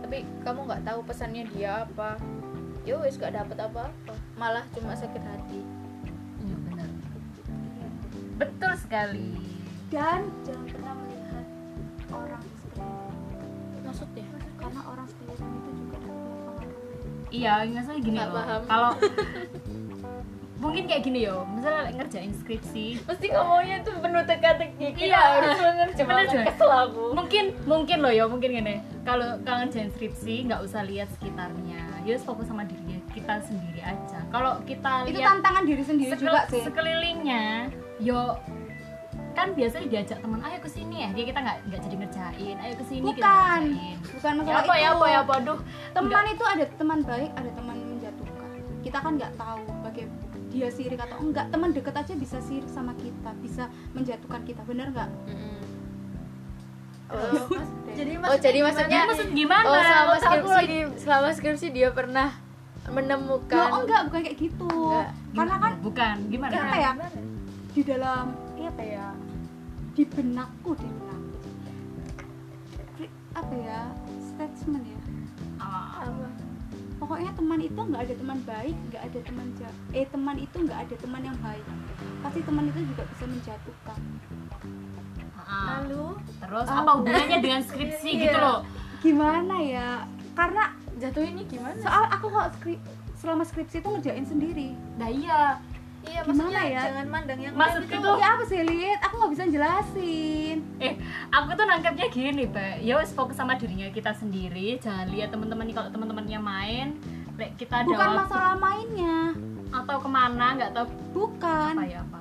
tapi 0.03 0.27
kamu 0.45 0.69
nggak 0.69 0.83
tahu 0.85 0.99
pesannya 1.05 1.43
dia 1.53 1.87
apa. 1.87 2.17
Ya 2.83 2.99
wes 2.99 3.15
gak 3.15 3.31
dapet 3.31 3.55
apa-apa. 3.55 4.13
Malah 4.35 4.67
cuma 4.75 4.91
sakit 4.91 5.23
hati. 5.23 5.63
Iya 6.43 6.55
benar. 6.67 6.89
Betul 8.35 8.73
sekali. 8.75 9.39
Dan 9.87 10.27
jangan 10.43 10.67
pernah 10.67 10.93
melihat 10.99 11.45
orang 12.11 12.43
di 12.43 12.55
sekeliling 12.59 13.83
maksudnya? 13.87 14.27
Karena 14.59 14.81
orang 14.83 15.07
sekeliling 15.07 15.53
itu 15.63 15.71
juga 15.79 15.97
dapat 16.03 16.67
iya 17.33 17.53
nggak 17.65 17.83
salah 17.85 18.01
gini 18.01 18.19
loh. 18.21 18.45
Kalau 18.69 18.91
mungkin 20.63 20.87
kayak 20.87 21.03
gini 21.03 21.27
yo 21.27 21.43
misalnya 21.45 21.91
ngerjain 21.93 22.31
skripsi. 22.31 23.03
Mesti 23.03 23.25
ngomongnya 23.29 23.83
tuh 23.83 23.99
penuh 23.99 24.23
teka-teki 24.23 24.87
Iya. 24.95 25.19
harus 25.43 25.59
Bener, 25.59 26.25
Joy. 26.25 26.45
kesel 26.47 26.71
aku. 26.71 27.05
Mungkin 27.11 27.45
mungkin 27.67 27.97
loh 27.99 28.09
ya 28.09 28.23
mungkin 28.25 28.49
gini. 28.53 28.75
Kalau 29.03 29.35
kangen 29.43 29.67
ngerjain 29.67 29.91
skripsi 29.91 30.47
nggak 30.47 30.63
usah 30.63 30.87
lihat 30.87 31.11
sekitarnya. 31.11 31.83
Ya 32.03 32.15
fokus 32.17 32.47
sama 32.47 32.63
diri 32.63 33.03
kita 33.13 33.43
sendiri 33.43 33.79
aja. 33.79 34.19
Kalau 34.27 34.57
kita 34.63 35.05
itu 35.05 35.19
lihat 35.19 35.37
tantangan 35.37 35.63
diri 35.63 35.83
sendiri 35.83 36.11
sekel- 36.11 36.31
juga 36.31 36.41
sih. 36.49 36.63
sekelilingnya 36.63 37.69
yo 37.99 38.35
kan 39.33 39.49
biasanya 39.51 39.89
diajak 39.89 40.17
teman 40.19 40.41
ayo 40.41 40.57
ke 40.59 40.69
sini 40.69 40.95
ya. 41.03 41.09
Dia 41.11 41.25
kita 41.25 41.39
nggak 41.41 41.57
nggak 41.65 41.79
jadi 41.81 41.95
ngerjain 41.97 42.57
ayo 42.59 42.73
ke 42.73 42.85
sini 42.85 43.03
kita 43.09 43.21
bukan. 43.21 43.61
ngerjain. 43.61 43.97
Bukan 44.03 44.31
ya 44.31 44.37
masalah 44.39 44.59
apa 44.59 44.73
itu 44.73 44.83
ya 44.83 44.89
apa 44.89 45.05
ya 45.05 45.19
apa 45.21 45.33
aduh 45.37 45.59
teman 45.91 46.25
itu 46.27 46.43
ada 46.43 46.65
teman 46.71 46.99
baik 47.01 47.31
ada 47.33 47.49
teman 47.51 47.77
menjatuhkan. 47.87 48.49
Kita 48.81 48.97
kan 48.99 49.11
nggak 49.15 49.33
tahu 49.35 49.63
bagaimana 49.81 50.22
dia 50.53 50.69
sirik 50.69 50.99
atau 50.99 51.17
enggak 51.19 51.49
teman 51.49 51.73
deket 51.73 51.95
aja 51.95 52.13
bisa 52.13 52.37
sirik 52.39 52.69
sama 52.69 52.93
kita 52.95 53.33
bisa 53.41 53.65
menjatuhkan 53.91 54.41
kita 54.43 54.61
bener 54.63 54.87
nggak? 54.87 55.09
Mm-mm. 55.25 55.57
Ya 57.05 57.19
Oh, 57.29 57.45
udah. 57.45 57.65
jadi 57.93 58.11
oh 58.17 58.37
jadi 58.39 58.59
maksudnya 58.61 58.99
maksud 59.05 59.29
gimana? 59.33 59.65
Oh 59.67 59.77
selama 59.79 60.15
skripsi. 60.19 60.53
lagi- 60.55 60.93
selama 60.95 61.29
skripsi 61.31 61.67
dia 61.69 61.89
pernah 61.89 62.29
Loh, 62.83 62.91
menemukan 62.91 63.69
oh 63.71 63.79
enggak 63.81 64.01
bukan 64.07 64.19
kayak 64.21 64.37
gitu. 64.39 64.69
Enggak. 64.69 65.09
karena 65.31 65.55
kan 65.55 65.73
bukan 65.79 66.15
gimana? 66.27 66.51
Kenapa 66.51 66.77
ya? 66.79 66.91
di 67.69 67.81
dalam 67.83 68.25
apa 68.55 68.83
ya? 68.83 69.07
Di 69.91 70.03
benakku 70.05 70.71
di 70.73 70.87
benakku. 70.87 71.37
Apa 73.33 73.53
ya? 73.57 73.81
Statement 74.23 74.83
ya? 74.83 74.99
Ah, 75.59 76.05
pokoknya 77.03 77.35
teman 77.35 77.59
itu 77.59 77.75
nggak 77.75 78.01
ada 78.01 78.15
teman 78.15 78.39
baik 78.43 78.75
nggak 78.87 79.03
ada 79.03 79.19
teman 79.21 79.47
ja- 79.53 79.77
eh 79.91 80.07
teman 80.07 80.35
itu 80.37 80.55
nggak 80.57 80.79
ada 80.81 80.95
teman 80.95 81.21
yang 81.21 81.37
baik 81.37 81.65
pasti 82.21 82.39
teman 82.41 82.63
itu 82.65 82.79
juga 82.85 83.03
bisa 83.05 83.23
menjatuhkan 83.27 83.99
ah. 85.35 85.65
lalu 85.75 86.05
terus 86.39 86.65
Oh. 86.65 86.79
apa 86.79 86.91
hubungannya 86.95 87.37
dengan 87.39 87.61
skripsi 87.61 88.09
Iya. 88.09 88.21
gitu 88.21 88.37
loh 88.37 88.59
gimana 88.99 89.55
ya 89.59 89.89
karena 90.33 90.63
jatuh 90.95 91.21
ini 91.21 91.43
gimana 91.43 91.75
soal 91.77 92.07
aku 92.07 92.25
kok 92.29 92.55
skrip 92.55 92.79
selama 93.13 93.43
skripsi 93.43 93.77
itu 93.77 93.89
ngerjain 93.89 94.25
sendiri 94.25 94.69
nah 94.95 95.09
iya 95.09 95.59
iya 96.03 96.19
Gimana 96.21 96.35
maksudnya 96.45 96.63
ya? 96.65 96.81
jangan 96.83 97.07
mandang 97.07 97.39
yang 97.39 97.53
Maksudku 97.53 97.89
lain 97.89 98.03
tuh- 98.03 98.19
ya 98.19 98.27
apa 98.29 98.43
sih 98.43 98.59
lihat 98.61 98.99
aku 99.01 99.13
nggak 99.15 99.31
bisa 99.31 99.45
jelasin. 99.49 100.57
Eh 100.77 100.93
aku 101.29 101.49
tuh 101.53 101.65
nangkepnya 101.65 102.07
gini 102.09 102.43
pak 102.45 102.73
ya 102.79 102.93
wes 102.95 103.11
fokus 103.11 103.35
sama 103.35 103.55
dirinya 103.55 103.87
kita 103.89 104.11
sendiri. 104.11 104.77
Jangan 104.77 105.07
lihat 105.09 105.29
teman-teman 105.29 105.63
nih 105.63 105.75
kalau 105.75 105.89
teman-temannya 105.89 106.39
main. 106.39 106.87
Like, 107.33 107.57
kita 107.57 107.81
ada 107.81 107.87
bukan 107.87 107.97
waktu 108.05 108.19
masalah 108.21 108.55
mainnya. 108.55 109.17
Atau 109.71 109.97
ke 109.97 110.07
mana 110.07 110.45
nggak 110.53 110.71
tahu. 110.71 110.85
Bukan. 111.13 111.73
Apa 111.73 111.83
ya 111.83 111.99
apa? 112.01 112.19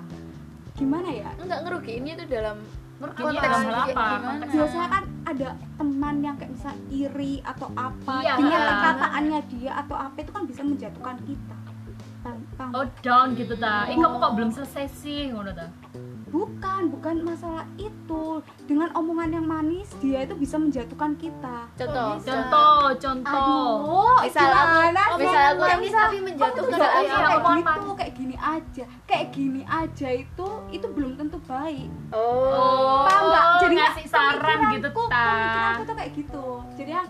Gimana 0.72 1.09
ya? 1.09 1.30
Enggak 1.37 1.61
ngerugiinnya 1.62 2.12
itu 2.16 2.26
dalam 2.30 2.57
Merugiinnya 2.97 3.35
konteks 3.35 3.51
dalam 3.51 3.62
hal 3.66 3.76
apa? 3.85 4.07
biasanya 4.47 4.89
kan 4.89 5.05
ada 5.22 5.49
teman 5.74 6.14
yang 6.18 6.35
kayak 6.35 6.53
bisa 6.53 6.70
iri 6.89 7.43
atau 7.43 7.68
apa. 7.74 8.14
Iya. 8.20 8.33
dengan 8.39 8.61
perkataannya 8.64 9.41
dia 9.51 9.72
atau 9.76 9.97
apa 9.97 10.16
itu 10.16 10.30
kan 10.30 10.43
bisa 10.47 10.62
menjatuhkan 10.62 11.16
kita? 11.22 11.57
Oh 12.73 12.87
down 13.03 13.35
gitu 13.35 13.55
ta. 13.59 13.87
Eh 13.87 13.97
kamu 13.99 14.16
kok 14.16 14.33
belum 14.39 14.51
selesai 14.51 14.87
sih? 14.89 15.31
Ngono 15.31 15.51
ta? 15.51 15.66
Bukan 16.33 16.89
bukan 16.89 17.29
masalah 17.29 17.68
itu. 17.77 18.41
Dengan 18.64 18.89
omongan 18.97 19.37
yang 19.37 19.45
manis 19.45 19.93
dia 20.01 20.25
itu 20.25 20.33
bisa 20.33 20.57
menjatuhkan 20.57 21.12
kita. 21.20 21.68
Contoh. 21.77 22.16
Bisa? 22.16 22.29
contoh 22.33 22.83
contoh. 22.97 23.68
Aduh 23.77 24.18
Misal 24.25 24.49
aku- 24.49 25.12
oh, 25.12 25.18
misal 25.18 25.43
aku 25.45 25.61
manis 25.61 25.83
misal, 25.85 26.05
tapi 26.09 26.18
menjatuhkan 26.23 26.79
Iya, 27.03 27.16
kayak 27.20 27.43
gitu 27.77 27.91
kayak 27.93 28.12
gini 28.16 28.37
aja. 28.39 28.85
Kayak 29.05 29.27
gini 29.35 29.62
aja 29.66 30.09
itu 30.09 30.49
itu 30.73 30.87
belum 30.89 31.12
tentu 31.20 31.39
baik. 31.45 31.91
Oh. 32.14 33.05
Paham 33.05 33.23
nggak? 33.29 33.45
Jadi 33.61 33.75
ngasih 33.77 34.07
saran 34.09 34.59
gitu 34.73 34.89
ta. 35.11 35.29
pemikiranku 35.29 35.83
tuh 35.85 35.97
kayak 35.99 36.12
gitu. 36.16 36.47
Jadi 36.79 36.91
ya 36.97 37.03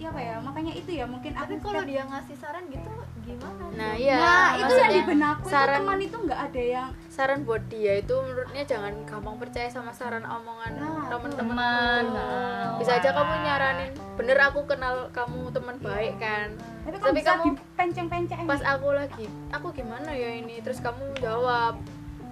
ya 0.00 0.08
apa 0.08 0.20
ya? 0.22 0.36
Makanya 0.40 0.72
itu 0.72 0.90
ya 0.96 1.04
mungkin 1.04 1.30
tapi 1.36 1.60
aku 1.60 1.66
kalau 1.68 1.82
dia 1.84 2.02
ngasih 2.08 2.36
saran 2.40 2.64
gitu 2.72 2.90
gimana? 3.32 3.64
Nah 3.72 3.92
iya 3.94 4.16
nah 4.16 4.48
itu 4.54 4.74
yang 4.74 4.92
di 4.92 5.02
benakku 5.02 5.44
itu 5.44 5.52
saran 5.52 5.78
teman 5.78 5.98
itu 5.98 6.16
nggak 6.18 6.40
ada 6.42 6.62
yang 6.62 6.88
saran 7.06 7.40
buat 7.42 7.64
dia 7.66 7.92
itu 7.96 8.14
menurutnya 8.14 8.62
jangan 8.62 8.92
gampang 9.02 9.36
percaya 9.36 9.66
sama 9.66 9.90
saran 9.90 10.22
omongan 10.22 10.72
Nah, 10.74 11.08
temen-temen 11.08 11.52
teman 11.52 12.02
itu. 12.02 12.14
nah. 12.14 12.66
bisa 12.76 12.92
aja 12.94 13.10
kamu 13.10 13.32
nyaranin 13.42 13.92
bener 14.14 14.38
aku 14.42 14.60
kenal 14.64 14.94
kamu 15.10 15.48
teman 15.50 15.76
baik 15.78 16.14
kan? 16.18 16.48
Tapi, 16.82 16.96
Tapi 16.98 17.20
kamu- 17.22 17.44
dipenceng-penceng 17.50 18.40
pas 18.44 18.62
aku 18.62 18.88
lagi 18.92 19.24
aku 19.50 19.72
gimana 19.72 20.10
ya 20.10 20.30
ini? 20.34 20.60
Terus 20.60 20.78
kamu 20.78 21.16
jawab 21.18 21.80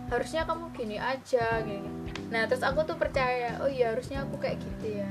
harusnya 0.06 0.42
kamu 0.42 0.68
gini 0.70 0.96
aja 0.96 1.60
gini. 1.60 1.86
Nah 2.28 2.44
terus 2.44 2.60
aku 2.60 2.82
tuh 2.82 2.94
percaya 2.94 3.56
oh 3.58 3.66
iya 3.66 3.90
harusnya 3.90 4.20
aku 4.20 4.36
kayak 4.36 4.58
gitu 4.58 4.98
ya 4.98 5.10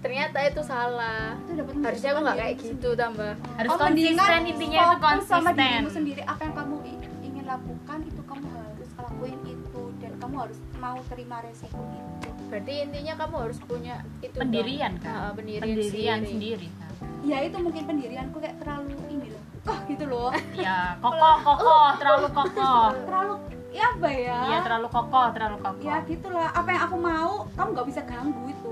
ternyata 0.00 0.38
itu 0.42 0.62
salah. 0.62 1.36
Itu 1.40 1.52
dapat 1.56 1.74
harusnya 1.82 2.10
aku 2.10 2.20
nggak 2.20 2.38
kayak 2.38 2.54
gitu 2.58 2.88
tambah. 2.94 3.32
Harus 3.54 3.68
Oh, 3.68 3.76
mendingan 3.78 4.16
konsisten 4.16 4.42
intinya 4.46 4.78
itu 4.78 4.88
fokus 4.90 5.24
sama 5.24 5.40
konsisten. 5.46 5.68
dirimu 5.70 5.90
sendiri. 5.90 6.22
Apa 6.24 6.40
yang 6.42 6.54
kamu 6.54 6.76
ingin 7.20 7.44
lakukan 7.46 7.98
itu 8.02 8.20
kamu 8.22 8.46
harus 8.50 8.88
lakuin 8.96 9.38
itu. 9.44 9.80
Dan 9.96 10.12
kamu 10.18 10.34
harus 10.38 10.58
mau 10.74 10.98
terima 11.06 11.36
resiko 11.40 11.82
itu. 11.86 12.28
Berarti 12.46 12.72
intinya 12.82 13.14
kamu 13.16 13.34
harus 13.40 13.58
punya 13.60 13.94
itu 14.18 14.32
dong. 14.32 14.42
pendirian 14.42 14.92
kan 14.98 15.12
Ah, 15.12 15.32
pendirian, 15.32 15.62
pendirian 15.62 16.18
sendiri. 16.20 16.66
sendiri 16.66 16.68
kan 16.72 16.88
ya 17.20 17.36
itu 17.38 17.52
mungkin 17.54 17.82
pendirianku 17.84 18.36
kayak 18.36 18.56
terlalu 18.58 18.96
ini 19.06 19.28
loh. 19.28 19.42
Kok 19.62 19.78
gitu 19.86 20.04
loh. 20.04 20.32
Ya 20.52 20.96
kokoh 20.98 21.36
kokoh 21.46 21.88
terlalu 21.94 22.26
kokoh. 22.30 22.86
Terlalu 22.98 23.34
ya 23.70 23.84
apa 23.86 24.08
ya? 24.10 24.38
Iya 24.42 24.58
terlalu 24.62 24.88
kokoh 24.88 25.26
terlalu 25.30 25.56
kokoh. 25.58 25.84
Ya 25.84 25.96
gitulah. 26.02 26.48
Apa 26.50 26.68
yang 26.70 26.82
aku 26.82 26.96
mau 26.98 27.32
kamu 27.54 27.68
nggak 27.70 27.86
bisa 27.86 28.00
ganggu 28.02 28.42
itu 28.46 28.69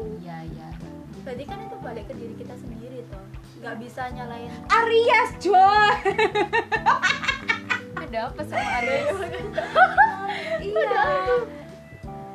berarti 1.28 1.44
kan 1.44 1.60
itu 1.60 1.76
balik 1.78 2.08
ke 2.08 2.14
diri 2.16 2.34
kita 2.34 2.56
sendiri 2.56 3.04
toh. 3.06 3.20
Nggak 3.60 3.76
bisa 3.78 4.02
nyalain 4.08 4.48
Aries 4.72 5.30
Joy 5.36 5.92
ada 8.02 8.18
apa 8.26 8.40
sama 8.42 8.68
Aries? 8.80 9.08
Iya. 10.58 11.04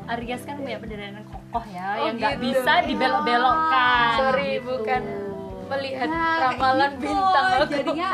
Aries 0.09 0.41
kan 0.43 0.61
punya 0.61 0.77
pendirian 0.77 1.17
yang 1.17 1.25
kokoh 1.25 1.65
ya 1.65 1.87
Oh, 1.95 2.05
yang 2.05 2.15
nggak 2.17 2.35
gitu. 2.37 2.45
bisa 2.53 2.73
dibelok-belokkan. 2.85 4.13
Sorry, 4.15 4.51
gitu. 4.53 4.65
bukan 4.69 5.01
melihat 5.65 6.07
Nah, 6.07 6.37
ramalan 6.53 6.91
gitu. 6.93 7.01
bintang. 7.03 7.45
aku 7.49 7.65
jadinya 7.67 8.11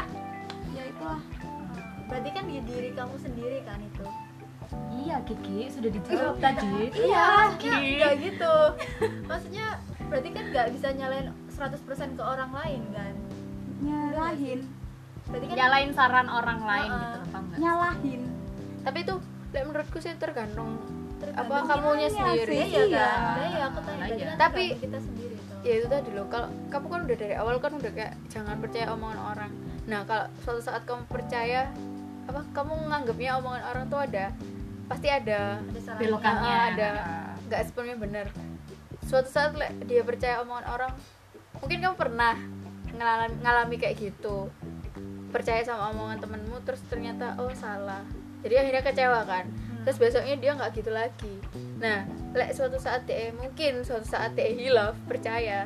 ya 0.71 0.83
itulah. 0.85 1.21
Berarti 2.07 2.29
kan 2.31 2.43
di 2.45 2.55
diri 2.63 2.89
kamu 2.93 3.15
sendiri 3.19 3.59
kan 3.63 3.79
iya 4.99 5.17
Kiki 5.21 5.67
sudah 5.67 5.89
dijawab 5.89 6.35
tadi. 6.43 6.91
Iya 6.91 7.23
maksudnya 7.47 7.77
Ki. 7.77 7.91
nggak 7.95 8.13
gitu. 8.21 8.55
Maksudnya 9.23 9.67
berarti 10.05 10.29
kan 10.29 10.43
nggak 10.49 10.67
bisa 10.71 10.87
nyalain 10.91 11.27
100% 11.49 11.79
ke 12.13 12.23
orang 12.25 12.51
lain 12.51 12.81
kan? 12.89 13.13
Nyalahin. 13.79 14.59
Berarti 15.25 15.45
kan 15.45 15.55
nyalain 15.55 15.91
saran 15.91 16.27
orang 16.27 16.59
lain 16.61 16.89
gitu 16.89 17.17
apa 17.21 17.37
enggak? 17.37 17.57
Nyalahin. 17.57 18.21
Tapi 18.81 18.97
itu 18.99 19.15
menurutku 19.51 19.97
sih 19.97 20.13
tergantung 20.15 20.77
tergantung 21.17 21.51
apa 21.51 21.67
kamunya 21.69 22.09
sendiri. 22.09 22.53
Sih. 22.55 22.67
iya 22.69 22.83
Iya. 22.85 23.05
kan 23.05 23.19
iya 23.45 23.63
aku 23.65 23.79
tanya 23.81 24.05
iya. 24.09 24.29
Tapi- 24.35 24.75
kita 24.77 24.99
sendiri 24.99 25.35
ya 25.59 25.73
itu 25.75 25.87
tadi 25.87 26.09
loh 26.09 26.23
kalau 26.25 26.47
kamu 26.69 26.85
kan 26.87 26.99
udah 27.03 27.17
dari 27.17 27.35
awal 27.35 27.55
kan 27.57 27.75
udah 27.75 27.91
kayak 27.91 28.15
jangan 28.27 28.55
percaya 28.57 28.87
omongan 28.89 29.19
orang. 29.19 29.51
Nah 29.85 30.01
kalau 30.03 30.25
suatu 30.39 30.61
saat 30.61 30.83
kamu 30.83 31.03
percaya 31.05 31.67
apa 32.23 32.41
kamu 32.53 32.87
nganggapnya 32.87 33.31
omongan 33.35 33.63
orang 33.65 33.83
tuh 33.85 33.99
ada 33.99 34.31
pasti 34.89 35.07
ada 35.07 35.61
ada 35.61 35.79
saran 35.79 35.99
belokannya 36.01 36.51
Ah, 36.51 36.65
ada. 36.73 36.89
nggak 37.47 37.61
sepenuhnya 37.69 37.97
benar 38.01 38.25
suatu 39.05 39.29
saat 39.29 39.53
dia 39.85 40.01
percaya 40.01 40.41
omongan 40.41 40.65
orang 40.69 40.91
mungkin 41.61 41.81
kamu 41.81 41.95
pernah 41.97 42.35
ngalami, 42.93 43.35
ngalami 43.41 43.75
kayak 43.79 43.95
gitu. 43.97 44.49
Percaya 45.29 45.61
sama 45.61 45.93
omongan 45.93 46.19
temenmu 46.21 46.61
terus 46.65 46.81
ternyata 46.89 47.37
oh 47.37 47.49
salah. 47.53 48.01
Jadi 48.41 48.55
akhirnya 48.55 48.83
kecewa 48.85 49.21
kan? 49.25 49.45
Terus 49.85 49.97
besoknya 49.97 50.35
dia 50.37 50.51
nggak 50.53 50.71
gitu 50.77 50.91
lagi. 50.93 51.33
Nah 51.81 52.05
lek 52.33 52.53
suatu 52.53 52.77
saat 52.77 53.05
dia 53.05 53.33
mungkin 53.33 53.81
suatu 53.85 54.05
saat 54.05 54.33
dia 54.37 54.51
hilaf 54.51 54.93
percaya 55.05 55.65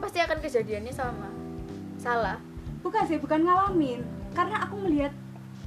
pasti 0.00 0.20
akan 0.20 0.38
kejadiannya 0.40 0.92
sama. 0.92 1.28
Salah. 2.00 2.38
Bukan 2.84 3.04
sih 3.08 3.16
bukan 3.20 3.44
ngalamin. 3.44 4.04
Karena 4.36 4.68
aku 4.68 4.84
melihat 4.84 5.12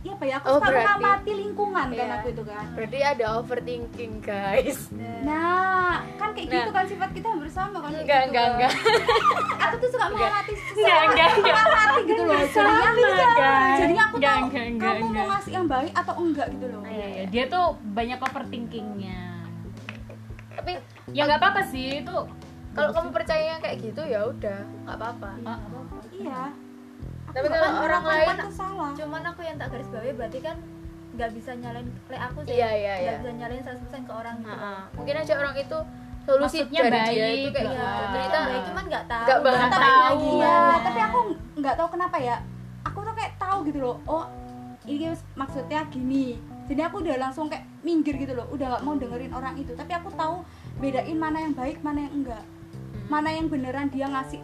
ya 0.07 0.13
apa 0.13 0.23
ya. 0.23 0.35
Aku 0.37 0.45
Oh, 0.47 0.57
suka 0.57 0.69
mengamati 0.71 1.31
lingkungan 1.33 1.85
kan 1.89 1.93
Iya. 1.99 2.15
aku 2.15 2.27
itu 2.29 2.43
kan. 2.43 2.65
Berarti 2.71 2.97
ada 2.99 3.25
overthinking 3.37 4.13
guys. 4.19 4.79
Nah 5.21 5.95
kan 6.15 6.29
kayak 6.31 6.47
Nah. 6.47 6.55
gitu 6.57 6.71
kan 6.71 6.85
sifat 6.85 7.09
kita 7.11 7.27
hampir 7.27 7.49
sama 7.49 7.77
kan 7.77 7.89
kayak 7.89 8.01
enggak 8.01 8.19
gitu 8.19 8.29
enggak 8.29 8.45
kan. 8.45 8.55
enggak. 8.55 8.71
Aku 9.63 9.75
tuh 9.77 9.89
suka 9.89 10.05
mengamati 10.07 10.51
Enggak, 10.53 10.99
enggak, 11.03 11.29
enggak. 11.33 11.55
mengamati 11.61 12.01
gitu 12.03 12.21
loh 12.21 12.39
jadinya 12.39 13.51
jadinya 13.75 14.03
aku 14.05 14.15
Enggak, 14.17 14.31
tahu 14.31 14.45
enggak, 14.45 14.65
enggak, 14.65 14.87
kamu 14.89 15.01
mau 15.01 15.09
enggak. 15.09 15.25
ngasih 15.29 15.51
yang 15.51 15.67
baik 15.67 15.93
atau 15.93 16.13
enggak 16.17 16.47
gitu 16.49 16.65
loh. 16.67 16.81
Iya, 16.83 17.07
iya. 17.07 17.23
dia 17.27 17.43
tuh 17.47 17.65
banyak 17.87 18.19
overthinkingnya. 18.19 19.19
Tapi 20.53 20.71
ya 21.07 21.21
nggak 21.23 21.39
apa-apa 21.39 21.61
sih 21.65 22.01
itu 22.01 22.15
kalau 22.71 22.89
kamu 22.91 23.09
percaya 23.11 23.57
kayak 23.57 23.77
gitu 23.81 24.01
ya 24.01 24.21
udah 24.23 24.59
nggak 24.83 24.95
apa-apa. 24.95 25.29
Iya 26.11 26.41
Tapi 27.27 27.47
kalau 27.47 27.67
akan 27.67 27.81
orang 27.81 28.03
lain- 28.03 28.39
itu 28.39 28.51
salah. 28.51 28.89
cuman 28.93 29.21
aku 29.25 29.41
yang 29.41 29.57
tak 29.57 29.67
garis 29.69 29.87
bawahi 29.87 30.13
berarti 30.13 30.39
kan 30.39 30.57
nggak 31.13 31.29
bisa 31.33 31.51
nyalain 31.53 31.87
le 31.87 32.17
aku 32.17 32.39
sih. 32.43 32.53
Iya, 32.53 32.69
iya, 32.71 32.93
nggak 32.93 33.03
iya. 33.03 33.19
bisa 33.19 33.31
nyalain 33.33 33.61
100% 33.63 34.03
ke 34.03 34.13
orang 34.13 34.35
gitu. 34.37 34.53
Nah, 34.53 34.81
mungkin 34.93 35.15
aja 35.17 35.33
orang 35.35 35.55
itu 35.55 35.77
solusi 36.23 36.57
Maksudnya 36.59 36.81
dari 36.83 36.99
dia 37.09 37.23
baik, 37.25 37.39
itu 37.39 37.49
kayak 37.49 37.65
iya. 37.65 37.79
gitu. 37.79 38.03
Ternyata 38.05 38.37
baik 38.43 38.63
cuman 38.63 38.83
nggak 38.85 39.05
tahu. 39.07 39.25
Nggak 39.25 39.39
tahu. 39.71 39.81
lagi. 39.81 40.29
Iya 40.29 40.51
Nah. 40.51 40.79
tapi 40.83 40.99
aku 41.01 41.19
nggak 41.57 41.75
tahu 41.75 41.87
kenapa 41.89 42.17
ya. 42.19 42.35
Aku 42.83 42.97
tuh 43.01 43.13
kayak 43.15 43.33
tahu 43.35 43.57
gitu 43.63 43.79
loh 43.81 43.97
oh 44.05 44.23
ini 44.85 45.05
maksudnya 45.33 45.79
gini. 45.87 46.27
Jadi 46.67 46.81
aku 46.83 46.99
udah 46.99 47.15
langsung 47.17 47.47
kayak 47.47 47.63
minggir 47.79 48.15
gitu 48.15 48.35
loh 48.35 48.43
udah 48.51 48.75
gak 48.75 48.83
mau 48.83 48.93
dengerin 48.93 49.31
orang 49.31 49.55
itu. 49.55 49.71
Tapi 49.71 49.91
aku 49.93 50.11
tahu 50.13 50.43
bedain 50.77 51.15
mana 51.15 51.39
yang 51.39 51.55
baik 51.55 51.79
mana 51.79 52.03
yang 52.03 52.13
enggak. 52.13 52.43
Mana 53.07 53.31
yang 53.31 53.47
beneran 53.47 53.87
dia 53.87 54.03
ngasih 54.05 54.43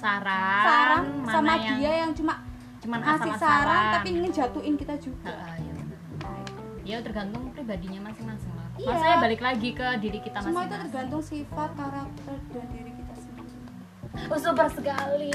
saran, 0.00 0.64
saran 0.64 1.02
mana 1.20 1.32
sama 1.32 1.52
yang 1.60 1.76
dia 1.76 1.92
yang 2.02 2.12
cuma 2.16 2.34
cuman 2.80 2.98
ngasih 2.98 3.32
asal-asalan. 3.36 3.60
saran 3.60 3.84
tapi 3.92 4.08
ngejatuhin 4.16 4.74
kita 4.74 4.94
juga. 4.96 5.36
Iya. 5.60 5.72
Benar. 5.76 6.36
ya 6.80 6.96
tergantung 7.04 7.44
pribadinya 7.52 8.00
masing-masing 8.02 8.50
lah 8.50 8.66
Iya. 8.74 8.88
maksudnya 8.88 9.16
balik 9.20 9.40
lagi 9.44 9.68
ke 9.70 9.86
diri 10.00 10.18
kita 10.18 10.38
semua 10.40 10.48
itu 10.48 10.56
masing-masing. 10.56 10.82
tergantung 10.88 11.22
sifat 11.22 11.70
karakter 11.76 12.36
dan 12.50 12.66
diri 12.72 12.92
kita 12.96 13.14
sendiri. 13.14 13.58
Oh 14.26 14.38
super 14.40 14.66
sekali. 14.72 15.30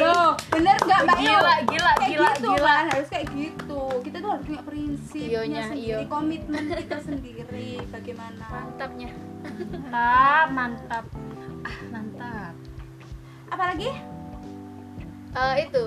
Loh 0.00 0.32
bener 0.48 0.76
nggak 0.80 1.00
mbak 1.04 1.18
gila 1.18 1.54
gila 1.66 1.92
kayak 1.98 2.10
gila 2.14 2.30
gitu 2.32 2.48
gila. 2.54 2.72
Kan 2.72 2.86
harus 2.88 3.08
kayak 3.10 3.26
gitu. 3.34 3.82
Kita 4.00 4.16
tuh 4.16 4.30
harus 4.32 4.44
punya 4.46 4.62
prinsip 4.64 5.28
punya 5.28 5.62
sendiri 5.66 5.82
iyo. 5.82 5.98
komitmen 6.08 6.62
kita 6.72 6.98
sendiri 7.02 7.68
bagaimana? 7.90 8.44
Mantapnya. 8.48 9.10
Mantap 9.92 9.92
mantap 9.92 9.92
ah 9.92 10.44
mantap 10.54 11.04
apalagi 13.52 13.92
Eh, 15.32 15.64
itu. 15.64 15.84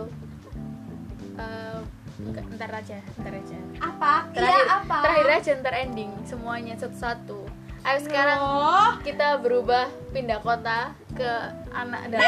Eh, 1.37 1.79
enggak, 2.17 2.45
ntar 2.57 2.71
aja 2.81 2.97
ntar 3.21 3.33
aja. 3.37 3.57
Apa? 3.77 4.13
Terakhir 4.33 4.57
iya 4.57 4.73
apa. 4.81 4.97
terakhir 5.05 5.29
aja 5.37 5.51
ntar 5.61 5.73
ending. 5.77 6.11
Semuanya 6.25 6.73
satu-satu. 6.81 7.45
Ayo 7.85 8.01
sekarang 8.01 8.41
Loh, 8.41 8.97
kita 9.05 9.37
berubah 9.37 9.85
pindah 10.09 10.41
kota 10.41 10.97
ke 11.13 11.29
anak 11.69 12.09
dan 12.09 12.21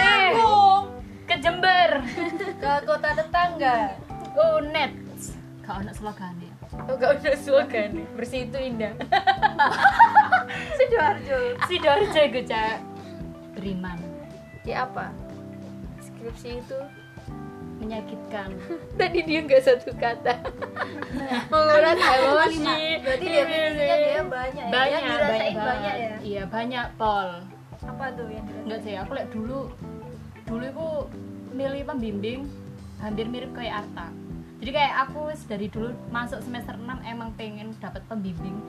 ke 1.26 1.36
Jember. 1.42 2.06
Ke 2.62 2.72
kota 2.86 3.18
tetangga. 3.18 3.98
Oh 4.38 4.62
net 4.62 4.94
kau 5.66 5.82
anak 5.82 5.98
slogan 5.98 6.38
ya. 6.38 6.54
Oh 6.86 6.94
gak 6.96 7.18
udah 7.18 7.34
slogan. 7.36 8.06
Bersih 8.14 8.46
itu 8.46 8.58
indah. 8.62 8.94
Sidoarjo. 10.78 11.58
Sidoarjo 11.66 12.22
gue 12.30 12.46
cak 12.46 12.78
beriman. 13.58 13.98
Ya 14.62 14.86
apa 14.86 15.10
skripsi 16.28 16.60
itu 16.60 16.80
menyakitkan. 17.80 18.52
Tadi 19.00 19.20
dia 19.24 19.40
nggak 19.48 19.64
satu 19.64 19.96
kata. 19.96 20.44
Menguras 21.52 21.96
emosi 21.96 23.00
berarti 23.00 23.26
definisinya 23.32 23.96
dia 23.96 24.22
banyak 24.28 24.66
ya. 24.68 24.74
Banyak 24.76 25.00
yang 25.00 25.16
dirasain 25.16 25.40
banyak, 25.40 25.56
banyak 25.64 25.96
ya? 25.96 26.16
Iya 26.20 26.44
banyak 26.52 26.86
pol 27.00 27.30
apa 27.88 28.06
tuh 28.12 28.28
yang 28.28 28.44
dirasain? 28.44 28.66
Enggak 28.68 28.80
sih 28.84 28.94
aku 29.00 29.12
lihat 29.16 29.30
dulu. 29.32 29.62
Dulu 30.44 30.64
aku 30.68 30.90
milih 31.56 31.84
pembimbing 31.88 32.40
hampir 33.00 33.26
mirip 33.32 33.56
kayak 33.56 33.88
Arta. 33.88 34.12
Jadi 34.60 34.72
kayak 34.74 34.96
aku 35.08 35.32
dari 35.48 35.72
dulu 35.72 35.96
masuk 36.12 36.44
semester 36.44 36.76
6 36.76 36.84
emang 37.08 37.32
pengen 37.40 37.72
dapat 37.80 38.04
pembimbing 38.12 38.60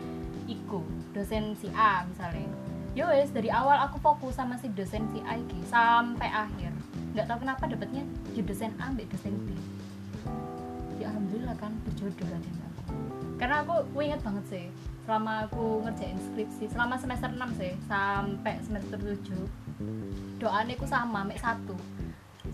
iku 0.47 0.87
dosen 1.11 1.59
si 1.59 1.67
A 1.75 2.07
misalnya. 2.07 2.47
Yo 2.95 3.11
wes 3.11 3.35
dari 3.35 3.51
awal 3.51 3.83
aku 3.83 3.99
fokus 3.99 4.39
sama 4.39 4.55
si 4.63 4.71
dosen 4.71 5.11
si 5.11 5.19
A 5.27 5.35
iki 5.35 5.59
sampai 5.67 6.31
akhir 6.31 6.78
nggak 7.19 7.35
tahu 7.35 7.43
kenapa 7.43 7.67
dapetnya 7.67 8.07
di 8.31 8.41
dosen 8.47 8.71
A 8.79 8.95
ambil 8.95 9.11
dosen 9.11 9.35
B. 9.43 9.51
Ya 11.03 11.11
alhamdulillah 11.11 11.59
kan 11.59 11.75
berjodoh 11.83 12.31
lah 12.31 12.39
dengan 12.39 12.63
aku 12.71 12.95
karena 13.39 13.57
aku, 13.67 13.75
aku 13.91 13.99
ingat 14.07 14.23
banget 14.23 14.45
sih 14.47 14.67
selama 15.03 15.51
aku 15.51 15.83
ngerjain 15.83 16.19
skripsi 16.31 16.71
selama 16.71 16.95
semester 16.95 17.27
6 17.27 17.59
sih 17.59 17.73
sampai 17.91 18.55
semester 18.63 18.99
7 19.03 20.39
doanya 20.39 20.75
aku 20.79 20.87
sama 20.87 21.27
mek 21.27 21.43
satu. 21.43 21.75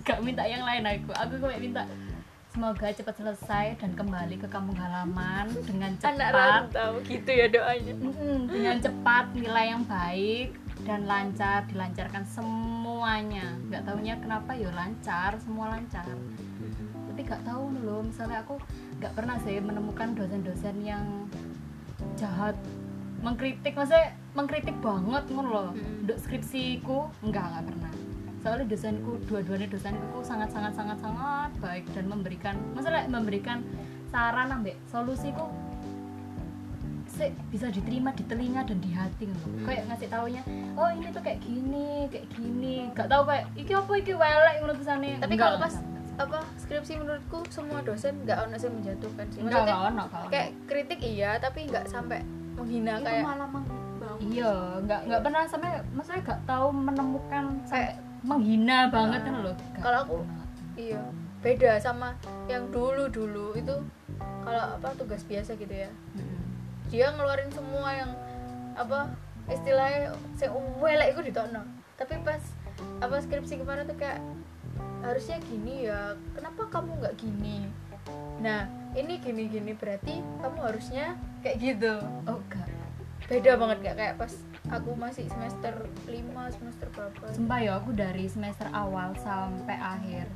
Gak 0.09 0.25
minta 0.25 0.49
yang 0.49 0.65
lain 0.65 0.85
aku. 0.89 1.13
Aku 1.13 1.33
kayak 1.45 1.61
minta 1.61 1.85
semoga 2.49 2.89
cepat 2.89 3.15
selesai 3.21 3.67
dan 3.77 3.93
kembali 3.93 4.41
ke 4.41 4.49
kampung 4.49 4.81
halaman 4.81 5.53
dengan 5.69 5.93
anak 6.01 6.01
cepat. 6.01 6.33
rantau 6.33 6.93
gitu 7.05 7.31
ya 7.37 7.47
doanya. 7.53 7.93
Dengan 8.49 8.77
cepat 8.81 9.25
nilai 9.37 9.77
yang 9.77 9.85
baik 9.85 10.64
dan 10.83 11.07
lancar 11.07 11.63
dilancarkan 11.71 12.27
semuanya. 12.27 13.55
Nggak 13.71 13.87
tahunya 13.87 14.15
kenapa 14.19 14.51
ya 14.59 14.75
lancar 14.75 15.39
semua 15.39 15.79
lancar. 15.79 16.03
Tapi 17.11 17.21
nggak 17.23 17.47
tahu 17.47 17.65
loh 17.87 18.03
misalnya 18.03 18.43
aku 18.43 18.59
nggak 18.99 19.15
pernah 19.15 19.39
sih 19.47 19.63
menemukan 19.63 20.19
dosen-dosen 20.19 20.77
yang 20.83 21.31
jahat. 22.19 22.59
Mengkritik 23.23 23.79
maksudnya 23.79 24.19
mengkritik 24.35 24.77
banget 24.83 25.25
ngono 25.31 25.49
loh. 25.49 25.71
Untuk 26.03 26.19
skripsiku 26.19 27.09
enggak 27.23 27.47
nggak 27.55 27.65
pernah. 27.71 27.93
Soalnya 28.45 28.67
dosenku 28.69 29.17
dua-duanya 29.25 29.71
dosenku 29.73 30.21
sangat 30.21 30.53
sangat 30.53 30.77
sangat 30.77 30.99
sangat 31.01 31.51
baik 31.65 31.89
dan 31.97 32.05
memberikan 32.11 32.59
maksudnya 32.77 33.09
memberikan 33.09 33.65
saran 34.13 34.53
ambek 34.53 34.77
solusiku 34.93 35.49
sih 37.15 37.31
bisa 37.49 37.67
diterima 37.69 38.11
di 38.11 38.25
telinga 38.25 38.63
dan 38.63 38.79
di 38.79 38.91
hati 38.91 39.25
gitu. 39.25 39.39
Hmm. 39.41 39.63
kayak 39.63 39.83
ngasih 39.87 40.09
taunya 40.09 40.43
oh 40.75 40.89
ini 40.89 41.07
tuh 41.09 41.23
kayak 41.23 41.39
gini 41.39 41.89
kayak 42.09 42.27
gini 42.31 42.75
gak 42.91 43.07
tahu 43.07 43.23
kayak 43.25 43.45
iki 43.55 43.73
apa 43.73 43.93
iki 43.95 44.13
welek 44.13 44.55
menurut 44.59 44.77
tulisannya 44.77 45.15
Tapi 45.17 45.33
Enggak, 45.33 45.39
kalau 45.41 45.57
enggak 45.57 45.73
pas- 45.73 45.93
apa 46.15 46.39
skripsi 46.57 46.93
menurutku 46.97 47.39
semua 47.49 47.79
dosen 47.81 48.15
nggak 48.23 48.39
ono 48.41 48.55
yang 48.55 48.71
menjatuhkan 48.73 49.27
sih 49.29 49.41
enggak 49.41 49.51
maksudnya 49.57 49.75
enggak 49.75 49.79
ono, 49.85 50.03
enggak 50.05 50.15
ono. 50.17 50.31
kayak 50.31 50.49
kritik 50.65 51.01
iya 51.01 51.31
tapi 51.39 51.61
nggak 51.65 51.85
sampai 51.85 52.19
menghina 52.55 52.93
itu 52.93 53.05
kayak 53.05 53.25
malah 53.25 53.49
iya 54.23 54.53
nggak 54.79 55.01
nggak 55.05 55.21
pernah 55.21 55.43
sampai 55.45 55.71
maksudnya 55.91 56.23
gak 56.25 56.41
tahu 56.45 56.67
menemukan 56.71 57.45
sampai 57.65 57.83
Kayak- 57.85 57.99
menghina 58.23 58.79
banget 58.89 59.21
kan 59.21 59.35
loh 59.37 59.55
Kalau 59.77 59.99
aku- 60.01 60.27
iya 60.77 61.01
beda 61.41 61.77
sama 61.77 62.15
yang 62.47 62.71
dulu 62.71 63.05
dulu 63.07 63.53
itu 63.53 63.75
kalau 64.41 64.65
apa 64.73 64.89
tugas 64.95 65.21
biasa 65.23 65.57
gitu 65.57 65.75
ya 65.75 65.91
Mm-mm. 66.15 66.54
Dia 66.95 67.11
ngeluarin 67.11 67.51
semua 67.51 67.91
yang 67.91 68.11
apa 68.79 69.11
istilahnya 69.51 70.15
saya 70.39 70.55
welek 70.79 71.19
itu 71.19 71.35
ditokno. 71.35 71.67
Tapi 71.99 72.23
pas 72.23 72.39
apa 73.03 73.19
skripsi 73.19 73.59
kemarin 73.59 73.91
tuh 73.91 73.99
kayak 73.99 74.23
harusnya 75.03 75.43
gini 75.43 75.91
ya 75.91 76.15
kenapa 76.39 76.71
kamu 76.71 77.03
nggak 77.03 77.19
gini? 77.19 77.67
Nah 78.39 78.71
ini 78.95 79.19
gini 79.19 79.51
gini 79.51 79.75
berarti 79.75 80.23
kamu 80.39 80.59
harusnya 80.63 81.19
kayak 81.43 81.59
gitu. 81.59 81.99
Oh 82.31 82.39
enggak. 82.39 82.71
Beda 83.25 83.57
banget 83.57 83.79
gak 83.81 83.97
kayak 83.97 84.15
pas 84.21 84.33
aku 84.69 84.93
masih 85.01 85.25
semester 85.33 85.73
5 86.05 86.13
semester 86.61 86.87
berapa? 86.93 87.25
Sumpah 87.33 87.59
ya 87.59 87.73
aku 87.81 87.97
dari 87.97 88.29
semester 88.29 88.69
awal 88.69 89.17
sampai 89.17 89.81
akhir 89.81 90.29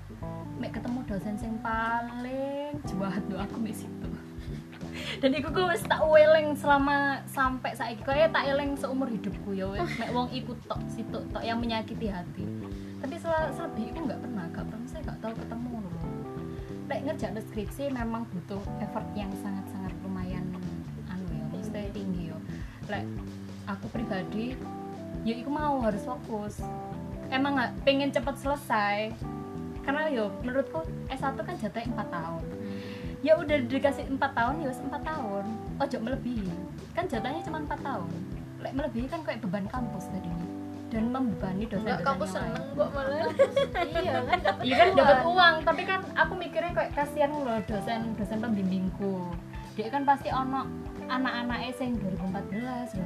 Mek 0.56 0.72
ketemu 0.72 1.04
dosen 1.04 1.36
yang 1.36 1.60
paling 1.60 2.80
jahat 2.88 3.22
aku 3.28 3.60
di 3.60 3.76
situ 3.76 4.08
dan 5.18 5.30
iku 5.34 5.48
gue 5.50 5.66
wis 5.72 5.82
tak 5.84 6.02
weleng 6.04 6.54
selama 6.54 7.22
sampai 7.26 7.74
saiki. 7.74 8.02
Kayak 8.04 8.34
tak 8.34 8.44
eleng 8.46 8.78
seumur 8.78 9.10
hidupku 9.10 9.54
ya 9.56 9.66
wes 9.70 9.88
mek 9.98 10.10
wong 10.14 10.28
iku 10.30 10.54
tok 10.70 10.80
situ 10.90 11.18
tok 11.34 11.42
yang 11.42 11.58
menyakiti 11.58 12.06
hati. 12.10 12.44
Tapi 12.98 13.14
sel 13.18 13.34
selebih 13.54 13.94
itu 13.94 13.98
nggak 14.06 14.20
pernah 14.22 14.44
gak 14.50 14.66
pernah. 14.66 14.86
Saya 14.90 15.00
nggak 15.06 15.18
tahu 15.22 15.34
ketemu 15.38 15.74
loh 15.82 15.94
Lek 16.88 17.00
ngerjain 17.04 17.36
skripsi 17.36 17.84
memang 17.92 18.24
butuh 18.32 18.62
effort 18.80 19.04
yang 19.12 19.28
sangat-sangat 19.44 19.92
lumayan 20.00 20.40
anu 21.12 21.24
ya 21.28 21.44
mesti 21.52 21.92
tinggi 21.92 22.32
yo 22.32 22.38
Lek 22.88 23.04
aku 23.68 23.86
pribadi 23.92 24.56
ya 25.26 25.34
iku 25.36 25.50
mau 25.52 25.82
harus 25.84 26.00
fokus. 26.06 26.62
Emang 27.28 27.60
nggak 27.60 27.72
pengen 27.84 28.08
cepet 28.08 28.34
selesai. 28.40 29.12
Karena 29.84 30.08
yo 30.12 30.28
menurutku 30.44 30.84
S1 31.08 31.36
kan 31.40 31.56
jatuhnya 31.56 31.88
4 31.96 32.12
tahun 32.12 32.42
ya 33.22 33.34
udah 33.38 33.58
dikasih 33.66 34.06
4 34.10 34.20
tahun 34.20 34.54
ya 34.62 34.70
4 34.70 34.90
tahun. 35.02 35.44
Ojo 35.82 35.96
melebihi. 35.98 36.52
Kan 36.94 37.10
jatahnya 37.10 37.42
cuma 37.42 37.58
4 37.66 37.78
tahun. 37.82 38.10
Lek 38.58 38.72
melebihi 38.74 39.06
kan 39.06 39.20
kayak 39.22 39.42
beban 39.42 39.66
kampus 39.70 40.10
tadinya 40.10 40.48
dan 40.88 41.12
membebani 41.12 41.68
dosen 41.68 41.84
Enggak, 41.84 42.00
kamu 42.00 42.24
seneng 42.24 42.64
kok 42.72 42.90
malah. 42.96 43.28
Iya 43.92 44.12
kan 44.24 44.38
dapat 44.40 44.62
Iya 44.66 44.74
kan 44.76 44.88
dapat 44.96 45.18
uang, 45.28 45.54
tapi 45.64 45.82
kan 45.84 46.00
aku 46.16 46.32
mikirnya 46.36 46.72
kayak 46.72 46.92
kasihan 46.96 47.30
loh 47.32 47.60
dosen 47.68 48.00
dosen 48.16 48.38
pembimbingku. 48.40 49.14
Dia 49.76 49.88
kan 49.92 50.02
pasti 50.08 50.32
ono 50.32 50.64
anak-anak 51.06 51.76
sing 51.76 52.00
2014, 52.00 52.96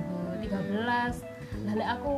2013. 0.46 1.66
Lalu 1.68 1.84
aku 1.84 2.14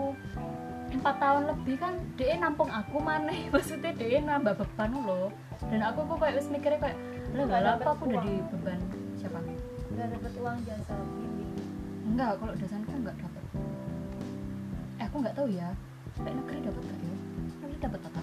empat 0.95 1.17
tahun 1.19 1.43
lebih 1.51 1.77
kan 1.81 1.93
dia 2.15 2.39
nampung 2.39 2.71
aku 2.71 3.03
mana 3.03 3.35
maksudnya 3.53 3.91
dia 3.97 4.21
nambah 4.21 4.61
beban 4.61 4.93
loh. 5.01 5.33
Dan 5.73 5.81
aku 5.81 6.05
kok 6.05 6.17
kayak 6.21 6.45
wis 6.45 6.49
mikirnya 6.53 6.81
kayak 6.93 6.99
lah 7.35 7.45
Nggak 7.51 7.77
apa 7.83 7.89
aku 7.99 8.03
udah 8.07 8.21
di 8.23 8.35
beban 8.55 8.81
siapa 9.19 9.39
nggak 9.95 10.07
dapat 10.19 10.33
uang 10.39 10.59
jasa 10.67 10.95
bimbing 11.19 11.53
enggak 12.07 12.31
kalau 12.39 12.55
dosenku 12.55 12.91
enggak 12.95 13.17
dapat 13.19 13.45
eh 14.99 15.05
aku 15.07 15.17
nggak 15.23 15.37
tahu 15.37 15.49
ya. 15.51 15.69
Kayak 16.15 16.35
negeri 16.39 16.59
dapat 16.63 16.83
gak 16.87 16.99
ya? 17.03 17.17
Negeri 17.59 17.79
dapat 17.83 18.01
apa? 18.07 18.23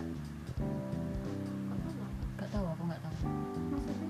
Nggak 2.40 2.50
tahu 2.52 2.66
aku 2.72 2.82
nggak 2.88 3.02
tahu. 3.04 3.16
Maksudnya 3.72 4.10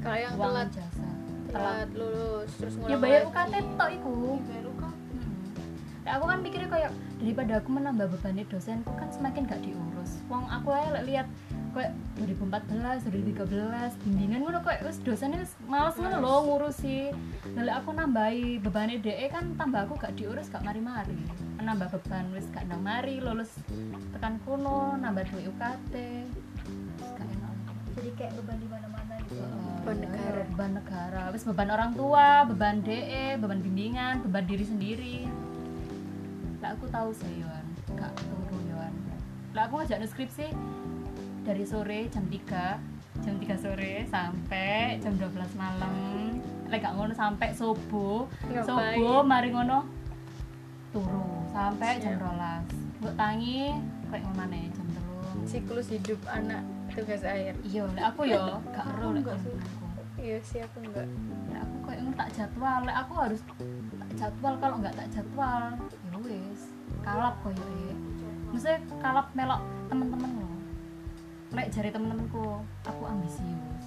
kalau 0.00 0.18
yang 0.20 0.34
uang 0.36 0.52
telat 0.52 0.68
jasa. 0.72 1.08
telat 1.50 1.88
lulus 1.98 2.50
terus 2.62 2.74
ya 2.78 2.94
ngulang 2.94 3.00
bayar 3.02 3.20
lagi. 3.20 3.28
UKT 3.32 3.54
tok 3.74 3.90
iku. 3.90 4.12
Kan 4.46 4.92
Mm-mm. 5.10 5.36
Nah, 6.00 6.12
aku 6.16 6.24
kan 6.30 6.38
mikirnya 6.40 6.68
kayak 6.70 6.92
daripada 7.20 7.52
aku 7.58 7.68
menambah 7.74 8.06
beban 8.16 8.38
dosenku 8.48 8.92
kan 8.96 9.08
semakin 9.12 9.42
gak 9.48 9.60
diurus. 9.64 10.12
Wong 10.28 10.44
aku 10.46 10.68
aja 10.72 11.00
lihat 11.04 11.26
kayak 11.70 11.92
2014 12.18 13.06
2013 13.06 14.02
bimbingan 14.04 14.40
ngono 14.42 14.58
kayak 14.60 14.82
wis 14.84 14.98
dosennya 15.00 15.40
wis 15.40 15.54
males 15.64 15.94
ngono 15.96 16.16
lho 16.20 16.34
ngurusi. 16.46 17.14
Lalu 17.56 17.70
aku 17.70 17.90
nambahi 17.94 18.44
beban 18.60 18.90
DE 18.90 19.26
kan 19.30 19.54
tambah 19.54 19.86
aku 19.86 19.94
gak 19.98 20.14
diurus 20.18 20.50
gak 20.50 20.62
mari-mari. 20.62 21.16
Menambah 21.56 21.90
beban 21.96 22.28
wis 22.34 22.46
gak 22.50 22.66
nang 22.66 22.82
mari 22.82 23.18
lulus 23.22 23.54
tekan 24.12 24.36
kuno 24.44 24.98
nambah 24.98 25.24
duit 25.30 25.48
UKT 25.48 25.94
gak 27.16 27.26
enak. 27.26 27.54
Jadi 27.98 28.10
kayak 28.18 28.32
beban 28.38 28.56
di 28.58 28.68
mana-mana 28.70 29.14
gitu. 29.26 29.42
Beban 29.80 29.96
Iya, 29.96 30.04
negara. 30.06 30.40
beban 30.50 30.70
negara. 30.76 31.22
Wis 31.32 31.42
beban 31.46 31.68
orang 31.70 31.90
tua 31.94 32.26
beban 32.46 32.76
DE 32.82 33.38
beban 33.38 33.58
bimbingan 33.62 34.14
beban 34.26 34.44
diri 34.44 34.64
sendiri. 34.66 35.16
Lah 36.60 36.76
aku 36.76 36.90
tahu 36.92 37.10
sih 37.16 37.40
Yohan. 37.40 37.66
Gak 37.96 38.12
turu 38.20 38.58
Yohan. 38.68 38.92
Lah 39.56 39.66
aku 39.66 39.82
ngajak 39.82 40.04
skripsi 40.06 40.52
dari 41.42 41.64
sore 41.64 42.06
jam 42.12 42.24
3 42.28 43.22
jam 43.24 43.34
3 43.36 43.56
sore 43.58 44.06
sampai 44.08 44.96
jam 45.02 45.12
12 45.16 45.34
malam. 45.56 45.94
Lek 46.70 46.78
gak 46.80 46.94
ngono 46.94 47.12
sampai 47.12 47.50
subuh. 47.52 48.24
Subuh 48.64 49.20
mari 49.26 49.50
ngono 49.50 49.84
turu 50.90 51.46
sampai 51.54 52.02
jam 52.02 52.18
Siap. 52.18 52.66
12 52.74 53.00
mbok 53.00 53.14
tangi 53.16 53.72
kayak 54.12 54.22
ngono 54.26 54.36
maneh 54.36 54.62
jam 54.74 54.86
3 55.42 55.48
siklus 55.48 55.88
hidup 55.90 56.20
anak 56.28 56.62
tugas 56.92 57.22
akhir. 57.24 57.54
Iya 57.64 57.84
lek 57.94 58.04
aku 58.14 58.20
yo 58.28 58.60
gak 58.74 58.84
ero 58.96 59.08
lek 59.14 59.22
enggak 59.24 59.36
aku. 59.38 59.52
Iya 60.20 60.36
sih 60.44 60.60
aku 60.60 60.84
enggak 60.84 61.06
Lek 61.48 61.60
aku 61.64 61.76
kayak 61.88 61.98
ngono 62.04 62.14
tak 62.16 62.30
jadwal 62.36 62.80
lek 62.84 62.96
aku 62.96 63.12
harus 63.18 63.40
tak 63.46 64.12
jadwal 64.18 64.54
kalau 64.60 64.76
nggak 64.82 64.94
tak 64.98 65.08
jadwal 65.08 65.64
ya 66.30 66.38
wis 66.46 66.62
kalap 67.02 67.34
koyo 67.42 67.64
e 67.90 67.90
maksudnya 68.54 68.78
kalap 69.02 69.26
melok 69.34 69.60
temen-temen 69.90 70.30
lo 70.38 70.50
lek 71.50 71.66
jari 71.74 71.90
temen-temenku 71.90 72.62
aku 72.86 73.02
ambisius. 73.06 73.86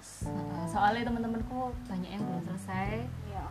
Heeh, 0.00 0.64
soalnya 0.64 1.06
temen-temenku 1.06 1.70
banyak 1.84 2.10
yang 2.10 2.22
belum 2.24 2.42
selesai. 2.44 3.04
Iya. 3.28 3.44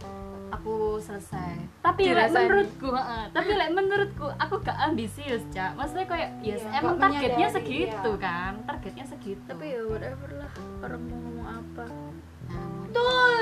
aku 0.49 0.97
selesai. 0.97 1.55
Tapi 1.83 2.09
lek 2.11 2.33
menurutku 2.33 2.89
heeh, 2.89 3.23
tapi 3.31 3.51
lek 3.53 3.71
menurutku 3.71 4.27
aku 4.35 4.59
gak 4.65 4.77
ambisius 4.81 5.45
cak. 5.53 5.77
Maksudnya 5.77 6.07
kayak 6.09 6.29
yes 6.41 6.65
Iya, 6.65 6.81
emang 6.81 6.97
targetnya 6.97 7.47
segitu 7.53 8.11
iya. 8.17 8.23
kan? 8.23 8.53
Targetnya 8.65 9.05
segitu. 9.05 9.43
Tapi 9.45 9.65
ya 9.77 9.81
whatever 9.85 10.29
lah 10.35 10.51
orang 10.81 11.01
mau 11.05 11.17
ngomong 11.21 11.47
apa 11.63 11.85
Betul. 12.89 13.37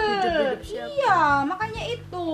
Siapa? 0.59 0.89
Iya, 0.89 1.19
makanya 1.43 1.83
itu. 1.87 2.27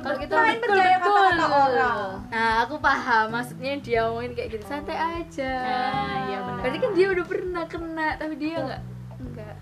kalau 0.00 0.16
kita 0.16 0.32
Main 0.32 0.56
percaya 0.58 0.96
kata-kata 0.96 1.46
orang. 1.46 1.98
nah 2.26 2.64
aku 2.64 2.74
paham 2.78 3.26
maksudnya 3.30 3.76
dia 3.76 4.00
ngomongin 4.02 4.32
kayak 4.32 4.48
gitu 4.50 4.64
santai 4.64 4.96
aja 4.96 5.52
Nah, 5.60 6.16
iya 6.24 6.38
benar. 6.40 6.58
berarti 6.58 6.78
kan 6.78 6.90
dia 6.94 7.06
udah 7.10 7.26
pernah 7.26 7.64
kena 7.66 8.08
tapi 8.16 8.34
dia 8.34 8.56
enggak 8.56 8.80
enggak 9.20 9.56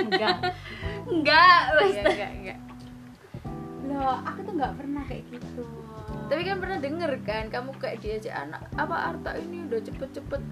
enggak 0.00 0.36
enggak 1.12 1.58
enggak 1.68 2.08
enggak 2.08 2.30
enggak 2.32 2.58
Loh, 3.86 4.18
aku 4.18 4.38
tuh 4.42 4.54
nggak 4.54 4.74
pernah 4.74 5.02
kayak 5.04 5.24
gitu. 5.28 5.64
tapi 6.26 6.40
kan 6.42 6.56
pernah 6.56 6.78
denger 6.78 7.12
kan 7.22 7.44
kamu 7.46 7.70
kayak 7.76 7.96
diajak 8.00 8.34
anak 8.34 8.60
apa 8.74 8.96
Arta 9.06 9.30
ini 9.36 9.56
udah 9.62 9.80
cepet-cepet 9.82 10.42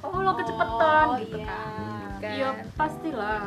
oh 0.00 0.16
lo 0.16 0.32
kecepetan 0.32 1.04
Oh, 1.04 1.18
gitu 1.18 1.36
iya. 1.36 1.46
kan 1.46 2.08
Kan. 2.16 2.32
iya 2.32 2.48
pastilah 2.72 3.42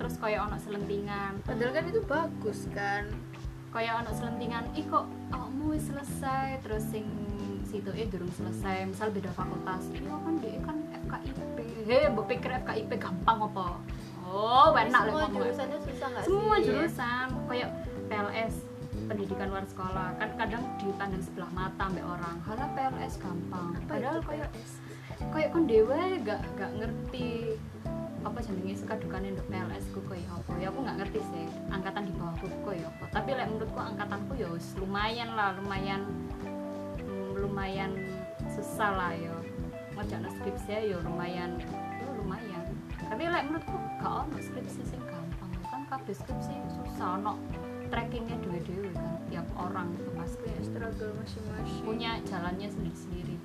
terus 0.00 0.16
kayak 0.16 0.48
ono 0.48 0.56
selentingan. 0.56 1.44
Padahal 1.44 1.70
kan 1.76 1.84
itu 1.92 2.00
bagus 2.08 2.64
kan. 2.72 3.04
Kayak 3.70 4.00
ono 4.00 4.10
selentingan 4.16 4.64
ih 4.72 4.88
kok 4.88 5.04
awakmu 5.28 5.76
wis 5.76 5.84
selesai? 5.92 6.64
Terus 6.64 6.88
sing 6.88 7.04
situ 7.68 7.92
eh 7.92 8.08
durung 8.08 8.32
selesai 8.32 8.88
misal 8.88 9.12
beda 9.12 9.28
fakultas. 9.36 9.84
Iya 9.92 10.16
kan 10.16 10.34
dia 10.40 10.58
kan 10.64 10.76
FKIP 11.04 11.58
heh 11.84 12.08
mbok 12.08 12.26
pikir 12.32 12.50
FKIP 12.64 12.90
gampang 12.96 13.38
apa? 13.44 13.76
Oh 14.24 14.72
enak 14.72 15.12
lah 15.12 15.28
semua 15.28 15.36
jurusannya 15.36 15.78
susah 15.84 16.06
nggak 16.10 16.24
semua 16.24 16.56
sih? 16.56 16.64
jurusan 16.66 17.26
kayak 17.46 17.68
PLS 18.08 18.54
pendidikan 19.06 19.46
luar 19.52 19.64
sekolah. 19.68 20.08
Kan 20.16 20.30
kadang 20.40 20.62
dipandang 20.80 21.22
sebelah 21.22 21.50
mata 21.52 21.84
mbak 21.92 22.06
orang. 22.08 22.36
Halah 22.48 22.68
PLS 22.72 23.14
gampang. 23.20 23.76
Apa 23.76 23.84
padahal 23.84 24.18
PLS? 24.24 24.80
kayak 25.20 25.52
kon 25.52 25.68
dewe 25.68 26.16
gak 26.24 26.40
gak 26.56 26.72
ngerti 26.80 27.60
apa 28.20 28.38
jenenge? 28.44 28.76
Sekadukane 28.76 29.32
nduk 29.32 29.46
PLS 29.48 29.84
ku 29.96 30.00
koyo 30.04 30.28
apa? 30.28 30.52
Ya 30.60 30.68
aku 30.68 30.84
gak 30.84 30.98
ngerti 31.00 31.20
sih 31.32 31.44
angkatan 31.72 32.08
di 32.08 32.12
bawahku 32.16 32.46
koyo 32.64 32.86
apa? 32.88 33.04
Tapi 33.16 33.30
lek 33.32 33.48
menurutku 33.48 33.80
angkatanku 33.80 34.32
ya 34.36 34.48
lumayan 34.76 35.28
lah 35.36 35.56
lumayan 35.56 36.00
mm, 37.00 37.40
lumayan 37.40 37.92
susah 38.52 38.90
lah 38.92 39.12
ya. 39.16 39.36
Ngerjain 39.96 40.28
skripsi 40.40 40.70
ya 40.92 40.98
lumayan 41.00 41.60
ya 41.72 42.08
lumayan. 42.20 42.64
Tapi 43.08 43.22
lek 43.24 43.44
menurutku 43.48 43.76
gak 44.00 44.12
ono 44.28 44.36
skripsi 44.36 44.80
sing 44.84 45.00
gampang. 45.08 45.50
Kan 45.72 45.82
kabeh 45.88 46.12
skripsi 46.12 46.52
susah 46.76 47.16
ono 47.16 47.40
trackingnya 47.88 48.36
dewe-dewe 48.44 48.92
kan. 48.92 49.16
Tiap 49.32 49.48
orang 49.56 49.96
itu 49.96 50.10
pasti 50.14 50.46
Kayak 50.46 50.64
struggle 50.68 51.12
masing-masing. 51.16 51.82
punya 51.88 52.10
jalannya 52.28 52.68
sendiri-sendiri. 52.68 53.36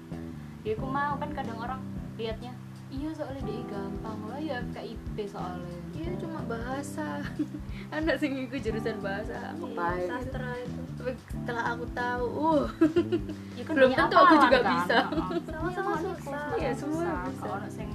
Ya 0.67 0.73
aku 0.76 0.86
mau 0.89 1.15
kan 1.21 1.32
kadang 1.32 1.61
orang 1.61 1.82
liatnya 2.17 2.55
iya 2.88 3.09
soalnya 3.11 3.43
dia 3.43 3.61
gampang 3.65 4.19
lah 4.25 4.39
ya 4.39 4.57
KIP 4.71 5.15
soalnya 5.25 5.77
iya 5.91 6.11
cuma 6.15 6.39
bahasa 6.45 7.21
anak 7.95 8.15
sing 8.17 8.38
ikut 8.39 8.59
jurusan 8.59 8.97
bahasa 8.99 9.36
aku 9.51 9.65
Iya, 9.69 10.07
sastra 10.07 10.49
itu 10.57 10.81
tapi 10.95 11.11
setelah 11.27 11.63
aku 11.71 11.86
tahu 11.91 12.25
uh 12.25 12.65
ya 13.57 13.63
kan 13.63 13.73
Belum 13.73 13.89
banyak 13.89 13.99
tentu 14.01 14.15
aku 14.17 14.36
juga 14.39 14.57
kan. 14.59 14.71
bisa. 14.73 14.97
Sama-sama 15.45 15.91
Iya, 15.91 16.01
susah. 16.01 16.45
Iya, 16.55 16.71
semua 16.73 17.01
susah. 17.01 17.17
bisa. 17.25 17.45
Kalau 17.45 17.69
sing 17.69 17.89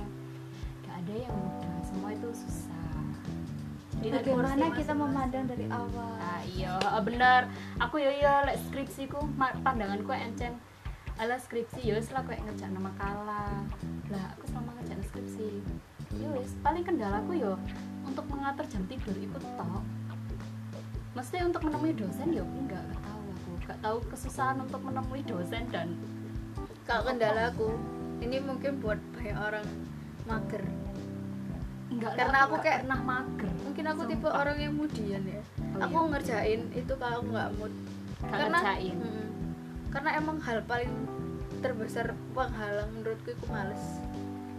gak 0.80 0.95
ada 0.97 1.14
yang 1.16 1.34
mudah 1.34 1.74
semua 1.82 2.09
itu 2.11 2.28
susah 2.32 2.78
jadi 4.01 4.16
Bagaimana 4.16 4.64
kita 4.72 4.93
memandang 4.95 5.45
dari 5.45 5.66
awal? 5.68 6.12
Nah, 6.16 6.41
iya 6.47 6.72
bener 7.01 7.41
aku 7.76 8.01
ya 8.01 8.09
iya 8.11 8.32
lek 8.45 8.57
skripsiku 8.62 9.20
pandanganku 9.61 10.09
encen 10.11 10.57
ala 11.21 11.37
skripsi 11.37 11.81
ya 11.85 12.01
lah 12.01 12.23
kayak 12.25 12.41
ngerjain 12.49 12.73
makalah 12.75 13.61
lah 14.09 14.25
aku 14.35 14.45
selama 14.49 14.73
ngerjain 14.81 15.03
skripsi 15.05 15.61
ya 16.16 16.33
paling 16.64 16.83
kendalaku 16.83 17.37
yo 17.37 17.53
untuk 18.03 18.25
mengatur 18.27 18.64
jam 18.66 18.83
tidur 18.89 19.12
ikut 19.14 19.45
tok 19.55 19.85
mesti 21.12 21.45
untuk 21.45 21.61
menemui 21.66 21.93
dosen 21.93 22.33
ya 22.33 22.41
enggak 22.41 22.81
gak 22.87 23.01
tahu 23.03 23.21
aku. 23.29 23.51
Gak 23.66 23.79
tahu 23.83 23.97
kesusahan 24.09 24.57
untuk 24.62 24.81
menemui 24.81 25.23
dosen 25.27 25.66
dan 25.68 25.99
kalau 26.87 27.03
kendala 27.05 27.51
aku 27.51 27.75
ini 28.23 28.39
mungkin 28.39 28.79
buat 28.79 28.95
banyak 29.18 29.35
orang 29.35 29.66
mager. 30.25 30.62
Enggak 31.91 32.14
Karena 32.14 32.39
aku 32.47 32.55
gak 32.57 32.62
kayak- 32.62 32.81
pernah 32.87 33.01
mager 33.03 33.51
mungkin 33.61 33.85
aku 33.91 34.03
tipe 34.07 34.23
Sumpah. 34.23 34.39
orang 34.39 34.57
yang 34.57 34.75
mudian 34.79 35.23
ya 35.27 35.43
Oh, 35.71 35.83
aku 35.83 35.97
iya. 35.99 36.11
ngerjain 36.14 36.61
itu 36.73 36.93
kalau 36.95 37.14
aku 37.18 37.27
nggak 37.31 37.51
mood. 37.59 37.73
Gak 37.75 38.31
karena 38.31 38.59
ngerjain. 38.62 38.97
Mm, 39.03 39.20
karena 39.91 40.11
emang 40.16 40.38
hal 40.43 40.62
paling 40.64 40.91
terbesar 41.61 42.14
penghalang 42.32 42.88
menurutku 42.95 43.34
itu 43.34 43.47
males. 43.51 43.82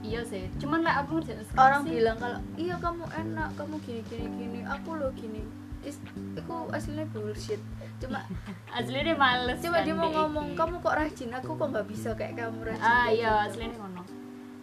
Iya 0.01 0.25
sih 0.25 0.49
cuman 0.57 0.81
lah 0.81 1.05
aku 1.05 1.21
ngerjain 1.21 1.45
orang 1.55 1.85
bilang 1.85 2.17
kalau 2.17 2.39
iya 2.57 2.75
kamu 2.81 3.05
enak 3.05 3.49
kamu 3.57 3.75
gini 3.85 4.01
gini 4.09 4.27
gini. 4.37 4.59
Aku 4.67 4.97
lo 4.97 5.09
gini. 5.15 5.41
Is, 5.81 5.97
itu 6.37 6.55
aslinya 6.69 7.09
bullshit. 7.09 7.61
Cuma 7.97 8.21
asli 8.77 9.01
dia 9.01 9.17
males 9.17 9.57
kan 9.61 9.81
dia 9.81 9.95
mau 9.97 10.09
ngomong 10.13 10.53
iki. 10.53 10.57
kamu 10.57 10.75
kok 10.81 10.93
rajin? 10.93 11.29
Aku 11.37 11.51
kok 11.57 11.67
nggak 11.73 11.87
bisa 11.89 12.09
kayak 12.13 12.33
kamu 12.37 12.59
rajin 12.65 12.85
ah 12.85 13.07
iya 13.09 13.31
gitu." 13.45 13.49
asli 13.49 13.63
ini 13.65 13.75
ngono. 13.77 14.01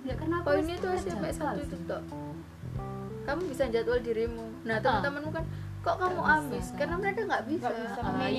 Ya 0.06 0.14
karena 0.14 0.36
aku 0.42 0.46
poinnya 0.46 0.76
tuh 0.78 0.90
jadwal 0.94 1.32
satu 1.34 1.60
itu 1.62 1.76
toh. 1.86 2.02
Kamu 3.26 3.40
bisa 3.50 3.64
jadwal 3.70 3.98
dirimu. 3.98 4.46
Nah 4.62 4.78
teman-temanmu 4.78 5.30
kan 5.34 5.44
kok 5.78 5.96
kamu 6.02 6.20
ambis 6.20 6.66
bisa. 6.68 6.76
karena 6.76 6.94
mereka 6.98 7.20
nggak 7.24 7.44
bisa, 7.46 7.66
Nggak 7.70 7.86
bisa 7.86 8.00
Ah, 8.02 8.12
manage 8.12 8.34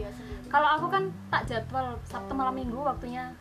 iya, 0.00 0.10
kalau 0.46 0.68
aku 0.78 0.86
kan 0.92 1.04
tak 1.28 1.42
jadwal 1.50 1.98
sabtu 2.06 2.32
malam 2.32 2.54
minggu 2.54 2.78
waktunya 2.78 3.34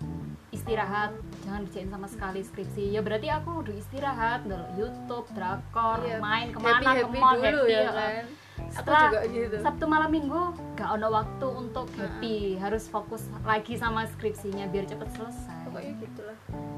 istirahat. 0.56 1.12
Jangan 1.44 1.62
dijain 1.68 1.90
sama 1.92 2.08
sekali 2.08 2.42
skripsi. 2.42 2.96
Ya 2.96 3.04
berarti 3.04 3.28
aku 3.28 3.62
udah 3.62 3.76
istirahat 3.76 4.48
ndelok 4.48 4.72
YouTube 4.80 5.28
drakor 5.36 6.00
Iya, 6.02 6.18
main 6.24 6.56
ke 6.56 6.58
mana 6.58 6.80
happy 6.80 6.86
happy 6.88 7.18
ke 7.18 7.22
mall 7.22 7.36
dulu 7.38 7.62
happy 7.68 7.76
ya 7.76 7.82
ya. 7.84 7.92
kan. 7.92 8.26
Aku 8.56 8.72
Setelah 8.72 9.04
juga 9.12 9.22
gitu. 9.30 9.56
Sabtu 9.62 9.86
malam 9.86 10.10
minggu 10.16 10.42
gak 10.80 10.90
ada 10.96 11.08
waktu 11.12 11.48
untuk 11.52 11.88
happy. 12.00 12.56
Harus 12.58 12.88
fokus 12.88 13.28
lagi 13.44 13.76
sama 13.76 14.08
skripsinya 14.08 14.66
biar 14.72 14.88
cepet 14.88 15.10
selesai. 15.12 15.60
Pokoknya 15.68 15.94
gitulah. 16.00 16.38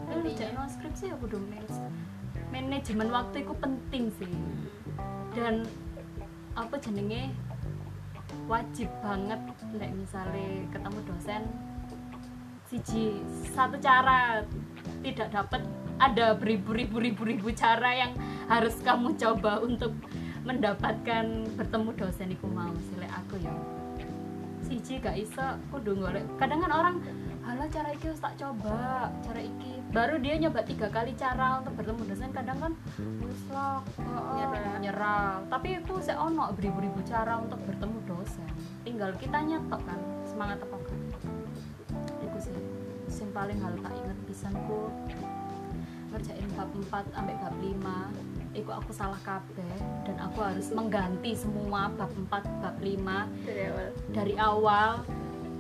Kan 0.10 0.18
intinya. 0.26 0.26
ngerjain 0.26 0.70
skripsi 0.74 1.06
aku 1.14 1.24
udah 1.30 1.42
manage. 1.48 1.78
Manajemen 2.50 3.10
waktu 3.14 3.46
itu 3.46 3.54
penting 3.62 4.04
sih. 4.18 4.34
Dan 5.38 5.64
apa 6.58 6.76
jenenge 6.82 7.30
wajib 8.48 8.88
banget 9.04 9.40
lek 9.76 9.92
misalnya 9.94 10.64
ketemu 10.72 11.00
dosen 11.04 11.44
siji 12.68 13.24
satu 13.56 13.80
cara 13.80 14.44
tidak 15.02 15.32
dapat. 15.32 15.62
Ada 15.98 16.38
beribu-ribu 16.38 17.02
ribu-ribu 17.02 17.50
cara 17.58 17.90
yang 17.90 18.14
harus 18.46 18.78
kamu 18.86 19.18
coba 19.18 19.58
untuk 19.66 19.98
mendapatkan 20.46 21.50
bertemu 21.58 21.90
dosen 21.98 22.30
iku 22.38 22.46
mau 22.46 22.70
sih 22.78 23.02
lek 23.02 23.10
aku 23.10 23.42
ya. 23.42 23.50
Siji 24.62 25.02
gak 25.02 25.18
iso 25.18 25.58
kudu 25.74 25.98
golek. 25.98 26.22
Kadang 26.38 26.62
kan 26.62 26.70
orang 26.70 26.96
halah 27.42 27.66
cara 27.72 27.90
iki 27.98 28.14
tak 28.14 28.38
coba 28.38 29.10
cara 29.26 29.42
iki. 29.42 29.82
Baru 29.90 30.22
dia 30.22 30.38
nyoba 30.38 30.62
tiga 30.62 30.86
kali 30.94 31.18
cara 31.18 31.66
untuk 31.66 31.74
bertemu 31.82 32.02
dosen 32.14 32.30
kadang 32.30 32.60
kan 32.62 32.72
wis 33.26 33.42
lah 33.50 33.82
Nyerah. 34.38 34.78
nyerah. 34.78 35.30
Tapi 35.50 35.82
aku 35.82 35.98
saya 35.98 36.22
ono 36.22 36.54
beribu-ribu 36.54 37.02
cara 37.10 37.42
untuk 37.42 37.58
bertemu 37.66 37.98
dosen 38.28 38.48
tinggal 38.84 39.16
kita 39.16 39.40
nyetok 39.40 39.80
kan 39.88 40.00
semangat 40.28 40.60
apa 40.60 40.76
kan 40.84 41.00
itu 42.20 42.38
sih 42.52 42.56
sing 43.08 43.32
paling 43.32 43.56
hal 43.64 43.72
tak 43.80 43.96
inget 43.96 44.20
pisanku. 44.28 44.92
Ngerjain 46.08 46.48
bab 46.56 46.72
4 46.72 47.12
sampai 47.12 47.36
bab 47.36 47.56
5 47.60 48.56
Iku 48.56 48.72
aku 48.72 48.92
salah 48.96 49.20
kabeh 49.28 49.76
dan 50.08 50.16
aku 50.24 50.40
harus 50.40 50.72
mengganti 50.72 51.36
semua 51.36 51.92
bab 52.00 52.08
4 52.16 52.64
bab 52.64 52.76
5 52.80 53.28
dari 53.44 53.64
awal. 53.68 53.88
Dari 54.16 54.34
awal 54.40 54.90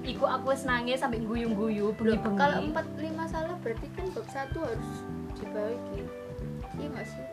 Iku 0.07 0.24
aku 0.24 0.55
wis 0.55 0.63
nangis 0.63 1.03
sampai 1.03 1.20
guyu-guyu 1.20 1.91
bengi-bengi. 1.99 2.39
kalau 2.39 2.57
empat 2.63 2.86
lima 2.95 3.28
salah 3.28 3.59
berarti 3.59 3.91
kan 3.91 4.07
bab 4.15 4.28
satu 4.32 4.63
harus 4.63 4.91
dibagi 5.36 6.07
iya 6.80 6.88
nggak 6.95 7.07
sih 7.11 7.26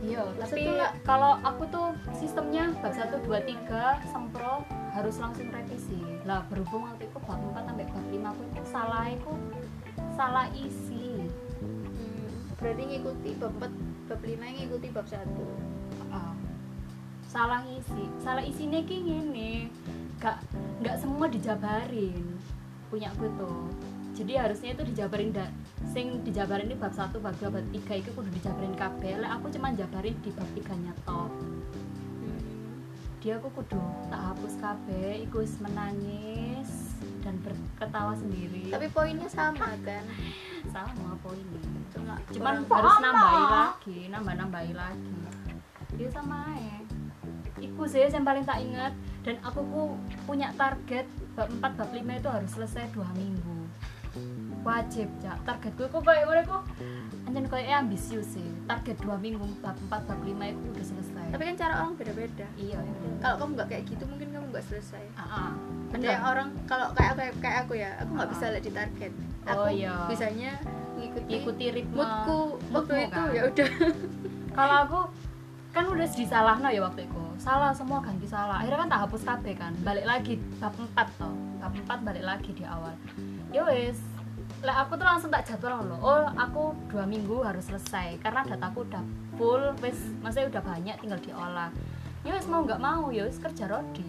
Iya, 0.00 0.24
tapi 0.40 0.64
kalau 1.04 1.36
aku 1.44 1.68
tuh 1.68 1.92
sistemnya 2.16 2.72
bab 2.80 2.96
1 2.96 3.20
2 3.20 3.36
3 3.68 4.00
sempro 4.08 4.64
harus 4.96 5.16
langsung 5.20 5.52
revisi. 5.52 6.00
Lah 6.24 6.40
berhubung 6.48 6.88
waktu 6.88 7.04
itu 7.04 7.18
bab 7.20 7.36
4 7.36 7.68
sampai 7.68 7.84
bab 7.84 8.06
5 8.08 8.32
aku 8.32 8.42
itu 8.48 8.62
salah 8.64 9.04
aku 9.04 9.32
salah 10.16 10.46
isi. 10.56 11.20
Hmm, 11.60 12.28
berarti 12.56 12.82
ngikuti 12.96 13.30
bab 13.40 13.52
empat 13.56 13.72
bab 14.08 14.20
lima 14.26 14.46
ngikuti 14.52 14.88
bab 14.90 15.06
satu 15.08 15.46
Ah. 16.10 16.34
salah 17.30 17.62
isi. 17.70 18.04
Salah 18.20 18.42
isinya 18.42 18.80
ki 18.82 18.96
ngene. 19.06 19.70
Gak 20.18 20.42
gak 20.82 20.98
semua 20.98 21.30
dijabarin. 21.30 22.36
Punya 22.90 23.12
aku 23.14 23.30
tuh. 23.38 23.70
Jadi 24.12 24.36
harusnya 24.36 24.74
itu 24.74 24.82
dijabarin 24.92 25.30
da, 25.32 25.46
sing 25.88 26.20
dijabarin 26.20 26.68
di 26.68 26.76
bab 26.76 26.92
1, 26.92 27.16
bab 27.16 27.34
2, 27.40 27.48
bab 27.48 27.66
3 27.72 28.00
itu 28.04 28.10
kudu 28.12 28.28
dijabarin 28.28 28.76
kabeh. 28.76 29.16
Lah 29.16 29.40
aku 29.40 29.48
cuma 29.48 29.72
jabarin 29.72 30.12
di 30.20 30.30
bab 30.36 30.48
3-nya 30.52 30.92
tok. 31.08 31.32
Hmm, 32.20 32.84
dia 33.24 33.40
aku 33.40 33.48
kudu 33.56 33.80
tak 34.12 34.20
hapus 34.20 34.54
kabeh 34.60 35.24
iku 35.24 35.40
wis 35.40 35.56
menangis 35.58 36.92
dan 37.24 37.40
berketawa 37.40 38.12
sendiri. 38.12 38.68
Tapi 38.68 38.86
poinnya 38.92 39.28
sama 39.32 39.72
kan? 39.80 40.04
Sama 40.68 41.16
poinnya. 41.24 41.64
Cuma 41.90 42.14
cuman 42.28 42.54
harus 42.68 42.96
nambahi 43.00 43.44
lagi 43.48 43.98
nambah 44.12 44.34
nambahi 44.36 44.72
lagi. 44.76 45.16
Dia 45.96 46.08
sama 46.12 46.54
aja 46.54 46.78
iku 47.60 47.84
sih 47.84 48.08
yang 48.08 48.24
paling 48.24 48.44
tak 48.44 48.60
ingat. 48.60 48.92
Dan 49.20 49.36
aku 49.44 49.60
ku 49.68 49.82
punya 50.24 50.48
target 50.56 51.04
bab 51.36 51.48
4 51.52 51.60
bab 51.60 51.90
5 51.92 52.00
itu 52.00 52.28
harus 52.28 52.50
selesai 52.56 52.88
dua 52.96 53.08
minggu 53.12 53.59
wajib 54.60 55.08
ya 55.24 55.32
targetku 55.42 55.88
ku 55.88 55.98
kayak 56.00 56.28
ngono 56.28 56.42
ku 56.44 56.58
anjen 57.24 57.46
kayak 57.46 57.80
ambisius 57.80 58.34
sih. 58.34 58.44
Target 58.66 58.96
dua 59.00 59.16
minggu 59.16 59.40
bab 59.60 59.76
4 59.88 60.08
bab 60.08 60.20
5 60.20 60.26
itu 60.26 60.66
udah 60.68 60.86
selesai. 60.86 61.26
Tapi 61.30 61.42
kan 61.46 61.56
cara 61.56 61.72
orang 61.80 61.94
beda-beda. 61.94 62.46
Iya 62.54 62.78
kalau 63.20 63.36
kamu 63.38 63.50
nggak 63.56 63.68
kayak 63.70 63.84
gitu 63.86 64.02
mungkin 64.04 64.28
kamu 64.30 64.46
nggak 64.50 64.66
selesai. 64.66 65.04
Ada 65.14 65.50
Bener. 65.90 66.10
yang 66.10 66.24
orang 66.24 66.48
kalau 66.66 66.86
kayak 66.92 67.12
kayak 67.16 67.34
kayak 67.38 67.56
aku 67.64 67.72
ya 67.74 67.90
aku 67.98 68.10
nggak 68.14 68.28
Ah. 68.28 68.32
bisa 68.34 68.44
lihat 68.50 68.64
di 68.64 68.72
target. 68.72 69.12
Oh, 69.40 69.48
aku 69.48 69.62
iya. 69.72 69.94
bisanya 70.06 70.52
ngikuti 70.98 71.30
ikuti 71.32 71.64
ritme 71.72 71.96
moodku. 71.96 72.38
Waktu 72.70 72.92
moodmu, 72.92 73.00
itu 73.00 73.14
kan? 73.16 73.28
ya 73.32 73.42
udah. 73.48 73.70
Kalau 74.58 74.76
aku 74.84 75.00
kan 75.70 75.84
udah 75.86 76.08
disalah 76.10 76.56
ya 76.66 76.80
waktu 76.82 77.06
itu. 77.06 77.22
Salah 77.38 77.70
semua 77.70 78.02
ganti 78.02 78.26
salah. 78.26 78.58
Akhirnya 78.60 78.84
kan 78.84 78.88
tak 78.90 79.00
hapus 79.06 79.22
kabeh 79.24 79.54
kan. 79.54 79.72
Balik 79.80 80.04
lagi 80.04 80.34
bab 80.58 80.74
4 80.74 80.92
toh. 81.16 81.32
Bab 81.62 81.72
4 81.72 82.02
balik 82.04 82.24
lagi 82.26 82.50
di 82.52 82.66
awal. 82.66 82.92
Ya 83.54 83.62
wes 83.64 83.96
lah 84.60 84.84
aku 84.84 84.92
tuh 84.94 85.08
langsung 85.08 85.32
tak 85.32 85.48
jadwal 85.48 85.80
loh 85.80 85.98
oh 85.98 86.28
aku 86.36 86.76
dua 86.92 87.08
minggu 87.08 87.40
harus 87.40 87.64
selesai 87.64 88.20
karena 88.20 88.44
dataku 88.44 88.84
udah 88.84 89.00
full. 89.40 89.72
Wes 89.80 89.96
maksudnya 90.20 90.52
udah 90.52 90.62
banyak 90.62 90.96
tinggal 91.00 91.16
diolah. 91.18 91.72
Ya 92.20 92.36
wes 92.36 92.44
mau 92.44 92.60
nggak 92.60 92.76
mau 92.76 93.08
ya 93.08 93.24
wes 93.24 93.40
kerja 93.40 93.64
rodi. 93.64 94.04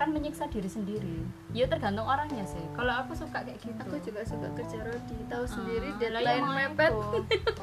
Kan 0.00 0.16
menyiksa 0.16 0.48
diri 0.48 0.64
sendiri. 0.64 1.20
Ya 1.52 1.68
tergantung 1.68 2.08
orangnya 2.08 2.48
sih. 2.48 2.64
Kalau 2.72 2.88
aku 2.96 3.12
suka 3.12 3.44
kayak 3.44 3.60
gitu. 3.60 3.76
Aku 3.76 4.00
juga 4.00 4.24
suka 4.24 4.48
kerja 4.56 4.80
rodi. 4.80 5.16
Tahu 5.28 5.44
sendiri 5.44 5.84
Ah, 5.84 5.92
lah, 5.92 5.98
deadline 6.00 6.40
ya 6.40 6.52
mepet. 6.72 6.92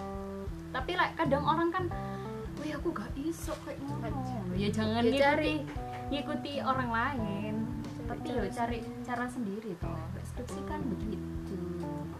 tapi 0.77 0.91
like, 0.93 1.15
kadang 1.17 1.41
orang 1.41 1.73
kan 1.73 1.83
wih 2.61 2.77
aku 2.77 2.93
gak 2.93 3.09
iso 3.17 3.57
kayak 3.65 3.81
ngono. 3.81 4.21
Ya 4.53 4.69
jangan 4.69 5.01
Ya, 5.01 5.09
ngikuti 5.09 5.17
cari. 5.17 5.53
ngikuti 6.07 6.51
orang 6.61 6.89
lain. 6.93 7.55
Cari 8.05 8.05
tapi 8.07 8.27
cara 8.29 8.39
ya 8.39 8.51
cari 8.53 8.77
cara 9.01 9.25
sendiri 9.25 9.71
toh. 9.81 9.97
Skripsi 10.21 10.61
kan 10.69 10.79
begitu 10.85 11.26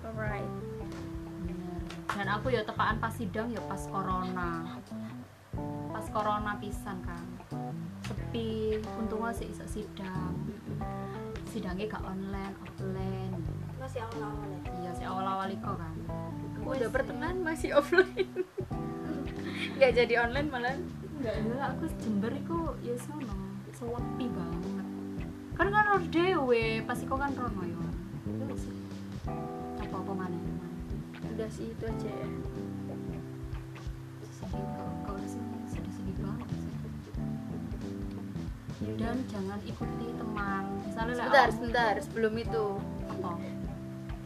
alright. 0.08 0.52
Bener. 1.44 1.80
dan 2.16 2.28
aku 2.32 2.56
ya 2.56 2.64
tepaan 2.64 2.98
pas 3.04 3.12
sidang 3.12 3.52
ya 3.52 3.60
pas 3.68 3.84
corona. 3.92 4.80
Pas 5.92 6.06
corona 6.14 6.56
pisan 6.64 6.98
kan 7.04 7.26
sepi. 8.08 8.80
Untungnya 8.96 9.36
sih 9.36 9.52
iso 9.52 9.68
sidang. 9.68 10.36
Sidangnya 11.52 11.92
gak 11.92 12.04
online 12.08 12.56
offline. 12.64 13.36
Masih 13.76 14.00
awal-awal 14.04 14.48
ya? 14.48 14.60
Iya 14.80 14.92
sih 14.96 15.06
awal-awal 15.06 15.48
iko 15.52 15.74
kan 15.76 15.96
aku 16.68 16.84
udah 16.84 16.92
pertengahan 16.92 17.40
masih 17.40 17.80
offline. 17.80 18.44
Nggak 19.80 19.92
jadi 19.96 20.14
online 20.20 20.52
malah 20.52 20.76
enggak 21.16 21.34
ada 21.40 21.72
aku 21.72 21.88
Jember 22.04 22.36
iku 22.36 22.76
ya 22.84 22.92
sono 23.00 23.24
sepi 23.72 24.28
banget. 24.28 24.88
Kan 25.56 25.68
kan 25.72 25.86
harus 25.96 26.12
dewe 26.12 26.84
pasti 26.84 27.08
kok 27.08 27.24
kan 27.24 27.32
rono 27.40 27.64
ya. 27.64 27.87
Apa 30.18 30.26
apa 30.26 30.50
mana 30.58 30.68
udah 31.38 31.50
sih 31.54 31.70
itu 31.70 31.86
aja 31.86 32.10
ya. 32.10 32.30
Sedih 34.34 34.66
kok 34.74 34.90
kau 35.06 35.18
sih 35.30 35.42
sedih 35.70 35.94
sedih 35.94 36.18
banget 36.18 36.50
sih. 36.58 36.74
Dan 38.98 39.18
jangan 39.30 39.60
ikuti 39.62 40.08
teman. 40.18 40.64
Misalnya 40.82 41.14
sebentar 41.14 41.48
sebentar 41.54 41.94
sebelum 42.02 42.34
itu. 42.42 42.66
Apa? 43.06 43.38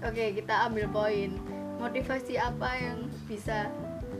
Oke 0.07 0.25
kita 0.39 0.71
ambil 0.71 0.87
poin. 0.87 1.35
Motivasi 1.83 2.39
apa 2.39 2.69
yang 2.79 3.11
bisa 3.27 3.67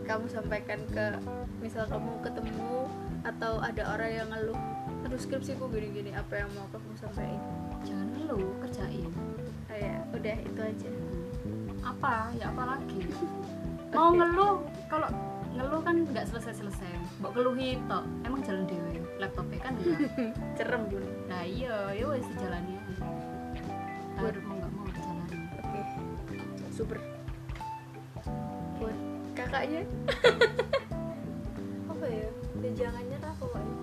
kamu 0.04 0.28
sampaikan 0.28 0.84
ke 0.92 1.16
misal 1.64 1.88
kamu 1.88 2.20
ketemu 2.28 2.92
atau 3.24 3.64
ada 3.64 3.96
orang 3.96 4.12
yang 4.12 4.28
ngeluh 4.34 4.60
aduh 5.08 5.16
skripsiku 5.16 5.72
gini-gini 5.72 6.12
apa 6.12 6.44
yang 6.44 6.50
mau 6.60 6.68
kamu 6.76 6.92
sampaikan? 7.00 7.40
Jangan 7.88 8.08
lu 8.28 8.52
kerjain. 8.60 9.12
Oh 9.72 9.78
ya 9.80 10.04
udah 10.12 10.38
itu 10.44 10.60
aja 10.60 10.92
apa? 11.82 12.30
Ya 12.36 12.50
apa 12.50 12.64
lagi? 12.76 13.00
Mau 13.96 14.10
ngeluh 14.12 14.64
kalau 14.88 15.10
ngeluh 15.52 15.82
kan 15.84 15.96
nggak 16.06 16.26
selesai 16.26 16.54
selesai 16.58 16.88
mbok 17.20 17.32
keluhi 17.34 17.76
tok. 17.86 18.04
Emang 18.24 18.42
jalan 18.42 18.64
dewe 18.66 18.92
laptopnya 19.18 19.60
kan 19.62 19.74
enggak. 19.76 20.10
Cerem 20.58 20.82
bun 20.88 21.04
nah 21.28 21.44
iya 21.44 21.92
ya 21.92 22.06
wes 22.08 22.26
dijalani 22.28 22.74
aja. 22.74 22.96
Buat- 24.18 24.40
mau 24.42 24.56
nggak 24.56 24.72
mau 24.72 24.86
dijalani. 24.88 25.38
Oke. 25.60 25.82
Super. 26.72 26.98
Buat 28.78 28.98
kakaknya. 29.34 29.82
Apa 31.92 32.06
ya? 32.08 32.28
Ya 32.62 32.72
jangan 32.78 33.04
nyerah 33.04 33.34
pokoknya 33.36 33.76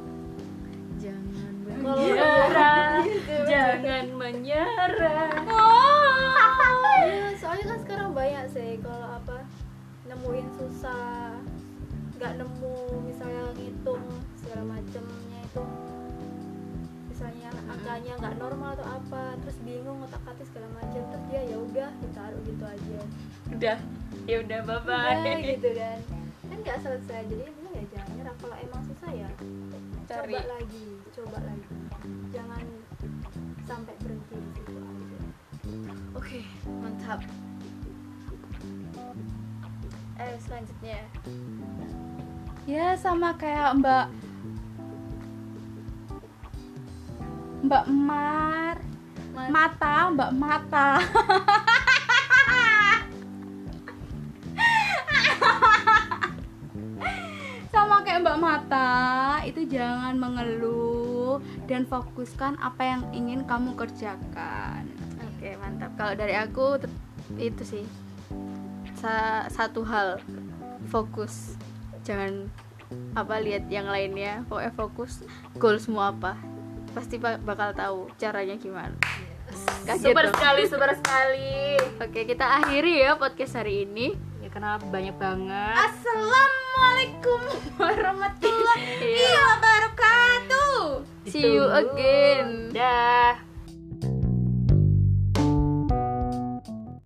jangan 0.99 1.55
Kalau- 1.63 1.95
menyerah. 1.95 3.03
jangan 3.47 4.05
menyerah 4.13 5.18
nemuin 10.29 10.61
susah 10.61 11.41
nggak 12.21 12.37
nemu 12.37 12.77
misalnya 13.09 13.49
ngitung 13.57 14.05
segala 14.37 14.77
macemnya 14.77 15.41
itu. 15.41 15.65
Misalnya 17.09 17.49
angkanya 17.65 18.13
nggak 18.21 18.37
normal 18.37 18.77
atau 18.77 18.87
apa 18.93 19.41
terus 19.41 19.57
bingung 19.65 20.05
otak 20.05 20.21
atik 20.29 20.45
segala 20.53 20.69
macam 20.77 21.01
terus 21.01 21.25
dia 21.33 21.41
ya 21.49 21.57
udah 21.57 21.89
ditaruh 22.05 22.41
gitu 22.45 22.61
aja. 22.61 23.01
Udah 23.57 23.79
ya 24.29 24.37
udah 24.45 24.59
bye 24.69 24.77
udah 24.77 25.25
bye 25.25 25.41
gitu 25.57 25.69
kan. 25.73 25.99
Kan 26.45 26.59
nggak 26.61 26.79
selesai 26.85 27.21
jadi 27.25 27.43
intinya 27.49 27.71
ya 27.73 27.85
jangan 27.89 28.09
nyerah. 28.21 28.35
Kalau 28.37 28.57
emang 28.61 28.83
susah 28.85 29.11
ya 29.17 29.31
Cari. 30.13 30.37
coba 30.37 30.41
lagi 30.45 30.87
coba 31.17 31.39
lagi. 31.41 31.73
Jangan 32.37 32.65
sampai 33.65 33.95
berhenti 34.05 34.37
di 34.37 34.51
situ 34.61 34.77
aja. 34.77 35.21
Oke 36.21 36.45
mantap 36.69 37.25
eh 40.19 40.37
selanjutnya. 40.43 40.99
Ya 42.69 42.99
sama 42.99 43.33
kayak 43.39 43.79
mbak 43.81 44.07
mbak 47.65 47.85
Mar 47.87 48.77
Mas- 49.33 49.51
mata 49.51 49.97
mbak 50.13 50.31
mata. 50.35 50.89
Sama 57.69 58.03
kayak 58.03 58.27
mbak 58.27 58.41
mata 58.43 58.91
itu 59.47 59.63
jangan 59.71 60.19
mengeluh 60.19 61.39
dan 61.71 61.87
fokuskan 61.87 62.59
apa 62.59 62.83
yang 62.83 63.03
ingin 63.15 63.47
kamu 63.47 63.79
kerjakan. 63.79 64.83
Oke 65.23 65.55
mantap. 65.63 65.95
Kalau 65.95 66.19
dari 66.19 66.35
aku 66.35 66.83
itu 67.39 67.63
sih 67.63 67.85
sa- 68.99 69.47
satu 69.49 69.83
hal 69.83 70.19
fokus. 70.87 71.55
Jangan 72.03 72.49
apa 73.13 73.39
lihat 73.39 73.67
yang 73.67 73.87
lainnya. 73.87 74.43
Pokoknya 74.45 74.73
fokus 74.73 75.13
goalsmu 75.55 75.99
apa. 75.99 76.35
Pasti 76.91 77.17
ba- 77.17 77.39
bakal 77.39 77.73
tahu 77.73 77.99
caranya 78.15 78.55
gimana. 78.55 78.97
Kaget 79.83 80.05
super 80.05 80.25
dong. 80.25 80.35
sekali 80.35 80.63
super 80.67 80.91
sekali 80.93 81.57
Oke 81.99 82.29
kita 82.29 82.61
akhiri 82.61 83.01
ya 83.01 83.17
podcast 83.17 83.57
hari 83.57 83.83
ini. 83.83 84.13
ya 84.39 84.49
karena 84.49 84.77
banyak 84.79 85.17
banget 85.17 85.73
Assalamualaikum 85.75 87.41
warahmatullahi 87.75 89.01
Iya. 89.19 89.41
wabarakatuh 89.41 90.79
See 91.25 91.49
you 91.49 91.65
again. 91.65 92.69
dah 92.71 93.41